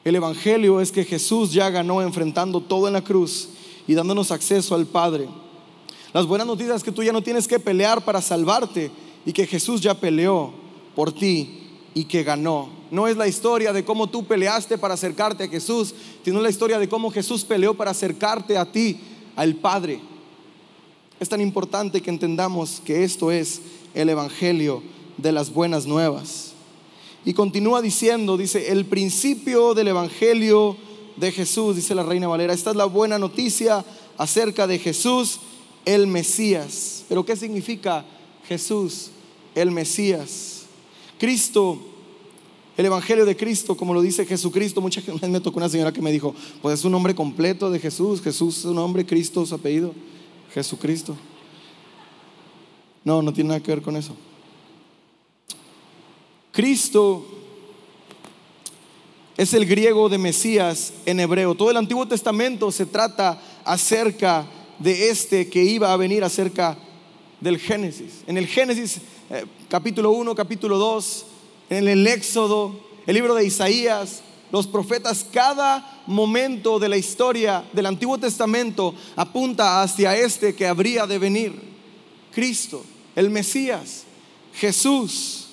El 0.05 0.17
Evangelio 0.17 0.81
es 0.81 0.93
que 0.93 1.05
Jesús 1.05 1.53
ya 1.53 1.71
ganó 1.71 2.03
enfrentando 2.03 2.61
todo 2.61 2.87
en 2.87 2.93
la 2.93 3.03
cruz 3.03 3.49
y 3.87 3.95
dándonos 3.95 4.31
acceso 4.31 4.75
al 4.75 4.87
Padre. 4.87 5.29
Las 6.13 6.27
buenas 6.27 6.47
noticias 6.47 6.77
es 6.77 6.85
que 6.85 6.93
tú 6.93 7.03
ya 7.03 7.13
no 7.13 7.23
tienes 7.23 7.49
que 7.49 7.59
pelear 7.59 8.05
para 8.05 8.21
salvarte 8.21 8.91
y 9.25 9.33
que 9.33 9.47
Jesús 9.47 9.81
ya 9.81 9.95
peleó 9.95 10.53
por 10.95 11.13
ti 11.13 11.65
y 11.95 12.05
que 12.05 12.23
ganó. 12.23 12.69
No 12.91 13.09
es 13.09 13.17
la 13.17 13.27
historia 13.27 13.73
de 13.73 13.85
cómo 13.85 14.09
tú 14.09 14.25
peleaste 14.25 14.77
para 14.77 14.95
acercarte 14.95 15.45
a 15.45 15.49
Jesús, 15.49 15.95
sino 16.23 16.41
la 16.41 16.51
historia 16.51 16.79
de 16.79 16.89
cómo 16.89 17.11
Jesús 17.11 17.45
peleó 17.45 17.75
para 17.75 17.93
acercarte 17.93 18.59
a 18.59 18.71
ti, 18.71 19.01
al 19.37 19.55
Padre. 19.57 20.01
Es 21.25 21.31
tan 21.31 21.40
importante 21.40 22.02
que 22.02 22.11
entendamos 22.11 22.83
que 22.85 23.02
esto 23.02 23.33
es 23.33 23.62
el 23.95 24.11
Evangelio 24.11 24.83
de 25.16 25.33
las 25.33 25.50
buenas 25.50 25.87
nuevas. 25.87 26.52
Y 27.25 27.33
continúa 27.33 27.81
diciendo, 27.81 28.37
dice, 28.37 28.71
el 28.71 28.85
principio 28.85 29.73
del 29.73 29.88
Evangelio 29.88 30.76
de 31.16 31.33
Jesús, 31.33 31.76
dice 31.76 31.95
la 31.95 32.02
Reina 32.02 32.28
Valera. 32.28 32.52
Esta 32.52 32.73
es 32.73 32.76
la 32.76 32.85
buena 32.85 33.19
noticia 33.19 33.83
acerca 34.19 34.66
de 34.66 34.78
Jesús, 34.78 35.40
el 35.87 36.07
Mesías. 36.07 37.06
Pero 37.08 37.25
¿qué 37.25 37.37
significa 37.37 38.04
Jesús, 38.47 39.08
el 39.54 39.71
Mesías? 39.71 40.65
Cristo, 41.19 41.78
el 42.76 42.84
Evangelio 42.84 43.25
de 43.25 43.34
Cristo, 43.34 43.78
como 43.78 43.95
lo 43.95 44.02
dice 44.02 44.26
Jesucristo. 44.26 44.82
Mucha 44.82 45.00
gente 45.00 45.26
me 45.30 45.41
tocó 45.41 45.56
una 45.56 45.71
señora 45.71 45.91
que 45.91 46.02
me 46.02 46.13
dijo, 46.13 46.34
pues 46.60 46.80
es 46.80 46.84
un 46.84 46.93
nombre 46.93 47.15
completo 47.15 47.71
de 47.71 47.78
Jesús, 47.78 48.21
Jesús 48.21 48.56
es 48.56 48.63
su 48.65 48.75
nombre, 48.75 49.06
Cristo 49.06 49.47
su 49.47 49.54
apellido. 49.54 49.95
Jesucristo. 50.54 51.17
No, 53.02 53.21
no 53.21 53.32
tiene 53.32 53.49
nada 53.49 53.60
que 53.60 53.73
ver 53.73 53.82
con 53.82 53.97
eso. 53.97 54.17
Cristo 56.52 57.26
es 59.36 59.52
el 59.52 59.67
griego 59.67 60.08
de 60.08 60.17
Mesías 60.17 60.93
en 61.06 61.19
hebreo. 61.19 61.56
Todo 61.56 61.73
el 61.73 61.76
Antiguo 61.76 62.06
Testamento 62.06 62.71
se 62.71 62.86
trata 62.86 63.43
acerca 63.64 64.47
de 64.78 65.10
este 65.10 65.50
que 65.50 65.64
iba 65.64 65.93
a 65.93 65.97
venir 65.97 66.23
acerca 66.23 66.78
del 67.40 67.58
Génesis. 67.58 68.23
En 68.28 68.38
el 68.38 68.47
Génesis 68.47 69.00
eh, 69.30 69.45
capítulo 69.69 70.12
1, 70.12 70.36
capítulo 70.36 70.78
2, 70.78 71.26
en 71.71 71.88
el 71.88 72.06
Éxodo, 72.06 72.78
el 73.06 73.14
libro 73.14 73.34
de 73.34 73.45
Isaías, 73.45 74.23
los 74.54 74.69
profetas, 74.69 75.26
cada 75.32 76.04
momento 76.06 76.78
de 76.78 76.88
la 76.88 76.97
historia 76.97 77.64
del 77.73 77.86
Antiguo 77.86 78.19
Testamento 78.19 78.95
apunta 79.17 79.82
hacia 79.82 80.17
este 80.17 80.54
que 80.54 80.69
habría 80.69 81.08
de 81.08 81.19
venir, 81.19 81.60
Cristo, 82.32 82.84
el 83.17 83.30
Mesías, 83.30 84.04
Jesús. 84.54 85.47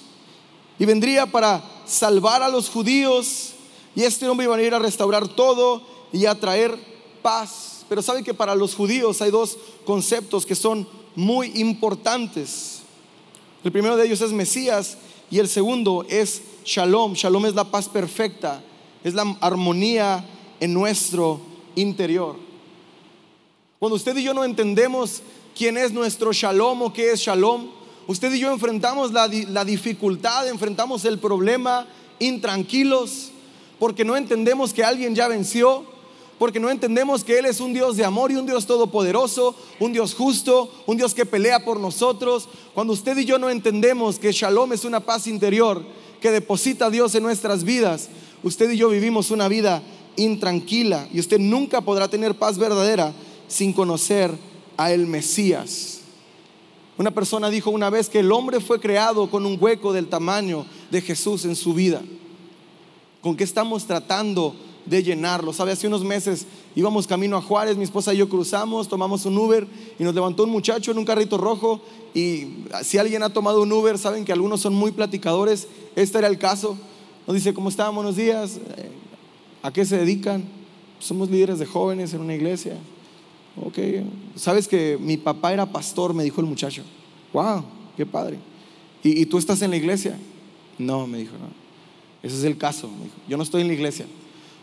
Y 0.78 0.86
vendría 0.86 1.26
para 1.26 1.64
salvar 1.88 2.44
a 2.44 2.50
los 2.50 2.70
judíos 2.70 3.54
y 3.96 4.04
este 4.04 4.28
hombre 4.28 4.46
iba 4.46 4.56
a 4.56 4.62
ir 4.62 4.76
a 4.76 4.78
restaurar 4.78 5.28
todo 5.30 5.82
y 6.14 6.28
a 6.28 6.40
traer 6.40 6.78
paz. 7.24 7.84
Pero 7.90 8.04
sabe 8.04 8.22
que 8.22 8.36
para 8.36 8.54
los 8.54 8.76
judíos 8.76 9.20
hay 9.24 9.32
dos 9.32 9.58
conceptos 9.84 10.46
que 10.46 10.54
son 10.54 10.88
muy 11.16 11.60
importantes. 11.60 12.82
El 13.64 13.72
primero 13.72 13.98
de 13.98 14.06
ellos 14.06 14.22
es 14.22 14.32
Mesías 14.32 14.96
y 15.32 15.40
el 15.40 15.48
segundo 15.48 16.06
es 16.08 16.44
Shalom. 16.66 17.14
Shalom 17.14 17.48
es 17.48 17.56
la 17.56 17.64
paz 17.64 17.90
perfecta 17.90 18.62
es 19.04 19.14
la 19.14 19.38
armonía 19.42 20.26
en 20.60 20.74
nuestro 20.74 21.42
interior. 21.76 22.36
Cuando 23.80 23.96
usted 23.96 24.16
y 24.18 24.24
yo 24.24 24.34
no 24.34 24.44
entendemos 24.44 25.22
quién 25.58 25.78
es 25.78 25.92
nuestro 25.92 26.32
shalom 26.34 26.84
o 26.84 26.94
qué 26.94 27.12
es 27.12 27.20
shalom, 27.20 27.70
usted 28.08 28.34
y 28.34 28.40
yo 28.40 28.52
enfrentamos 28.52 29.12
la, 29.12 29.28
la 29.28 29.66
dificultad, 29.66 30.48
enfrentamos 30.48 31.06
el 31.06 31.18
problema 31.20 31.88
intranquilos, 32.20 33.32
porque 33.80 34.06
no 34.06 34.16
entendemos 34.16 34.74
que 34.74 34.84
alguien 34.84 35.16
ya 35.16 35.28
venció, 35.28 35.84
porque 36.38 36.60
no 36.60 36.70
entendemos 36.70 37.24
que 37.24 37.38
Él 37.38 37.46
es 37.46 37.60
un 37.60 37.72
Dios 37.72 37.98
de 37.98 38.06
amor 38.06 38.32
y 38.32 38.36
un 38.36 38.46
Dios 38.46 38.66
todopoderoso, 38.66 39.56
un 39.80 39.94
Dios 39.94 40.16
justo, 40.16 40.72
un 40.88 40.98
Dios 40.98 41.14
que 41.14 41.26
pelea 41.26 41.64
por 41.64 41.80
nosotros. 41.80 42.50
Cuando 42.74 42.94
usted 42.94 43.18
y 43.18 43.26
yo 43.26 43.38
no 43.38 43.50
entendemos 43.50 44.18
que 44.18 44.32
Shalom 44.32 44.74
es 44.74 44.84
una 44.84 45.02
paz 45.02 45.28
interior 45.28 45.84
que 46.20 46.32
deposita 46.32 46.90
Dios 46.90 47.14
en 47.16 47.24
nuestras 47.24 47.64
vidas, 47.64 48.10
usted 48.44 48.72
y 48.72 48.78
yo 48.78 48.90
vivimos 48.90 49.32
una 49.32 49.48
vida 49.48 49.82
intranquila 50.16 51.08
y 51.14 51.20
usted 51.20 51.40
nunca 51.40 51.82
podrá 51.82 52.08
tener 52.08 52.36
paz 52.36 52.58
verdadera 52.58 53.14
sin 53.48 53.74
conocer 53.74 54.32
a 54.78 54.92
el 54.92 55.08
Mesías. 55.08 56.02
Una 56.98 57.12
persona 57.12 57.50
dijo 57.50 57.70
una 57.72 57.90
vez 57.90 58.10
que 58.10 58.20
el 58.20 58.32
hombre 58.32 58.60
fue 58.60 58.80
creado 58.80 59.30
con 59.30 59.46
un 59.46 59.58
hueco 59.60 59.94
del 59.94 60.08
tamaño 60.08 60.66
de 60.92 61.02
Jesús 61.02 61.46
en 61.46 61.56
su 61.56 61.74
vida. 61.74 62.02
¿Con 63.22 63.36
qué 63.36 63.44
estamos 63.44 63.86
tratando 63.86 64.56
de 64.86 65.04
llenarlo? 65.04 65.54
Sabe, 65.54 65.72
hace 65.72 65.88
unos 65.88 66.04
meses 66.04 66.46
íbamos 66.76 67.08
camino 67.08 67.38
a 67.38 67.42
Juárez, 67.42 67.78
mi 67.78 67.84
esposa 67.84 68.14
y 68.14 68.18
yo 68.18 68.30
cruzamos, 68.30 68.88
tomamos 68.88 69.26
un 69.26 69.38
Uber 69.38 69.68
y 70.00 70.04
nos 70.04 70.14
levantó 70.14 70.44
un 70.44 70.50
muchacho 70.50 70.92
en 70.92 70.98
un 70.98 71.06
carrito 71.06 71.38
rojo 71.38 71.82
y 72.14 72.66
si 72.84 72.98
alguien 72.98 73.24
ha 73.24 73.32
tomado 73.32 73.62
un 73.62 73.72
Uber, 73.72 73.98
saben 73.98 74.26
que 74.26 74.34
algunos 74.34 74.62
son 74.62 74.74
muy 74.74 74.92
platicadores, 74.92 75.68
este 75.96 76.18
era 76.18 76.28
el 76.28 76.38
caso 76.38 76.78
nos 77.28 77.36
dice, 77.36 77.54
¿cómo 77.54 77.70
están? 77.70 77.94
Buenos 77.94 78.16
días. 78.16 78.58
Eh, 78.78 78.90
¿A 79.62 79.72
qué 79.72 79.86
se 79.86 79.98
dedican? 79.98 80.44
Somos 81.00 81.30
líderes 81.30 81.60
de 81.60 81.66
jóvenes 81.66 82.14
en 82.14 82.22
una 82.22 82.34
iglesia. 82.34 82.76
Ok. 83.64 83.78
¿Sabes 84.36 84.68
que 84.68 84.98
mi 85.00 85.18
papá 85.18 85.54
era 85.54 85.66
pastor? 85.66 86.14
Me 86.14 86.24
dijo 86.24 86.42
el 86.42 86.48
muchacho. 86.48 86.84
Wow, 87.34 87.64
qué 87.96 88.06
padre. 88.06 88.38
¿Y, 89.04 89.26
tú 89.26 89.38
estás 89.38 89.62
en 89.62 89.72
la 89.72 89.78
iglesia? 89.78 90.18
No, 90.78 91.08
me 91.08 91.20
dijo, 91.20 91.34
no. 91.34 91.48
Ese 92.22 92.38
es 92.38 92.44
el 92.44 92.58
caso. 92.58 92.90
Yo 93.28 93.38
no 93.38 93.44
estoy 93.44 93.62
en 93.62 93.68
la 93.68 93.74
iglesia. 93.74 94.06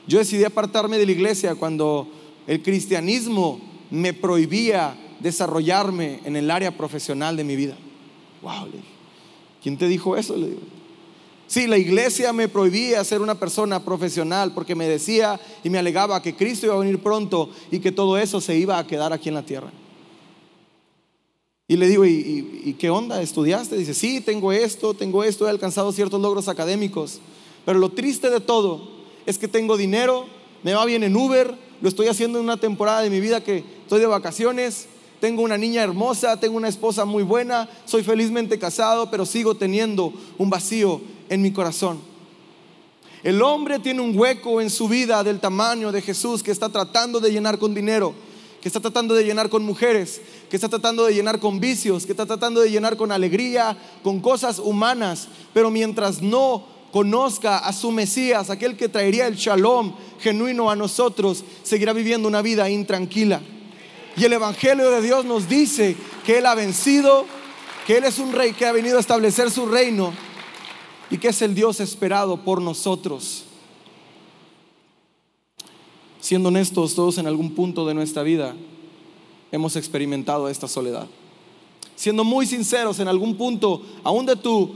Yo 0.06 0.18
decidí 0.18 0.44
apartarme 0.44 0.96
de 0.96 1.06
la 1.06 1.12
iglesia 1.12 1.54
cuando 1.54 2.08
el 2.46 2.62
cristianismo 2.62 3.60
me 3.90 4.12
prohibía 4.12 4.96
desarrollarme 5.20 6.20
en 6.24 6.36
el 6.36 6.50
área 6.50 6.76
profesional 6.76 7.36
de 7.36 7.44
mi 7.44 7.56
vida. 7.56 7.76
Wow, 8.42 8.66
le 8.66 8.76
dije. 8.76 8.88
¿Quién 9.62 9.76
te 9.76 9.88
dijo 9.88 10.16
eso? 10.16 10.36
Le 10.36 10.48
digo. 10.48 10.60
Sí, 11.48 11.66
la 11.66 11.78
iglesia 11.78 12.34
me 12.34 12.46
prohibía 12.46 13.02
ser 13.04 13.22
una 13.22 13.34
persona 13.34 13.82
profesional 13.82 14.52
porque 14.52 14.74
me 14.74 14.86
decía 14.86 15.40
y 15.64 15.70
me 15.70 15.78
alegaba 15.78 16.20
que 16.20 16.36
Cristo 16.36 16.66
iba 16.66 16.74
a 16.74 16.78
venir 16.78 17.02
pronto 17.02 17.48
y 17.70 17.78
que 17.78 17.90
todo 17.90 18.18
eso 18.18 18.38
se 18.42 18.54
iba 18.56 18.78
a 18.78 18.86
quedar 18.86 19.14
aquí 19.14 19.30
en 19.30 19.34
la 19.34 19.46
tierra. 19.46 19.72
Y 21.66 21.76
le 21.76 21.88
digo, 21.88 22.04
¿y, 22.04 22.76
qué 22.78 22.90
onda? 22.90 23.22
¿Estudiaste? 23.22 23.78
Dice, 23.78 23.94
sí, 23.94 24.20
tengo 24.20 24.52
esto, 24.52 24.92
tengo 24.92 25.24
esto, 25.24 25.46
he 25.46 25.50
alcanzado 25.50 25.90
ciertos 25.90 26.20
logros 26.20 26.48
académicos. 26.48 27.20
Pero 27.64 27.78
lo 27.78 27.90
triste 27.90 28.28
de 28.28 28.40
todo 28.40 28.86
es 29.24 29.38
que 29.38 29.48
tengo 29.48 29.78
dinero, 29.78 30.26
me 30.62 30.74
va 30.74 30.84
bien 30.84 31.02
en 31.02 31.16
Uber, 31.16 31.54
lo 31.80 31.88
estoy 31.88 32.08
haciendo 32.08 32.38
en 32.38 32.44
una 32.44 32.58
temporada 32.58 33.00
de 33.00 33.10
mi 33.10 33.20
vida 33.20 33.42
que 33.42 33.64
estoy 33.82 34.00
de 34.00 34.06
vacaciones, 34.06 34.86
tengo 35.20 35.42
una 35.42 35.56
niña 35.56 35.82
hermosa, 35.82 36.38
tengo 36.38 36.58
una 36.58 36.68
esposa 36.68 37.06
muy 37.06 37.22
buena, 37.22 37.68
soy 37.86 38.02
felizmente 38.02 38.58
casado, 38.58 39.10
pero 39.10 39.24
sigo 39.24 39.54
teniendo 39.54 40.12
un 40.36 40.50
vacío 40.50 41.00
en 41.28 41.42
mi 41.42 41.52
corazón. 41.52 42.00
El 43.22 43.42
hombre 43.42 43.80
tiene 43.80 44.00
un 44.00 44.16
hueco 44.16 44.60
en 44.60 44.70
su 44.70 44.88
vida 44.88 45.24
del 45.24 45.40
tamaño 45.40 45.90
de 45.90 46.02
Jesús 46.02 46.42
que 46.42 46.52
está 46.52 46.68
tratando 46.68 47.18
de 47.18 47.32
llenar 47.32 47.58
con 47.58 47.74
dinero, 47.74 48.14
que 48.60 48.68
está 48.68 48.80
tratando 48.80 49.14
de 49.14 49.24
llenar 49.24 49.48
con 49.48 49.64
mujeres, 49.64 50.20
que 50.48 50.56
está 50.56 50.68
tratando 50.68 51.04
de 51.04 51.14
llenar 51.14 51.40
con 51.40 51.58
vicios, 51.58 52.06
que 52.06 52.12
está 52.12 52.26
tratando 52.26 52.60
de 52.60 52.70
llenar 52.70 52.96
con 52.96 53.10
alegría, 53.10 53.76
con 54.04 54.20
cosas 54.20 54.60
humanas, 54.60 55.28
pero 55.52 55.70
mientras 55.70 56.22
no 56.22 56.64
conozca 56.92 57.58
a 57.58 57.72
su 57.72 57.90
Mesías, 57.90 58.50
aquel 58.50 58.76
que 58.76 58.88
traería 58.88 59.26
el 59.26 59.34
shalom 59.34 59.94
genuino 60.20 60.70
a 60.70 60.76
nosotros, 60.76 61.44
seguirá 61.64 61.92
viviendo 61.92 62.28
una 62.28 62.40
vida 62.40 62.70
intranquila. 62.70 63.40
Y 64.16 64.24
el 64.24 64.32
Evangelio 64.32 64.90
de 64.90 65.02
Dios 65.02 65.24
nos 65.24 65.48
dice 65.48 65.96
que 66.24 66.38
Él 66.38 66.46
ha 66.46 66.54
vencido, 66.54 67.26
que 67.86 67.98
Él 67.98 68.04
es 68.04 68.18
un 68.18 68.32
rey 68.32 68.52
que 68.52 68.64
ha 68.64 68.72
venido 68.72 68.96
a 68.96 69.00
establecer 69.00 69.50
su 69.50 69.66
reino 69.66 70.12
y 71.10 71.18
que 71.18 71.28
es 71.28 71.42
el 71.42 71.54
Dios 71.54 71.80
esperado 71.80 72.44
por 72.44 72.60
nosotros. 72.60 73.44
Siendo 76.20 76.48
honestos, 76.48 76.94
todos 76.94 77.18
en 77.18 77.26
algún 77.26 77.54
punto 77.54 77.86
de 77.86 77.94
nuestra 77.94 78.22
vida 78.22 78.54
hemos 79.50 79.76
experimentado 79.76 80.48
esta 80.48 80.68
soledad. 80.68 81.06
Siendo 81.96 82.24
muy 82.24 82.46
sinceros, 82.46 83.00
en 83.00 83.08
algún 83.08 83.36
punto, 83.36 83.82
aún 84.04 84.26
de 84.26 84.36
tu 84.36 84.72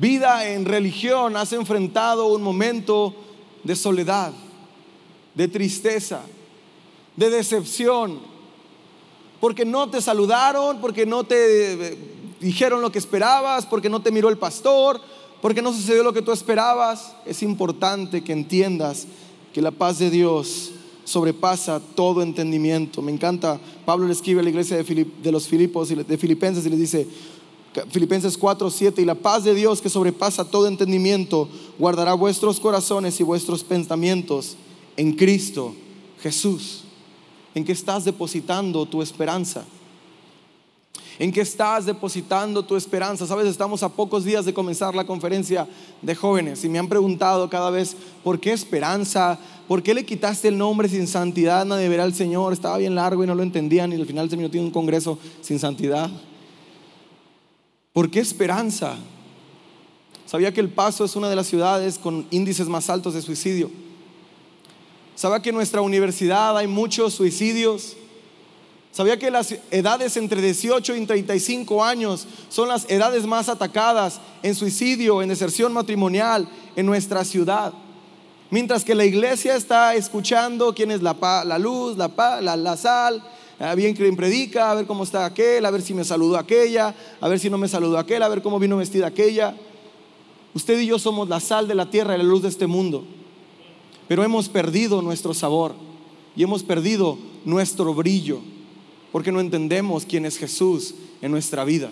vida 0.00 0.48
en 0.48 0.64
religión, 0.64 1.36
has 1.36 1.52
enfrentado 1.52 2.26
un 2.26 2.42
momento 2.42 3.14
de 3.62 3.76
soledad, 3.76 4.32
de 5.34 5.48
tristeza, 5.48 6.22
de 7.16 7.30
decepción, 7.30 8.18
porque 9.40 9.64
no 9.64 9.88
te 9.88 10.00
saludaron, 10.00 10.80
porque 10.80 11.06
no 11.06 11.24
te 11.24 11.96
dijeron 12.40 12.82
lo 12.82 12.90
que 12.90 12.98
esperabas, 12.98 13.64
porque 13.66 13.88
no 13.88 14.02
te 14.02 14.10
miró 14.10 14.28
el 14.28 14.38
pastor, 14.38 15.00
porque 15.42 15.60
no 15.60 15.72
sucedió 15.72 16.04
lo 16.04 16.12
que 16.14 16.22
tú 16.22 16.30
esperabas, 16.32 17.14
es 17.26 17.42
importante 17.42 18.22
que 18.22 18.32
entiendas 18.32 19.06
que 19.52 19.60
la 19.60 19.72
paz 19.72 19.98
de 19.98 20.08
Dios 20.08 20.70
sobrepasa 21.04 21.80
todo 21.80 22.22
entendimiento. 22.22 23.02
Me 23.02 23.10
encanta, 23.10 23.60
Pablo 23.84 24.06
le 24.06 24.12
escribe 24.12 24.40
a 24.40 24.44
la 24.44 24.50
iglesia 24.50 24.76
de, 24.76 25.32
los 25.32 25.48
Filipos, 25.48 25.88
de 25.88 26.16
Filipenses 26.16 26.64
y 26.64 26.70
les 26.70 26.78
dice, 26.78 27.08
Filipenses 27.90 28.38
4, 28.38 28.70
7, 28.70 29.02
y 29.02 29.04
la 29.04 29.16
paz 29.16 29.42
de 29.42 29.52
Dios 29.52 29.82
que 29.82 29.90
sobrepasa 29.90 30.44
todo 30.44 30.68
entendimiento 30.68 31.48
guardará 31.76 32.14
vuestros 32.14 32.60
corazones 32.60 33.18
y 33.18 33.24
vuestros 33.24 33.64
pensamientos 33.64 34.56
en 34.96 35.12
Cristo 35.14 35.74
Jesús. 36.22 36.84
¿En 37.54 37.64
qué 37.64 37.72
estás 37.72 38.04
depositando 38.04 38.86
tu 38.86 39.02
esperanza? 39.02 39.64
¿En 41.22 41.30
qué 41.30 41.42
estás 41.42 41.86
depositando 41.86 42.64
tu 42.64 42.74
esperanza? 42.74 43.28
Sabes, 43.28 43.46
estamos 43.46 43.84
a 43.84 43.88
pocos 43.88 44.24
días 44.24 44.44
de 44.44 44.52
comenzar 44.52 44.92
la 44.96 45.06
conferencia 45.06 45.68
de 46.02 46.16
jóvenes 46.16 46.64
y 46.64 46.68
me 46.68 46.80
han 46.80 46.88
preguntado 46.88 47.48
cada 47.48 47.70
vez, 47.70 47.94
¿por 48.24 48.40
qué 48.40 48.50
esperanza? 48.50 49.38
¿Por 49.68 49.84
qué 49.84 49.94
le 49.94 50.04
quitaste 50.04 50.48
el 50.48 50.58
nombre 50.58 50.88
sin 50.88 51.06
santidad? 51.06 51.64
Nadie 51.64 51.88
verá 51.88 52.02
al 52.02 52.12
Señor. 52.12 52.52
Estaba 52.52 52.78
bien 52.78 52.96
largo 52.96 53.22
y 53.22 53.28
no 53.28 53.36
lo 53.36 53.44
entendían 53.44 53.92
y 53.92 54.00
al 54.00 54.04
final 54.04 54.28
me 54.36 54.48
tiene 54.48 54.66
un 54.66 54.72
congreso 54.72 55.16
sin 55.42 55.60
santidad. 55.60 56.10
¿Por 57.92 58.10
qué 58.10 58.18
esperanza? 58.18 58.96
Sabía 60.26 60.52
que 60.52 60.60
El 60.60 60.70
Paso 60.70 61.04
es 61.04 61.14
una 61.14 61.30
de 61.30 61.36
las 61.36 61.46
ciudades 61.46 61.98
con 61.98 62.26
índices 62.32 62.66
más 62.66 62.90
altos 62.90 63.14
de 63.14 63.22
suicidio. 63.22 63.70
Sabía 65.14 65.40
que 65.40 65.50
en 65.50 65.54
nuestra 65.54 65.82
universidad 65.82 66.58
hay 66.58 66.66
muchos 66.66 67.14
suicidios. 67.14 67.96
¿Sabía 68.92 69.18
que 69.18 69.30
las 69.30 69.54
edades 69.70 70.18
entre 70.18 70.42
18 70.42 70.94
y 70.96 71.06
35 71.06 71.82
años 71.82 72.26
son 72.50 72.68
las 72.68 72.88
edades 72.90 73.26
más 73.26 73.48
atacadas 73.48 74.20
en 74.42 74.54
suicidio, 74.54 75.22
en 75.22 75.30
deserción 75.30 75.72
matrimonial 75.72 76.46
en 76.76 76.84
nuestra 76.84 77.24
ciudad? 77.24 77.72
Mientras 78.50 78.84
que 78.84 78.94
la 78.94 79.06
iglesia 79.06 79.56
está 79.56 79.94
escuchando 79.94 80.74
quién 80.74 80.90
es 80.90 81.00
la, 81.00 81.16
la 81.46 81.58
luz, 81.58 81.96
la, 81.96 82.10
la, 82.42 82.76
sal, 82.76 83.24
bien 83.74 83.96
quien 83.96 84.14
predica, 84.14 84.70
a 84.70 84.74
ver 84.74 84.86
cómo 84.86 85.04
está 85.04 85.24
aquel, 85.24 85.64
a 85.64 85.70
ver 85.70 85.80
si 85.80 85.94
me 85.94 86.04
saludó 86.04 86.36
aquella, 86.36 86.94
a 87.18 87.28
ver 87.28 87.38
si 87.38 87.48
no 87.48 87.56
me 87.56 87.68
saludó 87.68 87.96
aquel, 87.96 88.22
a 88.22 88.28
ver 88.28 88.42
cómo 88.42 88.58
vino 88.58 88.76
vestida 88.76 89.06
aquella. 89.06 89.56
Usted 90.52 90.78
y 90.78 90.88
yo 90.88 90.98
somos 90.98 91.30
la 91.30 91.40
sal 91.40 91.66
de 91.66 91.74
la 91.74 91.88
tierra 91.88 92.14
y 92.14 92.18
la 92.18 92.24
luz 92.24 92.42
de 92.42 92.50
este 92.50 92.66
mundo. 92.66 93.04
Pero 94.06 94.22
hemos 94.22 94.50
perdido 94.50 95.00
nuestro 95.00 95.32
sabor 95.32 95.72
y 96.36 96.42
hemos 96.42 96.62
perdido 96.62 97.16
nuestro 97.46 97.94
brillo 97.94 98.42
porque 99.12 99.30
no 99.30 99.40
entendemos 99.40 100.06
quién 100.06 100.24
es 100.24 100.38
Jesús 100.38 100.94
en 101.20 101.30
nuestra 101.30 101.64
vida. 101.64 101.90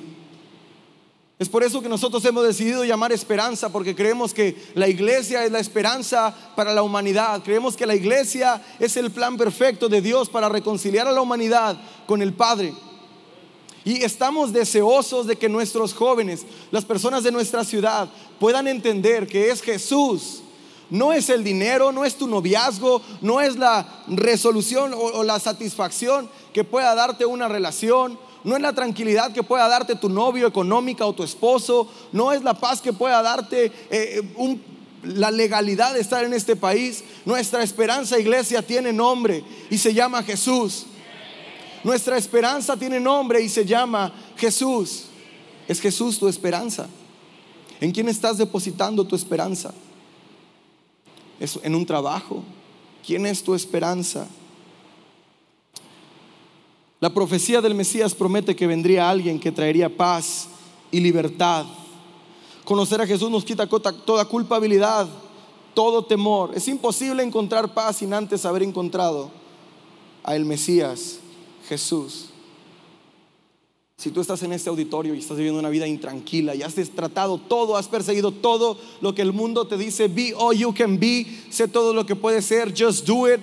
Es 1.39 1.49
por 1.49 1.63
eso 1.63 1.81
que 1.81 1.89
nosotros 1.89 2.23
hemos 2.27 2.45
decidido 2.45 2.85
llamar 2.85 3.13
esperanza, 3.13 3.71
porque 3.71 3.95
creemos 3.95 4.35
que 4.35 4.57
la 4.75 4.89
iglesia 4.89 5.45
es 5.45 5.53
la 5.53 5.59
esperanza 5.59 6.35
para 6.55 6.75
la 6.75 6.83
humanidad. 6.83 7.43
Creemos 7.43 7.77
que 7.77 7.87
la 7.87 7.95
iglesia 7.95 8.63
es 8.79 8.97
el 8.99 9.11
plan 9.11 9.39
perfecto 9.39 9.89
de 9.89 10.03
Dios 10.03 10.29
para 10.29 10.51
reconciliar 10.51 11.07
a 11.07 11.13
la 11.13 11.23
humanidad 11.23 11.81
con 12.07 12.21
el 12.21 12.35
Padre. 12.35 12.75
Y 13.85 14.03
estamos 14.03 14.53
deseosos 14.53 15.27
de 15.27 15.37
que 15.37 15.49
nuestros 15.49 15.95
jóvenes, 15.95 16.45
las 16.71 16.85
personas 16.85 17.23
de 17.23 17.33
nuestra 17.33 17.65
ciudad, 17.65 18.11
puedan 18.39 18.69
entender 18.69 19.27
que 19.27 19.51
es 19.51 19.63
Jesús 19.63 20.43
no 20.91 21.13
es 21.13 21.31
el 21.31 21.43
dinero, 21.45 21.93
no 21.93 22.05
es 22.05 22.17
tu 22.17 22.27
noviazgo, 22.27 23.01
no 23.21 23.41
es 23.41 23.57
la 23.57 24.05
resolución 24.09 24.93
o, 24.95 25.23
la 25.23 25.39
satisfacción 25.39 26.29
que 26.53 26.65
pueda 26.65 26.95
darte 26.95 27.27
una 27.27 27.49
relación, 27.49 28.19
no 28.45 28.57
es 28.57 28.63
la 28.63 28.73
tranquilidad 28.73 29.33
que 29.33 29.43
pueda 29.43 29.69
darte 29.69 29.97
tu 29.97 30.09
novio 30.09 30.47
económica 30.47 31.07
o 31.07 31.13
tu 31.13 31.23
esposo, 31.23 31.89
no 32.13 32.33
es 32.33 32.43
la 32.43 32.55
paz 32.55 32.81
que 32.81 32.93
pueda 32.93 33.23
darte 33.23 33.67
eh, 33.67 33.73
eh, 33.91 34.59
la 35.03 35.31
legalidad 35.31 35.95
de 35.95 36.01
estar 36.01 36.25
en 36.25 36.33
este 36.33 36.57
país. 36.57 37.05
Nuestra 37.25 37.63
esperanza, 37.63 38.19
iglesia, 38.19 38.63
tiene 38.63 38.93
nombre 38.93 39.45
y 39.71 39.79
se 39.79 39.95
llama 39.95 40.23
Jesús. 40.23 40.87
Nuestra 41.85 42.17
esperanza 42.17 42.77
tiene 42.77 43.01
nombre 43.01 43.41
y 43.41 43.49
se 43.49 43.65
llama 43.65 44.13
Jesús. 44.37 45.05
Es 45.69 45.81
Jesús 45.81 46.19
tu 46.19 46.29
esperanza. 46.29 46.89
¿En 47.81 47.93
quién 47.93 48.09
estás 48.09 48.37
depositando 48.37 49.07
tu 49.07 49.17
esperanza? 49.17 49.73
¿Es 51.39 51.59
en 51.63 51.75
un 51.75 51.87
trabajo? 51.87 52.43
¿Quién 53.07 53.25
es 53.25 53.43
tu 53.43 53.55
esperanza? 53.55 54.27
La 57.01 57.09
profecía 57.09 57.63
del 57.63 57.75
Mesías 57.75 58.15
promete 58.15 58.55
que 58.55 58.67
vendría 58.67 59.09
alguien 59.09 59.41
que 59.41 59.51
traería 59.51 59.97
paz 59.97 60.49
y 60.91 61.01
libertad. 61.01 61.65
Conocer 62.65 63.01
a 63.01 63.07
Jesús 63.07 63.31
nos 63.31 63.43
quita 63.43 63.67
toda 63.67 64.27
culpabilidad, 64.27 65.09
todo 65.73 66.05
temor. 66.05 66.53
Es 66.55 66.69
imposible 66.69 67.23
encontrar 67.23 67.73
paz 67.73 67.97
sin 67.97 68.13
antes 68.13 68.45
haber 68.45 68.63
encontrado 68.63 69.31
a 70.23 70.37
el 70.37 70.45
Mesías, 70.45 71.21
Jesús. 71.67 72.27
Si 73.97 74.11
tú 74.11 74.21
estás 74.21 74.43
en 74.43 74.53
este 74.53 74.69
auditorio 74.69 75.15
y 75.15 75.21
estás 75.21 75.39
viviendo 75.39 75.59
una 75.59 75.71
vida 75.71 75.87
intranquila 75.87 76.55
y 76.55 76.63
has 76.63 76.75
tratado 76.95 77.39
todo, 77.39 77.79
has 77.79 77.89
perseguido 77.89 78.31
todo 78.31 78.79
lo 79.01 79.15
que 79.15 79.23
el 79.23 79.33
mundo 79.33 79.67
te 79.67 79.79
dice, 79.79 80.09
be 80.09 80.35
all 80.37 80.55
you 80.55 80.75
can 80.75 80.99
be, 80.99 81.27
sé 81.51 81.67
todo 81.67 81.95
lo 81.95 82.05
que 82.05 82.17
puede 82.17 82.43
ser, 82.43 82.75
just 82.77 83.07
do 83.07 83.33
it, 83.33 83.41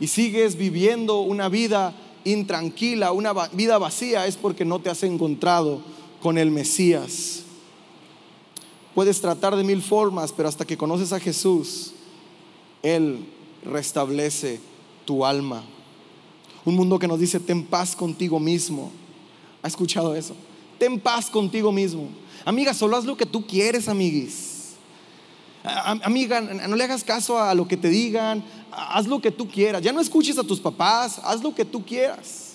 y 0.00 0.08
sigues 0.08 0.56
viviendo 0.56 1.20
una 1.20 1.48
vida 1.48 1.94
intranquila, 2.26 3.12
una 3.12 3.32
vida 3.48 3.78
vacía, 3.78 4.26
es 4.26 4.36
porque 4.36 4.64
no 4.64 4.80
te 4.80 4.90
has 4.90 5.02
encontrado 5.02 5.80
con 6.20 6.38
el 6.38 6.50
Mesías. 6.50 7.42
Puedes 8.94 9.20
tratar 9.20 9.56
de 9.56 9.64
mil 9.64 9.82
formas, 9.82 10.32
pero 10.32 10.48
hasta 10.48 10.64
que 10.64 10.76
conoces 10.76 11.12
a 11.12 11.20
Jesús, 11.20 11.92
Él 12.82 13.26
restablece 13.64 14.60
tu 15.04 15.24
alma. 15.24 15.64
Un 16.64 16.74
mundo 16.74 16.98
que 16.98 17.08
nos 17.08 17.18
dice, 17.18 17.40
ten 17.40 17.64
paz 17.64 17.94
contigo 17.94 18.40
mismo 18.40 18.90
¿Ha 19.66 19.68
escuchado 19.68 20.14
eso? 20.14 20.36
Ten 20.78 21.00
paz 21.00 21.28
contigo 21.28 21.72
mismo. 21.72 22.08
Amiga, 22.44 22.72
solo 22.72 22.96
haz 22.96 23.04
lo 23.04 23.16
que 23.16 23.26
tú 23.26 23.44
quieres, 23.44 23.88
amiguis. 23.88 24.74
Amiga, 25.64 26.40
no 26.40 26.76
le 26.76 26.84
hagas 26.84 27.02
caso 27.02 27.36
a 27.36 27.52
lo 27.52 27.66
que 27.66 27.76
te 27.76 27.88
digan. 27.88 28.44
Haz 28.76 29.06
lo 29.06 29.20
que 29.20 29.30
tú 29.30 29.48
quieras. 29.48 29.82
Ya 29.82 29.92
no 29.92 30.00
escuches 30.00 30.38
a 30.38 30.44
tus 30.44 30.60
papás. 30.60 31.20
Haz 31.22 31.42
lo 31.42 31.54
que 31.54 31.64
tú 31.64 31.84
quieras. 31.84 32.54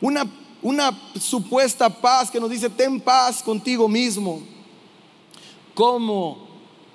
Una, 0.00 0.24
una 0.62 0.98
supuesta 1.20 1.90
paz 1.90 2.30
que 2.30 2.40
nos 2.40 2.50
dice, 2.50 2.70
ten 2.70 3.00
paz 3.00 3.42
contigo 3.42 3.88
mismo. 3.88 4.40
¿Cómo 5.74 6.38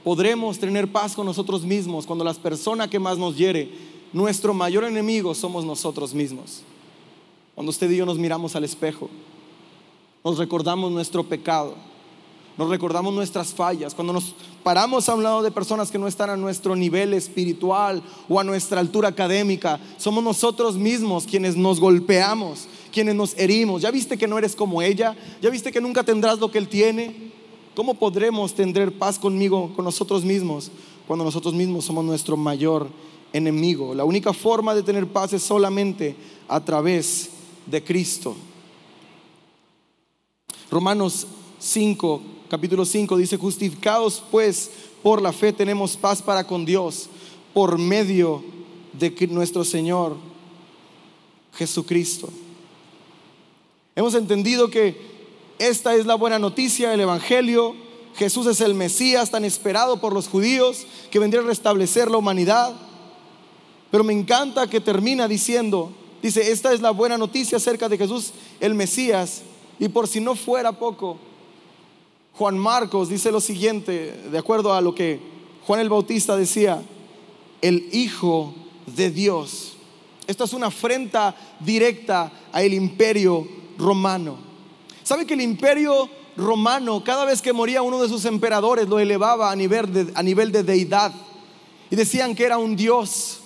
podremos 0.03 0.57
tener 0.57 0.91
paz 0.91 1.13
con 1.13 1.25
nosotros 1.25 1.63
mismos 1.63 2.05
cuando 2.05 2.25
las 2.25 2.39
personas 2.39 2.87
que 2.87 2.99
más 2.99 3.17
nos 3.17 3.37
hiere, 3.37 3.71
nuestro 4.11 4.53
mayor 4.53 4.83
enemigo 4.83 5.35
somos 5.35 5.63
nosotros 5.63 6.13
mismos? 6.13 6.63
Cuando 7.53 7.69
usted 7.69 7.91
y 7.91 7.97
yo 7.97 8.05
nos 8.05 8.17
miramos 8.17 8.55
al 8.55 8.63
espejo 8.63 9.09
nos 10.23 10.37
recordamos 10.37 10.91
nuestro 10.91 11.23
pecado, 11.23 11.75
nos 12.57 12.69
recordamos 12.69 13.13
nuestras 13.13 13.53
fallas, 13.53 13.95
cuando 13.95 14.13
nos 14.13 14.35
paramos 14.63 15.09
a 15.09 15.15
un 15.15 15.23
lado 15.23 15.41
de 15.41 15.51
personas 15.51 15.91
que 15.91 15.97
no 15.97 16.07
están 16.07 16.29
a 16.29 16.37
nuestro 16.37 16.75
nivel 16.75 17.13
espiritual 17.13 18.01
o 18.29 18.39
a 18.39 18.43
nuestra 18.43 18.79
altura 18.79 19.09
académica, 19.09 19.79
somos 19.97 20.23
nosotros 20.23 20.77
mismos 20.77 21.25
quienes 21.25 21.55
nos 21.55 21.79
golpeamos, 21.79 22.67
quienes 22.91 23.15
nos 23.15 23.37
herimos. 23.37 23.81
¿Ya 23.81 23.91
viste 23.91 24.17
que 24.17 24.27
no 24.27 24.37
eres 24.37 24.55
como 24.55 24.81
ella? 24.81 25.15
¿Ya 25.41 25.49
viste 25.49 25.71
que 25.71 25.81
nunca 25.81 26.03
tendrás 26.03 26.39
lo 26.39 26.51
que 26.51 26.57
él 26.57 26.67
tiene? 26.67 27.31
¿Cómo 27.75 27.93
podremos 27.93 28.53
tener 28.53 28.97
paz 28.97 29.17
conmigo, 29.17 29.71
con 29.75 29.85
nosotros 29.85 30.23
mismos, 30.23 30.71
cuando 31.07 31.23
nosotros 31.25 31.53
mismos 31.53 31.85
somos 31.85 32.03
nuestro 32.03 32.35
mayor 32.35 32.87
enemigo? 33.33 33.95
La 33.95 34.03
única 34.03 34.33
forma 34.33 34.75
de 34.75 34.83
tener 34.83 35.07
paz 35.07 35.33
es 35.33 35.41
solamente 35.41 36.15
a 36.47 36.59
través 36.59 37.29
de 37.65 37.83
Cristo. 37.83 38.35
Romanos 40.69 41.27
5, 41.59 42.21
capítulo 42.51 42.83
5 42.83 43.15
dice, 43.15 43.37
justificados 43.37 44.21
pues 44.29 44.71
por 45.01 45.21
la 45.21 45.31
fe 45.31 45.53
tenemos 45.53 45.95
paz 45.95 46.21
para 46.21 46.45
con 46.45 46.65
Dios 46.65 47.07
por 47.53 47.77
medio 47.77 48.43
de 48.91 49.15
nuestro 49.29 49.63
Señor 49.63 50.17
Jesucristo. 51.53 52.27
Hemos 53.95 54.15
entendido 54.15 54.69
que 54.69 54.97
esta 55.59 55.95
es 55.95 56.05
la 56.05 56.15
buena 56.15 56.39
noticia 56.39 56.89
del 56.89 56.99
Evangelio. 56.99 57.73
Jesús 58.17 58.47
es 58.47 58.59
el 58.59 58.73
Mesías 58.73 59.31
tan 59.31 59.45
esperado 59.45 60.01
por 60.01 60.11
los 60.11 60.27
judíos 60.27 60.85
que 61.09 61.19
vendría 61.19 61.43
a 61.43 61.45
restablecer 61.45 62.11
la 62.11 62.17
humanidad. 62.17 62.75
Pero 63.91 64.03
me 64.03 64.11
encanta 64.11 64.69
que 64.69 64.81
termina 64.81 65.29
diciendo, 65.29 65.93
dice, 66.21 66.51
esta 66.51 66.73
es 66.73 66.81
la 66.81 66.91
buena 66.91 67.17
noticia 67.17 67.55
acerca 67.55 67.87
de 67.87 67.97
Jesús, 67.97 68.33
el 68.59 68.73
Mesías, 68.73 69.43
y 69.79 69.87
por 69.87 70.09
si 70.09 70.19
no 70.19 70.35
fuera 70.35 70.73
poco, 70.73 71.17
Juan 72.41 72.57
Marcos 72.57 73.07
dice 73.07 73.31
lo 73.31 73.39
siguiente, 73.39 74.19
de 74.31 74.37
acuerdo 74.39 74.73
a 74.73 74.81
lo 74.81 74.95
que 74.95 75.19
Juan 75.67 75.79
el 75.79 75.89
Bautista 75.89 76.35
decía, 76.35 76.81
el 77.61 77.87
Hijo 77.91 78.55
de 78.87 79.11
Dios. 79.11 79.73
Esta 80.25 80.45
es 80.45 80.53
una 80.53 80.65
afrenta 80.65 81.35
directa 81.59 82.31
al 82.51 82.73
imperio 82.73 83.47
romano. 83.77 84.37
¿Sabe 85.03 85.27
que 85.27 85.35
el 85.35 85.41
imperio 85.41 86.09
romano, 86.35 87.03
cada 87.03 87.25
vez 87.25 87.43
que 87.43 87.53
moría 87.53 87.83
uno 87.83 88.01
de 88.01 88.09
sus 88.09 88.25
emperadores, 88.25 88.89
lo 88.89 88.97
elevaba 88.97 89.51
a 89.51 89.55
nivel 89.55 89.93
de, 89.93 90.11
a 90.15 90.23
nivel 90.23 90.51
de 90.51 90.63
deidad? 90.63 91.13
Y 91.91 91.95
decían 91.95 92.33
que 92.33 92.45
era 92.45 92.57
un 92.57 92.75
dios. 92.75 93.37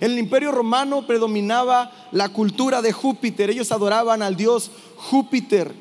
En 0.00 0.12
el 0.12 0.18
imperio 0.18 0.50
romano 0.50 1.06
predominaba 1.06 1.92
la 2.12 2.30
cultura 2.30 2.80
de 2.80 2.90
Júpiter. 2.90 3.50
Ellos 3.50 3.70
adoraban 3.70 4.22
al 4.22 4.34
dios 4.34 4.70
Júpiter. 4.96 5.74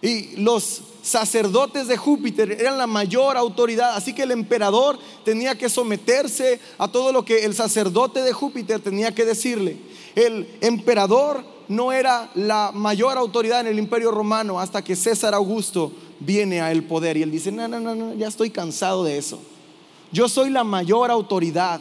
Y 0.00 0.36
los 0.36 0.84
sacerdotes 1.02 1.88
de 1.88 1.96
Júpiter 1.96 2.52
eran 2.52 2.78
la 2.78 2.86
mayor 2.86 3.36
autoridad. 3.36 3.96
Así 3.96 4.12
que 4.12 4.22
el 4.22 4.30
emperador 4.30 4.98
tenía 5.24 5.56
que 5.56 5.68
someterse 5.68 6.60
a 6.78 6.88
todo 6.88 7.12
lo 7.12 7.24
que 7.24 7.44
el 7.44 7.54
sacerdote 7.54 8.22
de 8.22 8.32
Júpiter 8.32 8.80
tenía 8.80 9.14
que 9.14 9.24
decirle. 9.24 9.78
El 10.14 10.48
emperador 10.60 11.44
no 11.68 11.92
era 11.92 12.30
la 12.34 12.72
mayor 12.74 13.16
autoridad 13.16 13.60
en 13.60 13.68
el 13.68 13.78
imperio 13.78 14.10
romano 14.10 14.58
hasta 14.58 14.82
que 14.82 14.96
César 14.96 15.34
Augusto 15.34 15.92
viene 16.18 16.60
a 16.60 16.72
el 16.72 16.84
poder. 16.84 17.16
Y 17.16 17.22
él 17.22 17.30
dice, 17.30 17.52
no, 17.52 17.68
no, 17.68 17.80
no, 17.80 17.94
no, 17.94 18.14
ya 18.14 18.28
estoy 18.28 18.50
cansado 18.50 19.04
de 19.04 19.18
eso. 19.18 19.40
Yo 20.12 20.28
soy 20.28 20.50
la 20.50 20.64
mayor 20.64 21.10
autoridad. 21.10 21.80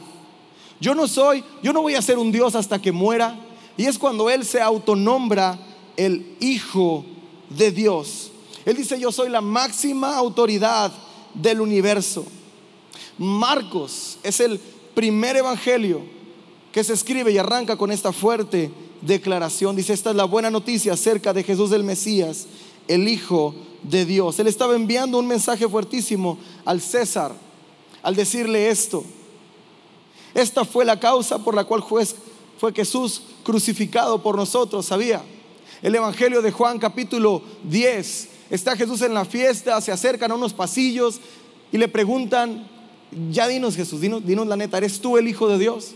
Yo 0.80 0.96
no 0.96 1.08
soy, 1.08 1.44
yo 1.62 1.74
no 1.74 1.82
voy 1.82 1.96
a 1.96 2.02
ser 2.02 2.18
un 2.18 2.32
Dios 2.32 2.56
hasta 2.56 2.80
que 2.80 2.92
muera. 2.92 3.38
Y 3.78 3.86
es 3.86 3.98
cuando 3.98 4.30
Él 4.30 4.46
se 4.46 4.62
autonombra 4.62 5.60
el 5.98 6.36
Hijo 6.40 7.04
de 7.50 7.72
Dios. 7.72 8.29
Él 8.70 8.78
dice, 8.78 9.00
yo 9.00 9.12
soy 9.12 9.30
la 9.30 9.42
máxima 9.42 10.16
autoridad 10.16 10.92
del 11.34 11.60
universo. 11.60 12.24
Marcos 13.18 14.20
es 14.22 14.40
el 14.40 14.60
primer 14.94 15.36
evangelio 15.38 16.04
que 16.72 16.84
se 16.84 16.94
escribe 16.94 17.32
y 17.32 17.40
arranca 17.40 17.78
con 17.78 17.92
esta 17.92 18.14
fuerte 18.14 18.72
declaración. 19.02 19.76
Dice, 19.76 19.94
esta 19.94 20.12
es 20.12 20.16
la 20.16 20.26
buena 20.26 20.52
noticia 20.52 20.94
acerca 20.94 21.34
de 21.34 21.42
Jesús 21.42 21.72
del 21.72 21.84
Mesías, 21.84 22.46
el 22.88 23.08
Hijo 23.08 23.56
de 23.82 24.06
Dios. 24.06 24.38
Él 24.38 24.46
estaba 24.46 24.76
enviando 24.76 25.18
un 25.18 25.26
mensaje 25.26 25.68
fuertísimo 25.68 26.38
al 26.64 26.80
César 26.80 27.34
al 28.04 28.16
decirle 28.16 28.70
esto. 28.70 29.04
Esta 30.36 30.64
fue 30.64 30.86
la 30.86 31.00
causa 31.00 31.40
por 31.40 31.56
la 31.56 31.64
cual 31.64 31.84
fue 31.84 32.72
Jesús 32.76 33.24
crucificado 33.44 34.22
por 34.22 34.36
nosotros, 34.36 34.86
¿sabía? 34.86 35.24
El 35.82 35.96
Evangelio 35.96 36.44
de 36.44 36.52
Juan 36.52 36.78
capítulo 36.78 37.42
10. 37.64 38.38
Está 38.50 38.76
Jesús 38.76 39.02
en 39.02 39.14
la 39.14 39.26
fiesta, 39.26 39.80
se 39.82 39.92
acercan 39.92 40.32
a 40.32 40.36
unos 40.36 40.54
pasillos 40.54 41.20
y 41.72 41.78
le 41.78 41.88
preguntan, 41.88 42.68
ya 43.32 43.48
dinos 43.48 43.76
Jesús, 43.76 44.02
dinos, 44.02 44.26
dinos 44.26 44.48
la 44.48 44.56
neta, 44.56 44.78
¿eres 44.78 45.00
tú 45.00 45.18
el 45.18 45.28
Hijo 45.28 45.48
de 45.48 45.60
Dios? 45.60 45.92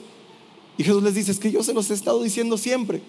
Y 0.77 0.83
Jesús 0.83 1.03
les 1.03 1.15
dice, 1.15 1.31
es 1.31 1.39
que 1.39 1.51
yo 1.51 1.63
se 1.63 1.73
los 1.73 1.89
he 1.89 1.93
estado 1.93 2.21
diciendo 2.21 2.57
siempre. 2.57 3.01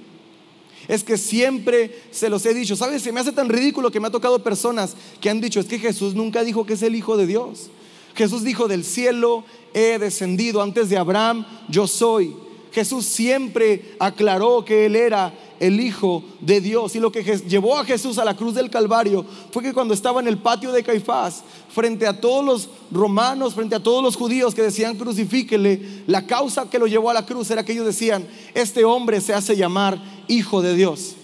Es 0.88 1.02
que 1.02 1.16
siempre 1.16 2.02
se 2.11 2.28
los 2.28 2.44
he 2.44 2.52
dicho. 2.52 2.76
¿Sabes? 2.76 3.02
Se 3.02 3.12
me 3.12 3.20
hace 3.20 3.33
tan 3.33 3.48
ridículo 3.48 3.90
que 3.90 4.00
me 4.00 4.09
ha 4.09 4.11
tocado 4.11 4.42
personas 4.42 4.94
que 5.20 5.30
han 5.30 5.40
dicho, 5.40 5.61
es 5.61 5.66
que 5.66 5.78
Jesús 5.78 6.14
nunca 6.14 6.44
dijo 6.44 6.66
que 6.66 6.74
es 6.74 6.83
el 6.83 6.94
Hijo 6.94 7.16
de 7.16 7.26
Dios. 7.26 7.70
Jesús 8.14 8.44
dijo, 8.44 8.68
del 8.68 8.85
cielo 8.85 9.44
he 9.72 9.98
descendido, 9.98 10.62
antes 10.62 10.88
de 10.88 10.96
Abraham 10.96 11.46
yo 11.68 11.87
soy. 11.87 12.35
Jesús 12.72 13.07
siempre 13.07 13.94
aclaró 13.98 14.64
que 14.64 14.87
Él 14.87 14.96
era 14.96 15.33
el 15.64 15.81
Hijo 15.81 16.22
de 16.40 16.61
Dios. 16.61 16.94
Y 16.94 17.00
lo 17.00 17.11
que 17.11 17.22
llevó 17.22 17.79
a 17.79 17.85
Jesús 17.85 18.18
a 18.18 18.24
la 18.24 18.37
cruz 18.37 18.55
del 18.55 18.68
Calvario 18.68 19.24
fue 19.50 19.62
que 19.62 19.72
cuando 19.72 19.94
estaba 19.94 20.20
en 20.20 20.29
el 20.29 20.37
patio 20.37 20.72
de 20.72 20.83
Caifás, 20.83 21.42
frente 21.70 22.07
a 22.07 22.20
todos 22.20 22.44
los 22.44 22.68
romanos, 22.90 23.55
frente 23.55 23.74
a 23.74 23.83
todos 23.83 24.03
los 24.03 24.14
judíos 24.14 24.55
que 24.55 24.62
decían 24.62 24.96
crucifíquele, 24.96 26.03
la 26.07 26.27
causa 26.27 26.68
que 26.68 26.79
lo 26.79 26.87
llevó 26.87 27.09
a 27.09 27.14
la 27.14 27.24
cruz 27.24 27.50
era 27.50 27.64
que 27.64 27.72
ellos 27.72 27.87
decían, 27.87 28.29
este 28.53 28.85
hombre 28.85 29.22
se 29.22 29.33
hace 29.33 29.57
llamar 29.57 29.98
Hijo 30.29 30.61
de 30.61 30.74
Dios. 30.74 31.14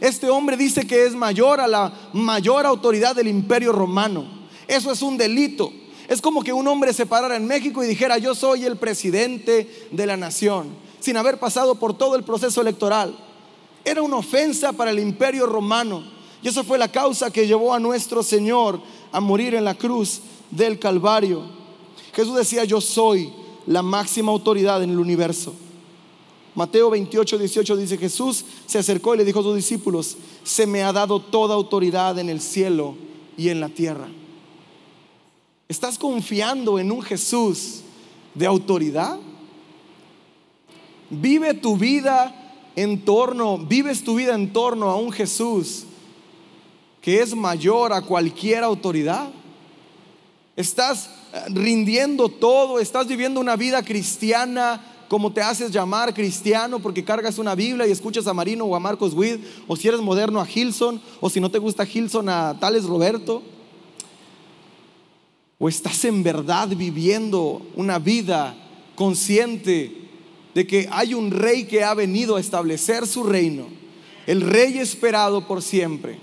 Este 0.00 0.30
hombre 0.30 0.56
dice 0.56 0.86
que 0.86 1.04
es 1.04 1.14
mayor 1.14 1.60
a 1.60 1.68
la 1.68 1.92
mayor 2.14 2.64
autoridad 2.64 3.14
del 3.14 3.28
imperio 3.28 3.72
romano. 3.72 4.24
Eso 4.66 4.90
es 4.90 5.02
un 5.02 5.18
delito. 5.18 5.70
Es 6.08 6.22
como 6.22 6.42
que 6.42 6.54
un 6.54 6.66
hombre 6.68 6.94
se 6.94 7.04
parara 7.04 7.36
en 7.36 7.46
México 7.46 7.84
y 7.84 7.86
dijera, 7.86 8.16
yo 8.16 8.34
soy 8.34 8.64
el 8.64 8.78
presidente 8.78 9.88
de 9.90 10.06
la 10.06 10.16
nación, 10.16 10.68
sin 11.00 11.18
haber 11.18 11.38
pasado 11.38 11.74
por 11.74 11.96
todo 11.96 12.16
el 12.16 12.24
proceso 12.24 12.62
electoral. 12.62 13.14
Era 13.84 14.02
una 14.02 14.16
ofensa 14.16 14.72
para 14.72 14.90
el 14.90 14.98
imperio 14.98 15.46
romano. 15.46 16.02
Y 16.42 16.48
esa 16.48 16.64
fue 16.64 16.78
la 16.78 16.90
causa 16.90 17.30
que 17.30 17.46
llevó 17.46 17.74
a 17.74 17.80
nuestro 17.80 18.22
Señor 18.22 18.80
a 19.12 19.20
morir 19.20 19.54
en 19.54 19.64
la 19.64 19.74
cruz 19.74 20.20
del 20.50 20.78
Calvario. 20.78 21.42
Jesús 22.14 22.36
decía, 22.36 22.64
yo 22.64 22.80
soy 22.80 23.32
la 23.66 23.82
máxima 23.82 24.32
autoridad 24.32 24.82
en 24.82 24.90
el 24.90 24.98
universo. 24.98 25.54
Mateo 26.54 26.90
28, 26.90 27.38
18 27.38 27.76
dice, 27.76 27.98
Jesús 27.98 28.44
se 28.66 28.78
acercó 28.78 29.14
y 29.14 29.18
le 29.18 29.24
dijo 29.24 29.40
a 29.40 29.44
sus 29.44 29.54
discípulos, 29.54 30.16
se 30.42 30.66
me 30.66 30.82
ha 30.82 30.92
dado 30.92 31.20
toda 31.20 31.54
autoridad 31.54 32.18
en 32.18 32.28
el 32.28 32.40
cielo 32.40 32.96
y 33.36 33.50
en 33.50 33.60
la 33.60 33.68
tierra. 33.68 34.08
¿Estás 35.68 35.96
confiando 35.96 36.78
en 36.80 36.90
un 36.90 37.02
Jesús 37.02 37.82
de 38.34 38.46
autoridad? 38.46 39.18
Vive 41.08 41.54
tu 41.54 41.76
vida 41.76 42.39
en 42.76 43.04
torno, 43.04 43.58
vives 43.58 44.04
tu 44.04 44.14
vida 44.14 44.34
en 44.34 44.52
torno 44.52 44.90
a 44.90 44.96
un 44.96 45.12
Jesús 45.12 45.84
que 47.00 47.20
es 47.22 47.34
mayor 47.34 47.92
a 47.92 48.02
cualquier 48.02 48.62
autoridad. 48.62 49.30
Estás 50.56 51.10
eh, 51.32 51.44
rindiendo 51.48 52.28
todo, 52.28 52.78
estás 52.78 53.06
viviendo 53.06 53.40
una 53.40 53.56
vida 53.56 53.82
cristiana 53.82 54.84
como 55.08 55.32
te 55.32 55.42
haces 55.42 55.72
llamar 55.72 56.14
cristiano 56.14 56.78
porque 56.78 57.04
cargas 57.04 57.38
una 57.38 57.56
Biblia 57.56 57.84
y 57.84 57.90
escuchas 57.90 58.28
a 58.28 58.32
Marino 58.32 58.64
o 58.64 58.76
a 58.76 58.80
Marcos 58.80 59.12
Witt, 59.12 59.40
o 59.66 59.74
si 59.74 59.88
eres 59.88 60.00
moderno 60.00 60.40
a 60.40 60.46
Gilson, 60.46 61.02
o 61.20 61.28
si 61.28 61.40
no 61.40 61.50
te 61.50 61.58
gusta 61.58 61.84
Gilson 61.84 62.28
a 62.28 62.56
Tales 62.60 62.84
Roberto. 62.84 63.42
O 65.58 65.68
estás 65.68 66.04
en 66.04 66.22
verdad 66.22 66.68
viviendo 66.68 67.60
una 67.74 67.98
vida 67.98 68.54
consciente 68.94 69.99
de 70.54 70.66
que 70.66 70.88
hay 70.90 71.14
un 71.14 71.30
rey 71.30 71.64
que 71.64 71.84
ha 71.84 71.94
venido 71.94 72.36
a 72.36 72.40
establecer 72.40 73.06
su 73.06 73.22
reino, 73.22 73.66
el 74.26 74.40
rey 74.40 74.78
esperado 74.78 75.46
por 75.46 75.62
siempre, 75.62 76.18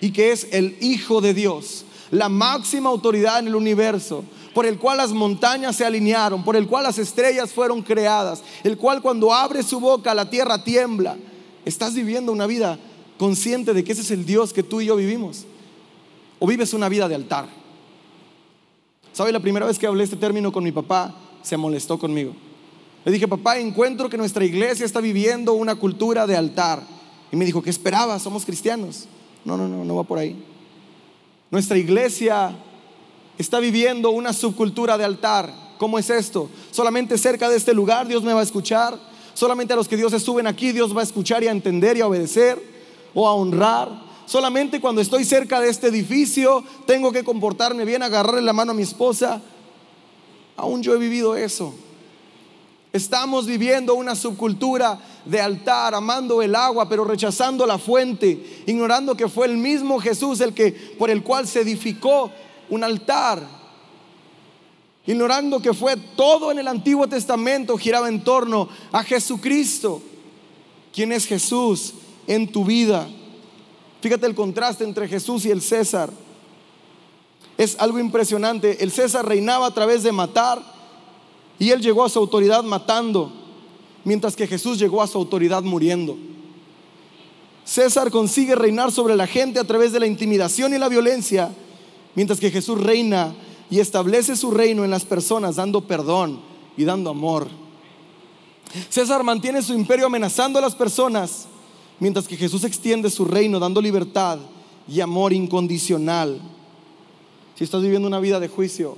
y 0.00 0.10
que 0.10 0.32
es 0.32 0.48
el 0.52 0.76
Hijo 0.80 1.20
de 1.20 1.34
Dios, 1.34 1.84
la 2.10 2.28
máxima 2.28 2.88
autoridad 2.90 3.38
en 3.38 3.48
el 3.48 3.54
universo, 3.54 4.24
por 4.54 4.66
el 4.66 4.78
cual 4.78 4.98
las 4.98 5.12
montañas 5.12 5.76
se 5.76 5.84
alinearon, 5.84 6.42
por 6.42 6.56
el 6.56 6.66
cual 6.66 6.84
las 6.84 6.98
estrellas 6.98 7.52
fueron 7.52 7.82
creadas, 7.82 8.42
el 8.64 8.76
cual 8.76 9.00
cuando 9.00 9.32
abre 9.32 9.62
su 9.62 9.78
boca 9.78 10.14
la 10.14 10.28
tierra 10.28 10.64
tiembla. 10.64 11.16
Estás 11.64 11.94
viviendo 11.94 12.32
una 12.32 12.46
vida 12.46 12.78
consciente 13.18 13.74
de 13.74 13.84
que 13.84 13.92
ese 13.92 14.00
es 14.00 14.10
el 14.10 14.24
Dios 14.24 14.52
que 14.52 14.62
tú 14.62 14.80
y 14.80 14.86
yo 14.86 14.96
vivimos. 14.96 15.44
O 16.38 16.46
vives 16.46 16.72
una 16.72 16.88
vida 16.88 17.08
de 17.08 17.14
altar. 17.14 17.48
¿Sabe? 19.12 19.32
La 19.32 19.40
primera 19.40 19.66
vez 19.66 19.78
que 19.78 19.86
hablé 19.86 20.04
este 20.04 20.16
término 20.16 20.50
con 20.50 20.64
mi 20.64 20.72
papá, 20.72 21.14
se 21.42 21.56
molestó 21.56 21.98
conmigo. 21.98 22.34
Le 23.08 23.12
dije, 23.12 23.26
papá, 23.26 23.56
encuentro 23.56 24.10
que 24.10 24.18
nuestra 24.18 24.44
iglesia 24.44 24.84
está 24.84 25.00
viviendo 25.00 25.54
una 25.54 25.76
cultura 25.76 26.26
de 26.26 26.36
altar. 26.36 26.82
Y 27.32 27.36
me 27.36 27.46
dijo, 27.46 27.62
¿qué 27.62 27.70
esperaba? 27.70 28.18
Somos 28.18 28.44
cristianos. 28.44 29.06
no, 29.46 29.56
no, 29.56 29.66
no, 29.66 29.82
no 29.82 29.96
va 29.96 30.04
por 30.04 30.18
ahí. 30.18 30.36
Nuestra 31.50 31.78
iglesia 31.78 32.54
está 33.38 33.60
viviendo 33.60 34.10
una 34.10 34.34
subcultura 34.34 34.98
de 34.98 35.06
altar. 35.06 35.50
¿Cómo 35.78 35.98
es 35.98 36.10
esto? 36.10 36.50
Solamente 36.70 37.16
cerca 37.16 37.48
de 37.48 37.56
este 37.56 37.72
lugar 37.72 38.06
Dios 38.06 38.22
me 38.24 38.34
va 38.34 38.40
a 38.40 38.42
escuchar. 38.42 38.98
Solamente 39.32 39.72
a 39.72 39.76
los 39.76 39.88
que 39.88 39.96
Dios 39.96 40.12
se 40.12 40.20
suben 40.20 40.46
aquí 40.46 40.72
Dios 40.72 40.94
va 40.94 41.00
a 41.00 41.04
escuchar 41.04 41.42
y 41.42 41.46
a 41.46 41.52
entender 41.52 41.96
y 41.96 42.02
a 42.02 42.08
obedecer 42.08 42.62
o 43.14 43.26
a 43.26 43.32
honrar. 43.32 43.88
Solamente 44.26 44.82
cuando 44.82 45.00
estoy 45.00 45.24
cerca 45.24 45.62
de 45.62 45.70
este 45.70 45.86
edificio 45.86 46.62
tengo 46.86 47.10
que 47.10 47.24
comportarme 47.24 47.86
bien, 47.86 48.02
agarrarle 48.02 48.42
la 48.42 48.52
mano 48.52 48.72
a 48.72 48.74
mi 48.74 48.82
esposa. 48.82 49.40
Aún 50.58 50.82
yo 50.82 50.94
he 50.94 50.98
vivido 50.98 51.36
eso. 51.36 51.74
Estamos 52.92 53.46
viviendo 53.46 53.94
una 53.94 54.14
subcultura 54.14 54.98
de 55.24 55.40
altar, 55.40 55.94
amando 55.94 56.40
el 56.40 56.54
agua, 56.54 56.88
pero 56.88 57.04
rechazando 57.04 57.66
la 57.66 57.76
fuente, 57.78 58.62
ignorando 58.66 59.14
que 59.14 59.28
fue 59.28 59.46
el 59.46 59.58
mismo 59.58 60.00
Jesús 60.00 60.40
el 60.40 60.54
que 60.54 60.72
por 60.98 61.10
el 61.10 61.22
cual 61.22 61.46
se 61.46 61.60
edificó 61.60 62.30
un 62.70 62.82
altar. 62.82 63.42
Ignorando 65.06 65.60
que 65.60 65.74
fue 65.74 65.96
todo 66.16 66.50
en 66.50 66.58
el 66.58 66.68
Antiguo 66.68 67.06
Testamento 67.06 67.76
giraba 67.76 68.08
en 68.08 68.24
torno 68.24 68.68
a 68.90 69.02
Jesucristo. 69.02 70.02
¿Quién 70.92 71.12
es 71.12 71.26
Jesús 71.26 71.94
en 72.26 72.50
tu 72.50 72.64
vida? 72.64 73.06
Fíjate 74.00 74.26
el 74.26 74.34
contraste 74.34 74.84
entre 74.84 75.08
Jesús 75.08 75.44
y 75.44 75.50
el 75.50 75.60
César. 75.60 76.10
Es 77.58 77.76
algo 77.80 77.98
impresionante. 77.98 78.82
El 78.82 78.92
César 78.92 79.26
reinaba 79.26 79.66
a 79.66 79.74
través 79.74 80.02
de 80.02 80.12
matar 80.12 80.77
y 81.58 81.70
él 81.70 81.80
llegó 81.80 82.04
a 82.04 82.08
su 82.08 82.18
autoridad 82.18 82.62
matando, 82.62 83.32
mientras 84.04 84.36
que 84.36 84.46
Jesús 84.46 84.78
llegó 84.78 85.02
a 85.02 85.06
su 85.06 85.18
autoridad 85.18 85.62
muriendo. 85.62 86.16
César 87.64 88.10
consigue 88.10 88.54
reinar 88.54 88.90
sobre 88.92 89.16
la 89.16 89.26
gente 89.26 89.58
a 89.58 89.64
través 89.64 89.92
de 89.92 90.00
la 90.00 90.06
intimidación 90.06 90.72
y 90.72 90.78
la 90.78 90.88
violencia, 90.88 91.50
mientras 92.14 92.40
que 92.40 92.50
Jesús 92.50 92.80
reina 92.80 93.34
y 93.70 93.80
establece 93.80 94.36
su 94.36 94.50
reino 94.50 94.84
en 94.84 94.90
las 94.90 95.04
personas 95.04 95.56
dando 95.56 95.82
perdón 95.82 96.40
y 96.76 96.84
dando 96.84 97.10
amor. 97.10 97.48
César 98.88 99.22
mantiene 99.22 99.62
su 99.62 99.74
imperio 99.74 100.06
amenazando 100.06 100.58
a 100.58 100.62
las 100.62 100.74
personas, 100.74 101.46
mientras 102.00 102.26
que 102.26 102.36
Jesús 102.36 102.64
extiende 102.64 103.10
su 103.10 103.24
reino 103.24 103.58
dando 103.58 103.82
libertad 103.82 104.38
y 104.86 105.00
amor 105.00 105.32
incondicional. 105.32 106.40
Si 107.54 107.64
estás 107.64 107.82
viviendo 107.82 108.06
una 108.06 108.20
vida 108.20 108.40
de 108.40 108.48
juicio, 108.48 108.96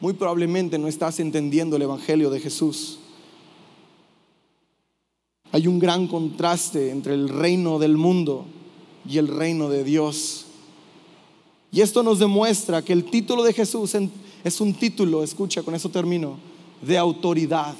muy 0.00 0.12
probablemente 0.12 0.78
no 0.78 0.88
estás 0.88 1.20
entendiendo 1.20 1.76
el 1.76 1.82
Evangelio 1.82 2.30
de 2.30 2.40
Jesús. 2.40 2.98
Hay 5.52 5.66
un 5.66 5.78
gran 5.78 6.06
contraste 6.06 6.90
entre 6.90 7.14
el 7.14 7.28
reino 7.28 7.78
del 7.78 7.96
mundo 7.96 8.44
y 9.08 9.18
el 9.18 9.28
reino 9.28 9.68
de 9.68 9.84
Dios. 9.84 10.46
Y 11.72 11.80
esto 11.80 12.02
nos 12.02 12.18
demuestra 12.18 12.82
que 12.82 12.92
el 12.92 13.04
título 13.04 13.42
de 13.42 13.52
Jesús 13.52 13.96
es 14.44 14.60
un 14.60 14.74
título, 14.74 15.22
escucha, 15.22 15.62
con 15.62 15.74
eso 15.74 15.88
termino, 15.88 16.36
de 16.82 16.98
autoridad. 16.98 17.74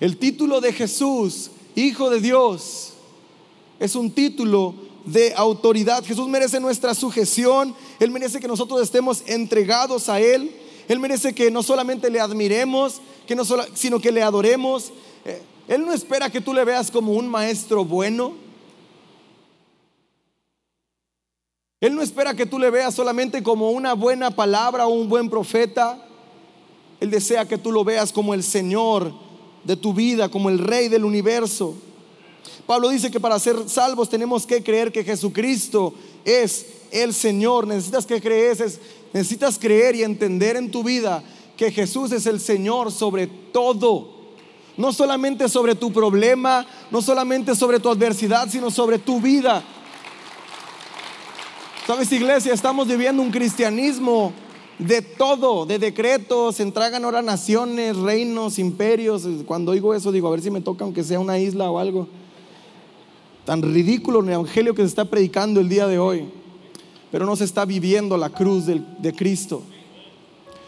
El 0.00 0.16
título 0.16 0.60
de 0.60 0.72
Jesús, 0.72 1.50
Hijo 1.74 2.08
de 2.08 2.20
Dios, 2.20 2.94
es 3.78 3.94
un 3.94 4.10
título 4.10 4.74
de 5.04 5.32
autoridad. 5.34 6.04
Jesús 6.04 6.28
merece 6.28 6.60
nuestra 6.60 6.94
sujeción, 6.94 7.74
Él 7.98 8.10
merece 8.10 8.40
que 8.40 8.48
nosotros 8.48 8.80
estemos 8.82 9.22
entregados 9.26 10.08
a 10.08 10.20
Él, 10.20 10.54
Él 10.88 10.98
merece 10.98 11.34
que 11.34 11.50
no 11.50 11.62
solamente 11.62 12.10
le 12.10 12.20
admiremos, 12.20 13.00
que 13.26 13.34
no 13.34 13.44
sino 13.74 14.00
que 14.00 14.12
le 14.12 14.22
adoremos. 14.22 14.92
Eh, 15.24 15.42
Él 15.68 15.84
no 15.84 15.92
espera 15.92 16.30
que 16.30 16.40
tú 16.40 16.54
le 16.54 16.64
veas 16.64 16.90
como 16.90 17.12
un 17.12 17.28
maestro 17.28 17.84
bueno. 17.84 18.34
Él 21.80 21.94
no 21.94 22.02
espera 22.02 22.34
que 22.34 22.46
tú 22.46 22.58
le 22.58 22.70
veas 22.70 22.94
solamente 22.94 23.42
como 23.42 23.70
una 23.70 23.92
buena 23.92 24.30
palabra 24.32 24.86
o 24.86 24.94
un 24.94 25.08
buen 25.08 25.30
profeta. 25.30 26.04
Él 27.00 27.10
desea 27.10 27.46
que 27.46 27.58
tú 27.58 27.70
lo 27.70 27.84
veas 27.84 28.12
como 28.12 28.34
el 28.34 28.42
Señor 28.42 29.12
de 29.62 29.76
tu 29.76 29.94
vida, 29.94 30.28
como 30.28 30.48
el 30.48 30.58
Rey 30.58 30.88
del 30.88 31.04
universo. 31.04 31.76
Pablo 32.66 32.88
dice 32.88 33.10
que 33.10 33.20
para 33.20 33.38
ser 33.38 33.68
salvos 33.68 34.08
tenemos 34.08 34.46
que 34.46 34.62
creer 34.62 34.92
que 34.92 35.04
Jesucristo 35.04 35.94
es 36.24 36.66
el 36.90 37.14
Señor. 37.14 37.66
Necesitas 37.66 38.06
que 38.06 38.20
crees, 38.20 38.80
necesitas 39.12 39.58
creer 39.58 39.96
y 39.96 40.02
entender 40.02 40.56
en 40.56 40.70
tu 40.70 40.82
vida 40.82 41.22
que 41.56 41.72
Jesús 41.72 42.12
es 42.12 42.26
el 42.26 42.40
Señor 42.40 42.92
sobre 42.92 43.26
todo. 43.26 44.16
No 44.76 44.92
solamente 44.92 45.48
sobre 45.48 45.74
tu 45.74 45.92
problema, 45.92 46.64
no 46.90 47.02
solamente 47.02 47.54
sobre 47.56 47.80
tu 47.80 47.90
adversidad, 47.90 48.48
sino 48.48 48.70
sobre 48.70 48.98
tu 48.98 49.20
vida. 49.20 49.64
Sabes, 51.86 52.12
iglesia, 52.12 52.52
estamos 52.52 52.86
viviendo 52.86 53.22
un 53.22 53.30
cristianismo 53.30 54.32
de 54.78 55.02
todo, 55.02 55.66
de 55.66 55.78
decretos, 55.78 56.60
entregan 56.60 57.04
ahora 57.04 57.22
naciones, 57.22 57.96
reinos, 57.96 58.58
imperios. 58.58 59.26
Cuando 59.46 59.72
oigo 59.72 59.94
eso, 59.94 60.12
digo, 60.12 60.28
a 60.28 60.32
ver 60.32 60.42
si 60.42 60.50
me 60.50 60.60
toca, 60.60 60.84
aunque 60.84 61.02
sea 61.02 61.18
una 61.18 61.38
isla 61.38 61.70
o 61.70 61.78
algo 61.78 62.06
tan 63.48 63.62
ridículo 63.62 64.20
el 64.20 64.28
evangelio 64.28 64.74
que 64.74 64.82
se 64.82 64.88
está 64.88 65.06
predicando 65.06 65.58
el 65.58 65.70
día 65.70 65.86
de 65.86 65.98
hoy, 65.98 66.28
pero 67.10 67.24
no 67.24 67.34
se 67.34 67.44
está 67.44 67.64
viviendo 67.64 68.18
la 68.18 68.28
cruz 68.28 68.66
de, 68.66 69.14
Cristo. 69.16 69.62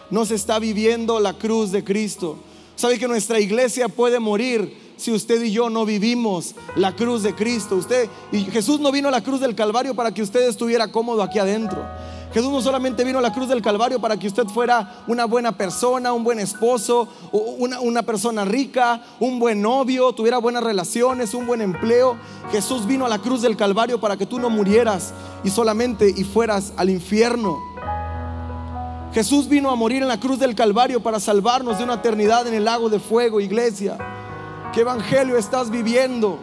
No 0.08 0.24
se 0.24 0.34
está 0.34 0.58
viviendo 0.58 1.20
la 1.20 1.34
cruz 1.34 1.72
de 1.72 1.84
Cristo. 1.84 2.38
¿Sabe 2.76 2.98
que 2.98 3.06
nuestra 3.06 3.38
iglesia 3.38 3.88
puede 3.88 4.18
morir 4.18 4.74
si 4.96 5.12
usted 5.12 5.42
y 5.42 5.52
yo 5.52 5.68
no 5.68 5.84
vivimos 5.84 6.54
la 6.74 6.96
cruz 6.96 7.22
de 7.22 7.34
Cristo? 7.34 7.76
Usted 7.76 8.08
y 8.32 8.44
Jesús 8.44 8.80
no 8.80 8.90
vino 8.90 9.08
a 9.08 9.10
la 9.10 9.22
cruz 9.22 9.40
del 9.40 9.54
Calvario 9.54 9.94
para 9.94 10.14
que 10.14 10.22
usted 10.22 10.48
estuviera 10.48 10.90
cómodo 10.90 11.22
aquí 11.22 11.38
adentro. 11.38 11.84
Jesús 12.32 12.52
no 12.52 12.60
solamente 12.60 13.02
vino 13.02 13.18
a 13.18 13.22
la 13.22 13.32
cruz 13.32 13.48
del 13.48 13.60
Calvario 13.60 14.00
para 14.00 14.16
que 14.16 14.28
usted 14.28 14.46
fuera 14.46 15.02
una 15.08 15.24
buena 15.24 15.50
persona, 15.50 16.12
un 16.12 16.22
buen 16.22 16.38
esposo, 16.38 17.08
una, 17.32 17.80
una 17.80 18.02
persona 18.02 18.44
rica, 18.44 19.02
un 19.18 19.40
buen 19.40 19.60
novio, 19.60 20.12
tuviera 20.12 20.38
buenas 20.38 20.62
relaciones, 20.62 21.34
un 21.34 21.46
buen 21.46 21.60
empleo. 21.60 22.16
Jesús 22.52 22.86
vino 22.86 23.04
a 23.04 23.08
la 23.08 23.18
cruz 23.18 23.42
del 23.42 23.56
Calvario 23.56 23.98
para 23.98 24.16
que 24.16 24.26
tú 24.26 24.38
no 24.38 24.48
murieras 24.48 25.12
y 25.42 25.50
solamente 25.50 26.12
y 26.16 26.22
fueras 26.22 26.72
al 26.76 26.90
infierno. 26.90 27.58
Jesús 29.12 29.48
vino 29.48 29.70
a 29.70 29.74
morir 29.74 30.02
en 30.02 30.08
la 30.08 30.20
cruz 30.20 30.38
del 30.38 30.54
Calvario 30.54 31.02
para 31.02 31.18
salvarnos 31.18 31.78
de 31.78 31.84
una 31.84 31.94
eternidad 31.94 32.46
en 32.46 32.54
el 32.54 32.64
lago 32.64 32.88
de 32.88 33.00
fuego, 33.00 33.40
iglesia. 33.40 33.98
¿Qué 34.72 34.82
evangelio 34.82 35.36
estás 35.36 35.68
viviendo? 35.68 36.38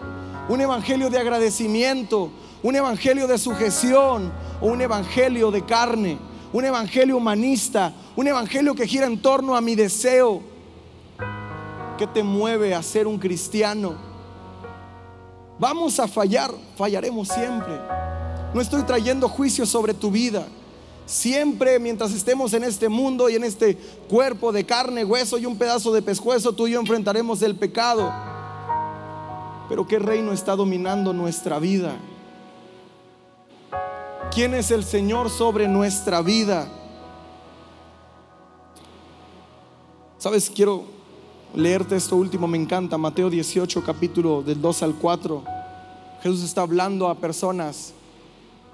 Un 0.50 0.60
evangelio 0.60 1.10
de 1.10 1.18
agradecimiento, 1.18 2.30
un 2.62 2.76
evangelio 2.76 3.26
de 3.26 3.38
sujeción, 3.38 4.34
o 4.62 4.68
un 4.68 4.82
evangelio 4.82 5.52
de 5.52 5.64
carne, 5.64 6.18
un 6.54 6.66
evangelio 6.66 7.18
humanista, 7.18 7.94
un 8.16 8.28
evangelio 8.28 8.74
que 8.74 8.88
gira 8.88 9.06
en 9.06 9.22
torno 9.22 9.56
a 9.56 9.62
mi 9.62 9.76
deseo. 9.76 10.42
¿Qué 11.98 12.08
te 12.08 12.24
mueve 12.24 12.74
a 12.74 12.84
ser 12.84 13.08
un 13.08 13.18
cristiano? 13.18 13.96
Vamos 15.60 16.00
a 16.00 16.08
fallar, 16.08 16.52
fallaremos 16.76 17.28
siempre. 17.28 17.74
No 18.54 18.62
estoy 18.62 18.84
trayendo 18.84 19.28
juicio 19.28 19.66
sobre 19.66 19.94
tu 19.94 20.12
vida. 20.12 20.48
Siempre 21.06 21.80
mientras 21.80 22.12
estemos 22.12 22.54
en 22.54 22.64
este 22.64 22.90
mundo 22.90 23.30
y 23.30 23.36
en 23.36 23.44
este 23.44 23.76
cuerpo 24.10 24.52
de 24.52 24.66
carne, 24.66 25.06
hueso 25.06 25.38
y 25.38 25.46
un 25.46 25.58
pedazo 25.58 25.92
de 25.94 26.02
pescuezo, 26.02 26.54
tú 26.54 26.68
y 26.68 26.72
yo 26.72 26.80
enfrentaremos 26.80 27.42
el 27.42 27.56
pecado. 27.56 28.12
Pero 29.70 29.88
¿qué 29.88 30.00
reino 30.00 30.32
está 30.32 30.56
dominando 30.56 31.14
nuestra 31.14 31.60
vida? 31.60 31.96
¿Quién 34.34 34.54
es 34.54 34.72
el 34.72 34.84
Señor 34.84 35.30
sobre 35.30 35.68
nuestra 35.68 36.22
vida? 36.22 36.68
Sabes, 40.18 40.52
quiero 40.54 40.84
leerte 41.56 41.96
esto 41.96 42.16
último, 42.16 42.48
me 42.48 42.58
encanta, 42.58 42.98
Mateo 42.98 43.30
18, 43.30 43.84
capítulo 43.84 44.44
del 44.44 44.62
2 44.62 44.84
al 44.84 44.96
4. 44.96 45.44
Jesús 46.22 46.44
está 46.44 46.62
hablando 46.62 47.08
a 47.08 47.16
personas 47.16 47.94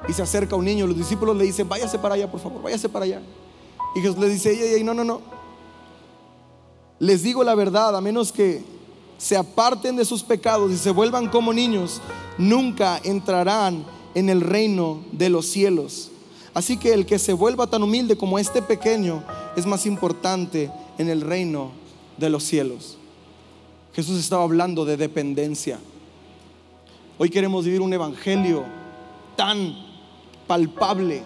y 0.08 0.14
se 0.14 0.22
acerca 0.22 0.56
un 0.56 0.66
niño, 0.66 0.88
los 0.88 0.98
discípulos 0.98 1.36
le 1.38 1.46
dicen, 1.46 1.68
váyase 1.70 1.98
para 1.98 2.16
allá, 2.16 2.30
por 2.30 2.40
favor, 2.40 2.62
váyase 2.62 2.90
para 2.90 3.06
allá. 3.06 3.22
Y 3.96 4.02
Jesús 4.02 4.18
le 4.18 4.28
dice, 4.28 4.76
ey, 4.76 4.84
no, 4.84 4.94
no, 4.94 5.04
no. 5.04 5.22
Les 7.00 7.24
digo 7.24 7.44
la 7.44 7.56
verdad, 7.56 7.96
a 7.96 8.02
menos 8.02 8.32
que 8.32 8.64
se 9.18 9.38
aparten 9.38 9.96
de 9.96 10.04
sus 10.04 10.24
pecados 10.24 10.72
y 10.72 10.78
se 10.78 10.92
vuelvan 10.92 11.30
como 11.30 11.54
niños, 11.54 12.02
nunca 12.38 13.00
entrarán 13.04 13.86
en 14.16 14.30
el 14.30 14.42
reino 14.42 15.04
de 15.12 15.30
los 15.30 15.48
cielos. 15.48 16.12
Así 16.54 16.78
que 16.78 16.94
el 16.94 17.06
que 17.06 17.20
se 17.20 17.34
vuelva 17.34 17.68
tan 17.68 17.82
humilde 17.84 18.16
como 18.16 18.38
este 18.38 18.62
pequeño 18.62 19.24
es 19.56 19.66
más 19.66 19.86
importante 19.86 20.72
en 20.98 21.10
el 21.10 21.22
reino 21.22 21.72
de 22.18 22.30
los 22.30 22.44
cielos. 22.44 22.98
Jesús 23.94 24.20
estaba 24.20 24.44
hablando 24.44 24.86
de 24.86 24.98
dependencia. 24.98 25.80
Hoy 27.18 27.30
queremos 27.30 27.66
vivir 27.66 27.82
un 27.82 27.94
evangelio 27.94 28.64
tan 29.36 29.76
palpable. 30.48 31.24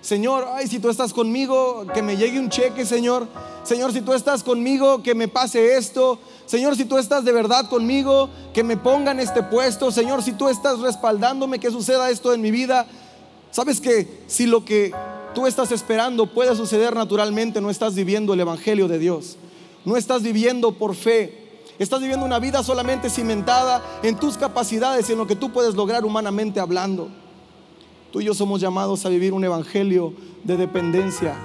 Señor, 0.00 0.46
ay, 0.52 0.66
si 0.66 0.78
tú 0.78 0.88
estás 0.88 1.12
conmigo, 1.12 1.86
que 1.92 2.02
me 2.02 2.16
llegue 2.16 2.38
un 2.38 2.48
cheque, 2.48 2.86
Señor. 2.86 3.26
Señor, 3.64 3.92
si 3.92 4.00
tú 4.00 4.14
estás 4.14 4.42
conmigo, 4.42 5.02
que 5.02 5.14
me 5.14 5.28
pase 5.28 5.76
esto. 5.76 6.18
Señor, 6.50 6.74
si 6.74 6.84
tú 6.84 6.98
estás 6.98 7.24
de 7.24 7.30
verdad 7.30 7.68
conmigo, 7.68 8.28
que 8.52 8.64
me 8.64 8.76
pongan 8.76 9.20
este 9.20 9.40
puesto. 9.40 9.92
Señor, 9.92 10.20
si 10.20 10.32
tú 10.32 10.48
estás 10.48 10.80
respaldándome, 10.80 11.60
que 11.60 11.70
suceda 11.70 12.10
esto 12.10 12.34
en 12.34 12.40
mi 12.40 12.50
vida. 12.50 12.86
Sabes 13.52 13.80
que 13.80 14.24
si 14.26 14.46
lo 14.46 14.64
que 14.64 14.92
tú 15.32 15.46
estás 15.46 15.70
esperando 15.70 16.26
puede 16.26 16.56
suceder 16.56 16.96
naturalmente, 16.96 17.60
no 17.60 17.70
estás 17.70 17.94
viviendo 17.94 18.34
el 18.34 18.40
Evangelio 18.40 18.88
de 18.88 18.98
Dios. 18.98 19.36
No 19.84 19.96
estás 19.96 20.24
viviendo 20.24 20.72
por 20.72 20.96
fe. 20.96 21.62
Estás 21.78 22.00
viviendo 22.00 22.26
una 22.26 22.40
vida 22.40 22.64
solamente 22.64 23.10
cimentada 23.10 23.80
en 24.02 24.16
tus 24.16 24.36
capacidades 24.36 25.08
y 25.08 25.12
en 25.12 25.18
lo 25.18 25.28
que 25.28 25.36
tú 25.36 25.52
puedes 25.52 25.76
lograr 25.76 26.04
humanamente 26.04 26.58
hablando. 26.58 27.10
Tú 28.10 28.22
y 28.22 28.24
yo 28.24 28.34
somos 28.34 28.60
llamados 28.60 29.06
a 29.06 29.08
vivir 29.08 29.34
un 29.34 29.44
evangelio 29.44 30.14
de 30.42 30.56
dependencia. 30.56 31.36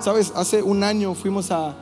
Sabes, 0.00 0.34
hace 0.36 0.62
un 0.62 0.84
año 0.84 1.14
fuimos 1.14 1.50
a 1.50 1.74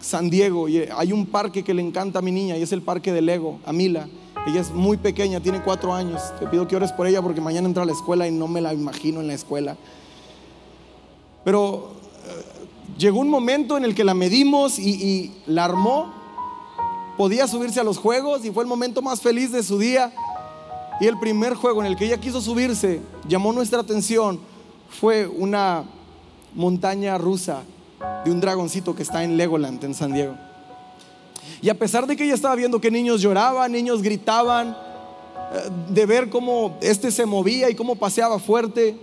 San 0.00 0.30
Diego 0.30 0.68
y 0.68 0.78
hay 0.78 1.12
un 1.12 1.26
parque 1.26 1.62
que 1.62 1.74
le 1.74 1.82
encanta 1.82 2.20
a 2.20 2.22
mi 2.22 2.32
niña 2.32 2.56
y 2.56 2.62
es 2.62 2.72
el 2.72 2.82
parque 2.82 3.12
de 3.12 3.22
Lego, 3.22 3.58
a 3.64 3.72
Mila. 3.72 4.08
Ella 4.46 4.60
es 4.60 4.70
muy 4.70 4.96
pequeña, 4.96 5.40
tiene 5.40 5.62
cuatro 5.62 5.92
años. 5.92 6.22
Te 6.38 6.46
pido 6.46 6.66
que 6.66 6.76
ores 6.76 6.92
por 6.92 7.06
ella 7.06 7.20
porque 7.20 7.40
mañana 7.40 7.66
entra 7.66 7.82
a 7.82 7.86
la 7.86 7.92
escuela 7.92 8.26
y 8.26 8.30
no 8.30 8.48
me 8.48 8.60
la 8.60 8.72
imagino 8.72 9.20
en 9.20 9.26
la 9.26 9.34
escuela. 9.34 9.76
Pero 11.44 11.92
eh, 12.26 12.44
llegó 12.96 13.20
un 13.20 13.28
momento 13.28 13.76
en 13.76 13.84
el 13.84 13.94
que 13.94 14.04
la 14.04 14.14
medimos 14.14 14.78
y 14.78 15.32
la 15.46 15.64
armó. 15.64 16.14
Podía 17.16 17.48
subirse 17.48 17.80
a 17.80 17.84
los 17.84 17.98
juegos 17.98 18.44
y 18.44 18.50
fue 18.52 18.62
el 18.62 18.68
momento 18.68 19.02
más 19.02 19.20
feliz 19.20 19.50
de 19.50 19.62
su 19.62 19.78
día. 19.78 20.12
Y 21.00 21.06
el 21.06 21.18
primer 21.18 21.54
juego 21.54 21.80
en 21.80 21.86
el 21.86 21.96
que 21.96 22.06
ella 22.06 22.18
quiso 22.18 22.40
subirse, 22.40 23.00
llamó 23.28 23.52
nuestra 23.52 23.80
atención, 23.80 24.40
fue 24.88 25.26
una 25.28 25.84
montaña 26.54 27.18
rusa 27.18 27.62
de 28.24 28.30
un 28.30 28.40
dragoncito 28.40 28.94
que 28.94 29.02
está 29.02 29.24
en 29.24 29.36
Legoland, 29.36 29.82
en 29.84 29.94
San 29.94 30.12
Diego. 30.12 30.34
Y 31.60 31.68
a 31.68 31.74
pesar 31.74 32.06
de 32.06 32.16
que 32.16 32.24
ella 32.24 32.34
estaba 32.34 32.54
viendo 32.54 32.80
que 32.80 32.90
niños 32.90 33.20
lloraban, 33.20 33.72
niños 33.72 34.02
gritaban, 34.02 34.76
eh, 35.52 35.70
de 35.88 36.06
ver 36.06 36.30
cómo 36.30 36.76
este 36.80 37.10
se 37.10 37.26
movía 37.26 37.70
y 37.70 37.74
cómo 37.74 37.96
paseaba 37.96 38.38
fuerte, 38.38 38.96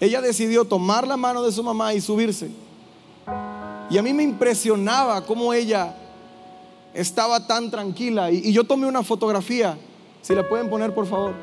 ella 0.00 0.20
decidió 0.20 0.64
tomar 0.64 1.06
la 1.06 1.16
mano 1.16 1.42
de 1.42 1.52
su 1.52 1.62
mamá 1.62 1.94
y 1.94 2.00
subirse. 2.00 2.50
Y 3.90 3.96
a 3.96 4.02
mí 4.02 4.12
me 4.12 4.22
impresionaba 4.22 5.24
cómo 5.24 5.52
ella 5.52 5.94
estaba 6.92 7.46
tan 7.46 7.70
tranquila. 7.70 8.30
Y, 8.30 8.52
yo 8.52 8.64
tomé 8.64 8.86
una 8.86 9.02
fotografía, 9.02 9.78
si 10.22 10.34
la 10.34 10.48
pueden 10.48 10.68
poner 10.68 10.94
por 10.94 11.06
favor. 11.06 11.34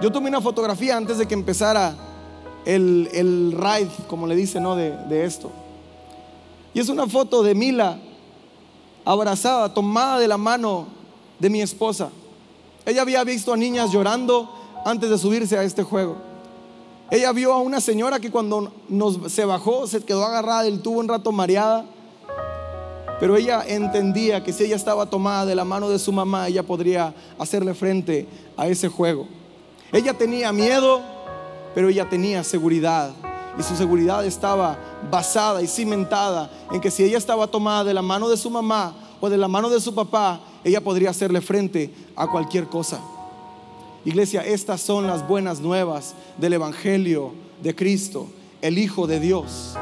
Yo 0.00 0.10
tomé 0.10 0.28
una 0.28 0.40
fotografía 0.40 0.96
antes 0.96 1.18
de 1.18 1.26
que 1.26 1.34
empezara 1.34 1.94
el, 2.64 3.08
el 3.12 3.52
ride, 3.52 3.90
como 4.08 4.26
le 4.26 4.36
dice, 4.36 4.60
¿no? 4.60 4.76
De, 4.76 4.96
de 5.08 5.24
esto. 5.24 5.50
Y 6.72 6.80
es 6.80 6.88
una 6.88 7.06
foto 7.06 7.42
de 7.42 7.54
Mila 7.54 7.98
abrazada, 9.04 9.72
tomada 9.72 10.18
de 10.18 10.28
la 10.28 10.36
mano 10.38 10.86
de 11.38 11.50
mi 11.50 11.60
esposa. 11.60 12.10
Ella 12.86 13.02
había 13.02 13.22
visto 13.24 13.52
a 13.52 13.56
niñas 13.56 13.92
llorando 13.92 14.50
antes 14.84 15.08
de 15.10 15.18
subirse 15.18 15.56
a 15.56 15.62
este 15.62 15.82
juego. 15.82 16.16
Ella 17.10 17.32
vio 17.32 17.52
a 17.52 17.60
una 17.60 17.80
señora 17.80 18.18
que 18.18 18.30
cuando 18.30 18.72
nos, 18.88 19.32
se 19.32 19.44
bajó 19.44 19.86
se 19.86 20.02
quedó 20.02 20.24
agarrada 20.24 20.64
del 20.64 20.80
tubo 20.80 21.00
un 21.00 21.08
rato 21.08 21.32
mareada. 21.32 21.84
Pero 23.20 23.36
ella 23.36 23.62
entendía 23.66 24.42
que 24.42 24.52
si 24.52 24.64
ella 24.64 24.76
estaba 24.76 25.06
tomada 25.06 25.46
de 25.46 25.54
la 25.54 25.64
mano 25.64 25.88
de 25.88 25.98
su 25.98 26.12
mamá, 26.12 26.48
ella 26.48 26.62
podría 26.62 27.14
hacerle 27.38 27.74
frente 27.74 28.26
a 28.56 28.66
ese 28.66 28.88
juego. 28.88 29.26
Ella 29.92 30.14
tenía 30.14 30.52
miedo, 30.52 31.00
pero 31.74 31.88
ella 31.88 32.08
tenía 32.08 32.44
seguridad. 32.44 33.12
Y 33.58 33.62
su 33.62 33.76
seguridad 33.76 34.24
estaba 34.24 34.78
basada 35.10 35.62
y 35.62 35.66
cimentada 35.66 36.50
en 36.72 36.80
que 36.80 36.90
si 36.90 37.04
ella 37.04 37.18
estaba 37.18 37.46
tomada 37.46 37.84
de 37.84 37.94
la 37.94 38.02
mano 38.02 38.28
de 38.28 38.36
su 38.36 38.50
mamá 38.50 38.94
o 39.20 39.30
de 39.30 39.38
la 39.38 39.48
mano 39.48 39.70
de 39.70 39.80
su 39.80 39.94
papá, 39.94 40.40
ella 40.64 40.80
podría 40.80 41.10
hacerle 41.10 41.40
frente 41.40 41.92
a 42.16 42.26
cualquier 42.26 42.66
cosa. 42.66 43.00
Iglesia, 44.04 44.42
estas 44.42 44.80
son 44.80 45.06
las 45.06 45.26
buenas 45.26 45.60
nuevas 45.60 46.14
del 46.36 46.54
Evangelio 46.54 47.32
de 47.62 47.74
Cristo, 47.74 48.26
el 48.60 48.78
Hijo 48.78 49.06
de 49.06 49.20
Dios. 49.20 49.74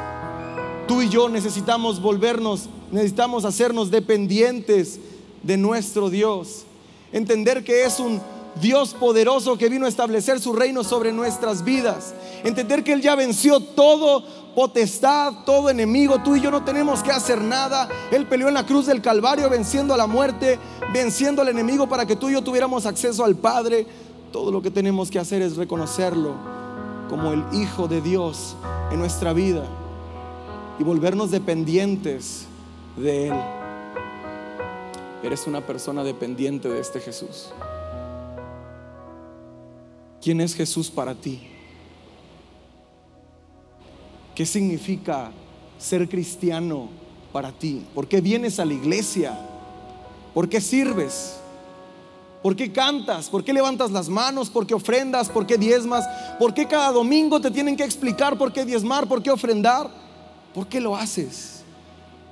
Tú 0.86 1.02
y 1.02 1.08
yo 1.08 1.28
necesitamos 1.28 2.00
volvernos, 2.00 2.68
necesitamos 2.90 3.44
hacernos 3.44 3.90
dependientes 3.90 5.00
de 5.42 5.56
nuestro 5.56 6.10
Dios. 6.10 6.64
Entender 7.12 7.64
que 7.64 7.84
es 7.84 7.98
un 7.98 8.20
Dios 8.60 8.94
poderoso 8.94 9.56
que 9.56 9.68
vino 9.68 9.86
a 9.86 9.88
establecer 9.88 10.40
su 10.40 10.52
reino 10.52 10.84
sobre 10.84 11.12
nuestras 11.12 11.64
vidas. 11.64 12.14
Entender 12.44 12.84
que 12.84 12.92
Él 12.92 13.00
ya 13.00 13.14
venció 13.14 13.60
todo 13.60 14.24
potestad, 14.54 15.44
todo 15.44 15.70
enemigo. 15.70 16.18
Tú 16.22 16.36
y 16.36 16.40
yo 16.40 16.50
no 16.50 16.64
tenemos 16.64 17.02
que 17.02 17.10
hacer 17.10 17.40
nada. 17.40 17.88
Él 18.10 18.26
peleó 18.26 18.48
en 18.48 18.54
la 18.54 18.66
cruz 18.66 18.86
del 18.86 19.00
Calvario 19.00 19.48
venciendo 19.48 19.94
a 19.94 19.96
la 19.96 20.06
muerte, 20.06 20.58
venciendo 20.92 21.42
al 21.42 21.48
enemigo 21.48 21.88
para 21.88 22.06
que 22.06 22.16
tú 22.16 22.28
y 22.28 22.34
yo 22.34 22.42
tuviéramos 22.42 22.86
acceso 22.86 23.24
al 23.24 23.36
Padre. 23.36 23.86
Todo 24.30 24.50
lo 24.50 24.62
que 24.62 24.70
tenemos 24.70 25.10
que 25.10 25.18
hacer 25.18 25.42
es 25.42 25.56
reconocerlo 25.56 26.34
como 27.08 27.32
el 27.32 27.44
Hijo 27.52 27.88
de 27.88 28.00
Dios 28.00 28.56
en 28.90 28.98
nuestra 28.98 29.32
vida 29.32 29.64
y 30.78 30.84
volvernos 30.84 31.30
dependientes 31.30 32.46
de 32.96 33.28
Él. 33.28 33.34
Eres 35.22 35.46
una 35.46 35.60
persona 35.60 36.02
dependiente 36.02 36.68
de 36.68 36.80
este 36.80 37.00
Jesús. 37.00 37.50
¿Quién 40.22 40.40
es 40.40 40.54
Jesús 40.54 40.88
para 40.88 41.14
ti? 41.16 41.40
¿Qué 44.36 44.46
significa 44.46 45.32
ser 45.78 46.08
cristiano 46.08 46.88
para 47.32 47.50
ti? 47.50 47.84
¿Por 47.92 48.06
qué 48.06 48.20
vienes 48.20 48.60
a 48.60 48.64
la 48.64 48.72
iglesia? 48.72 49.36
¿Por 50.32 50.48
qué 50.48 50.60
sirves? 50.60 51.38
¿Por 52.40 52.54
qué 52.54 52.72
cantas? 52.72 53.28
¿Por 53.28 53.42
qué 53.42 53.52
levantas 53.52 53.90
las 53.90 54.08
manos? 54.08 54.48
¿Por 54.48 54.64
qué 54.64 54.74
ofrendas? 54.74 55.28
¿Por 55.28 55.44
qué 55.44 55.58
diezmas? 55.58 56.04
¿Por 56.38 56.54
qué 56.54 56.66
cada 56.66 56.92
domingo 56.92 57.40
te 57.40 57.50
tienen 57.50 57.76
que 57.76 57.84
explicar 57.84 58.38
por 58.38 58.52
qué 58.52 58.64
diezmar? 58.64 59.08
¿Por 59.08 59.22
qué 59.22 59.30
ofrendar? 59.30 59.90
¿Por 60.54 60.68
qué 60.68 60.80
lo 60.80 60.96
haces? 60.96 61.51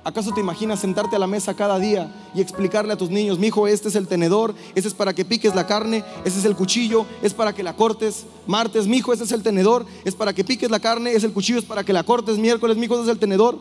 ¿Acaso 0.03 0.31
te 0.33 0.41
imaginas 0.41 0.79
sentarte 0.79 1.15
a 1.15 1.19
la 1.19 1.27
mesa 1.27 1.53
cada 1.53 1.77
día 1.77 2.11
y 2.33 2.41
explicarle 2.41 2.91
a 2.91 2.97
tus 2.97 3.11
niños, 3.11 3.37
mi 3.37 3.47
hijo, 3.47 3.67
este 3.67 3.87
es 3.87 3.95
el 3.95 4.07
tenedor, 4.07 4.55
este 4.73 4.87
es 4.87 4.95
para 4.95 5.13
que 5.13 5.25
piques 5.25 5.53
la 5.53 5.67
carne, 5.67 6.03
este 6.25 6.39
es 6.39 6.45
el 6.45 6.55
cuchillo, 6.55 7.05
es 7.21 7.35
para 7.35 7.53
que 7.53 7.61
la 7.61 7.75
cortes 7.75 8.25
martes, 8.47 8.87
mi 8.87 8.97
hijo, 8.97 9.13
este 9.13 9.25
es 9.25 9.31
el 9.31 9.43
tenedor, 9.43 9.85
es 10.03 10.15
para 10.15 10.33
que 10.33 10.43
piques 10.43 10.71
la 10.71 10.79
carne, 10.79 11.13
es 11.13 11.23
el 11.23 11.33
cuchillo, 11.33 11.59
es 11.59 11.65
para 11.65 11.83
que 11.83 11.93
la 11.93 12.03
cortes 12.03 12.39
miércoles, 12.39 12.77
mi 12.77 12.85
hijo, 12.85 12.95
este 12.95 13.05
es 13.05 13.11
el 13.11 13.19
tenedor? 13.19 13.59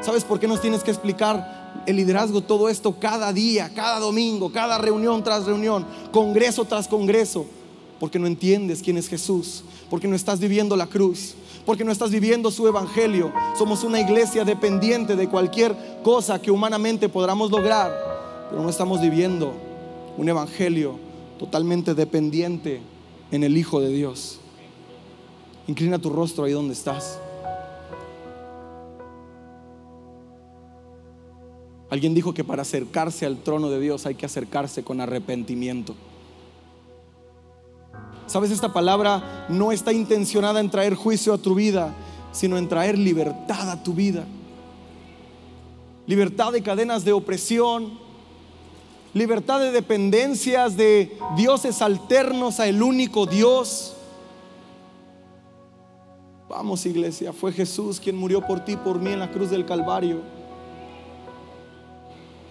¿Sabes 0.00 0.22
por 0.22 0.38
qué 0.38 0.46
nos 0.46 0.60
tienes 0.60 0.84
que 0.84 0.92
explicar 0.92 1.82
el 1.86 1.96
liderazgo 1.96 2.40
todo 2.40 2.68
esto 2.68 2.94
cada 3.00 3.32
día, 3.32 3.72
cada 3.74 3.98
domingo, 3.98 4.52
cada 4.52 4.78
reunión 4.78 5.24
tras 5.24 5.44
reunión, 5.44 5.86
congreso 6.12 6.64
tras 6.66 6.86
congreso? 6.86 7.46
Porque 7.98 8.20
no 8.20 8.28
entiendes 8.28 8.80
quién 8.80 8.96
es 8.96 9.08
Jesús, 9.08 9.64
porque 9.90 10.06
no 10.06 10.14
estás 10.14 10.38
viviendo 10.38 10.76
la 10.76 10.86
cruz, 10.86 11.34
porque 11.66 11.84
no 11.84 11.92
estás 11.92 12.10
viviendo 12.10 12.50
su 12.50 12.66
evangelio. 12.66 13.32
Somos 13.56 13.84
una 13.84 14.00
iglesia 14.00 14.44
dependiente 14.44 15.16
de 15.16 15.28
cualquier 15.28 15.76
cosa 16.02 16.40
que 16.40 16.50
humanamente 16.50 17.08
podamos 17.08 17.50
lograr, 17.50 17.92
pero 18.50 18.62
no 18.62 18.68
estamos 18.68 19.00
viviendo 19.00 19.52
un 20.16 20.28
evangelio 20.28 20.98
totalmente 21.38 21.94
dependiente 21.94 22.80
en 23.30 23.44
el 23.44 23.56
Hijo 23.56 23.80
de 23.80 23.88
Dios. 23.88 24.40
Inclina 25.66 25.98
tu 25.98 26.10
rostro 26.10 26.44
ahí 26.44 26.52
donde 26.52 26.74
estás. 26.74 27.18
Alguien 31.90 32.14
dijo 32.14 32.32
que 32.32 32.44
para 32.44 32.62
acercarse 32.62 33.26
al 33.26 33.38
trono 33.38 33.68
de 33.68 33.80
Dios 33.80 34.06
hay 34.06 34.14
que 34.14 34.26
acercarse 34.26 34.84
con 34.84 35.00
arrepentimiento. 35.00 35.94
Sabes, 38.30 38.52
esta 38.52 38.72
palabra 38.72 39.46
no 39.48 39.72
está 39.72 39.92
intencionada 39.92 40.60
en 40.60 40.70
traer 40.70 40.94
juicio 40.94 41.34
a 41.34 41.38
tu 41.38 41.56
vida, 41.56 41.92
sino 42.30 42.58
en 42.58 42.68
traer 42.68 42.96
libertad 42.96 43.68
a 43.68 43.82
tu 43.82 43.92
vida. 43.92 44.24
Libertad 46.06 46.52
de 46.52 46.62
cadenas 46.62 47.04
de 47.04 47.12
opresión, 47.12 47.98
libertad 49.14 49.58
de 49.58 49.72
dependencias 49.72 50.76
de 50.76 51.18
dioses 51.36 51.82
alternos 51.82 52.60
a 52.60 52.68
el 52.68 52.84
único 52.84 53.26
Dios. 53.26 53.96
Vamos 56.48 56.86
iglesia, 56.86 57.32
fue 57.32 57.50
Jesús 57.50 57.98
quien 57.98 58.14
murió 58.14 58.46
por 58.46 58.64
ti, 58.64 58.76
por 58.76 59.00
mí 59.00 59.10
en 59.10 59.18
la 59.18 59.32
cruz 59.32 59.50
del 59.50 59.66
Calvario. 59.66 60.20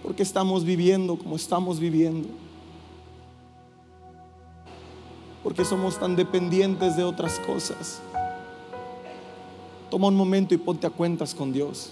Porque 0.02 0.22
estamos 0.22 0.62
viviendo 0.62 1.16
como 1.16 1.36
estamos 1.36 1.80
viviendo 1.80 2.28
porque 5.50 5.64
somos 5.64 5.98
tan 5.98 6.14
dependientes 6.14 6.96
de 6.96 7.02
otras 7.02 7.40
cosas. 7.40 8.00
Toma 9.90 10.06
un 10.06 10.14
momento 10.14 10.54
y 10.54 10.58
ponte 10.58 10.86
a 10.86 10.90
cuentas 10.90 11.34
con 11.34 11.52
Dios. 11.52 11.90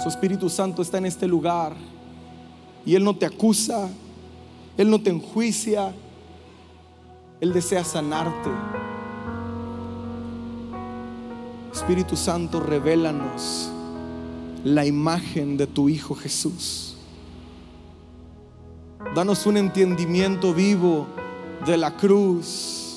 Su 0.00 0.08
Espíritu 0.08 0.48
Santo 0.48 0.82
está 0.82 0.98
en 0.98 1.06
este 1.06 1.26
lugar 1.26 1.74
y 2.84 2.94
Él 2.94 3.02
no 3.02 3.16
te 3.16 3.26
acusa, 3.26 3.88
Él 4.78 4.88
no 4.88 5.02
te 5.02 5.10
enjuicia, 5.10 5.92
Él 7.40 7.52
desea 7.52 7.82
sanarte. 7.82 8.50
Espíritu 11.72 12.14
Santo, 12.14 12.60
revélanos 12.60 13.68
la 14.62 14.86
imagen 14.86 15.56
de 15.56 15.66
tu 15.66 15.88
Hijo 15.88 16.14
Jesús. 16.14 16.95
Danos 19.14 19.46
un 19.46 19.56
entendimiento 19.56 20.52
vivo 20.52 21.06
de 21.64 21.76
la 21.76 21.96
cruz. 21.96 22.94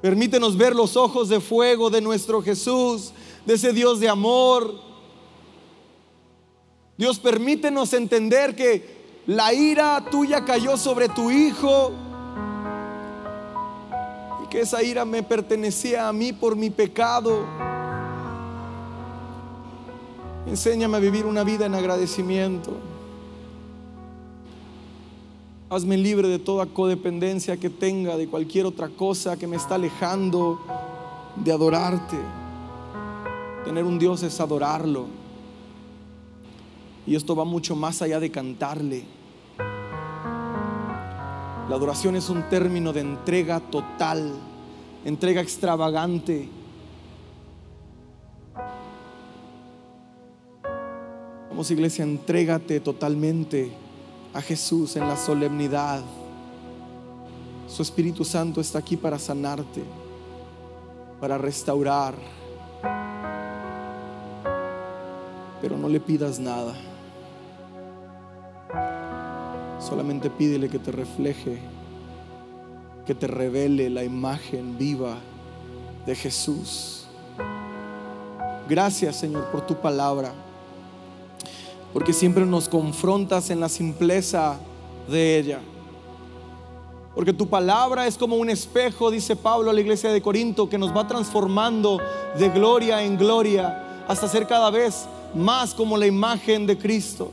Permítenos 0.00 0.56
ver 0.56 0.74
los 0.74 0.96
ojos 0.96 1.28
de 1.28 1.40
fuego 1.40 1.90
de 1.90 2.00
nuestro 2.00 2.40
Jesús, 2.40 3.12
de 3.44 3.54
ese 3.54 3.72
Dios 3.72 4.00
de 4.00 4.08
amor. 4.08 4.74
Dios, 6.96 7.18
permítenos 7.18 7.92
entender 7.92 8.54
que 8.54 8.96
la 9.26 9.52
ira 9.52 10.04
tuya 10.10 10.44
cayó 10.44 10.76
sobre 10.76 11.08
tu 11.08 11.30
Hijo 11.30 11.92
y 14.44 14.48
que 14.48 14.60
esa 14.60 14.82
ira 14.82 15.04
me 15.04 15.22
pertenecía 15.22 16.08
a 16.08 16.12
mí 16.12 16.32
por 16.32 16.56
mi 16.56 16.70
pecado. 16.70 17.44
Enséñame 20.46 20.96
a 20.96 21.00
vivir 21.00 21.26
una 21.26 21.44
vida 21.44 21.66
en 21.66 21.74
agradecimiento. 21.74 22.72
Hazme 25.70 25.98
libre 25.98 26.28
de 26.28 26.38
toda 26.38 26.64
codependencia 26.64 27.58
que 27.58 27.68
tenga, 27.68 28.16
de 28.16 28.26
cualquier 28.26 28.64
otra 28.64 28.88
cosa 28.88 29.36
que 29.36 29.46
me 29.46 29.56
está 29.56 29.74
alejando 29.74 30.58
de 31.36 31.52
adorarte. 31.52 32.16
Tener 33.66 33.84
un 33.84 33.98
Dios 33.98 34.22
es 34.22 34.40
adorarlo. 34.40 35.08
Y 37.06 37.14
esto 37.14 37.36
va 37.36 37.44
mucho 37.44 37.76
más 37.76 38.00
allá 38.00 38.18
de 38.18 38.30
cantarle. 38.30 39.04
La 41.68 41.76
adoración 41.76 42.16
es 42.16 42.30
un 42.30 42.48
término 42.48 42.94
de 42.94 43.00
entrega 43.00 43.60
total, 43.60 44.32
entrega 45.04 45.42
extravagante. 45.42 46.48
Vamos 51.50 51.70
iglesia, 51.70 52.04
entrégate 52.04 52.80
totalmente 52.80 53.87
a 54.32 54.40
Jesús 54.40 54.96
en 54.96 55.08
la 55.08 55.16
solemnidad. 55.16 56.02
Su 57.66 57.82
Espíritu 57.82 58.24
Santo 58.24 58.60
está 58.60 58.78
aquí 58.78 58.96
para 58.96 59.18
sanarte, 59.18 59.82
para 61.20 61.38
restaurar. 61.38 62.14
Pero 65.60 65.76
no 65.76 65.88
le 65.88 66.00
pidas 66.00 66.38
nada. 66.38 66.74
Solamente 69.80 70.30
pídele 70.30 70.68
que 70.68 70.78
te 70.78 70.92
refleje, 70.92 71.58
que 73.06 73.14
te 73.14 73.26
revele 73.26 73.90
la 73.90 74.04
imagen 74.04 74.76
viva 74.78 75.16
de 76.06 76.14
Jesús. 76.14 77.06
Gracias 78.68 79.16
Señor 79.16 79.46
por 79.50 79.66
tu 79.66 79.74
palabra 79.76 80.32
porque 81.92 82.12
siempre 82.12 82.44
nos 82.44 82.68
confrontas 82.68 83.50
en 83.50 83.60
la 83.60 83.68
simpleza 83.68 84.58
de 85.08 85.38
ella. 85.38 85.60
Porque 87.14 87.32
tu 87.32 87.48
palabra 87.48 88.06
es 88.06 88.16
como 88.16 88.36
un 88.36 88.48
espejo, 88.48 89.10
dice 89.10 89.34
Pablo 89.34 89.70
a 89.70 89.72
la 89.72 89.80
iglesia 89.80 90.12
de 90.12 90.22
Corinto, 90.22 90.68
que 90.68 90.78
nos 90.78 90.96
va 90.96 91.08
transformando 91.08 91.98
de 92.38 92.48
gloria 92.50 93.02
en 93.02 93.16
gloria 93.16 94.04
hasta 94.06 94.28
ser 94.28 94.46
cada 94.46 94.70
vez 94.70 95.06
más 95.34 95.74
como 95.74 95.96
la 95.96 96.06
imagen 96.06 96.66
de 96.66 96.78
Cristo. 96.78 97.32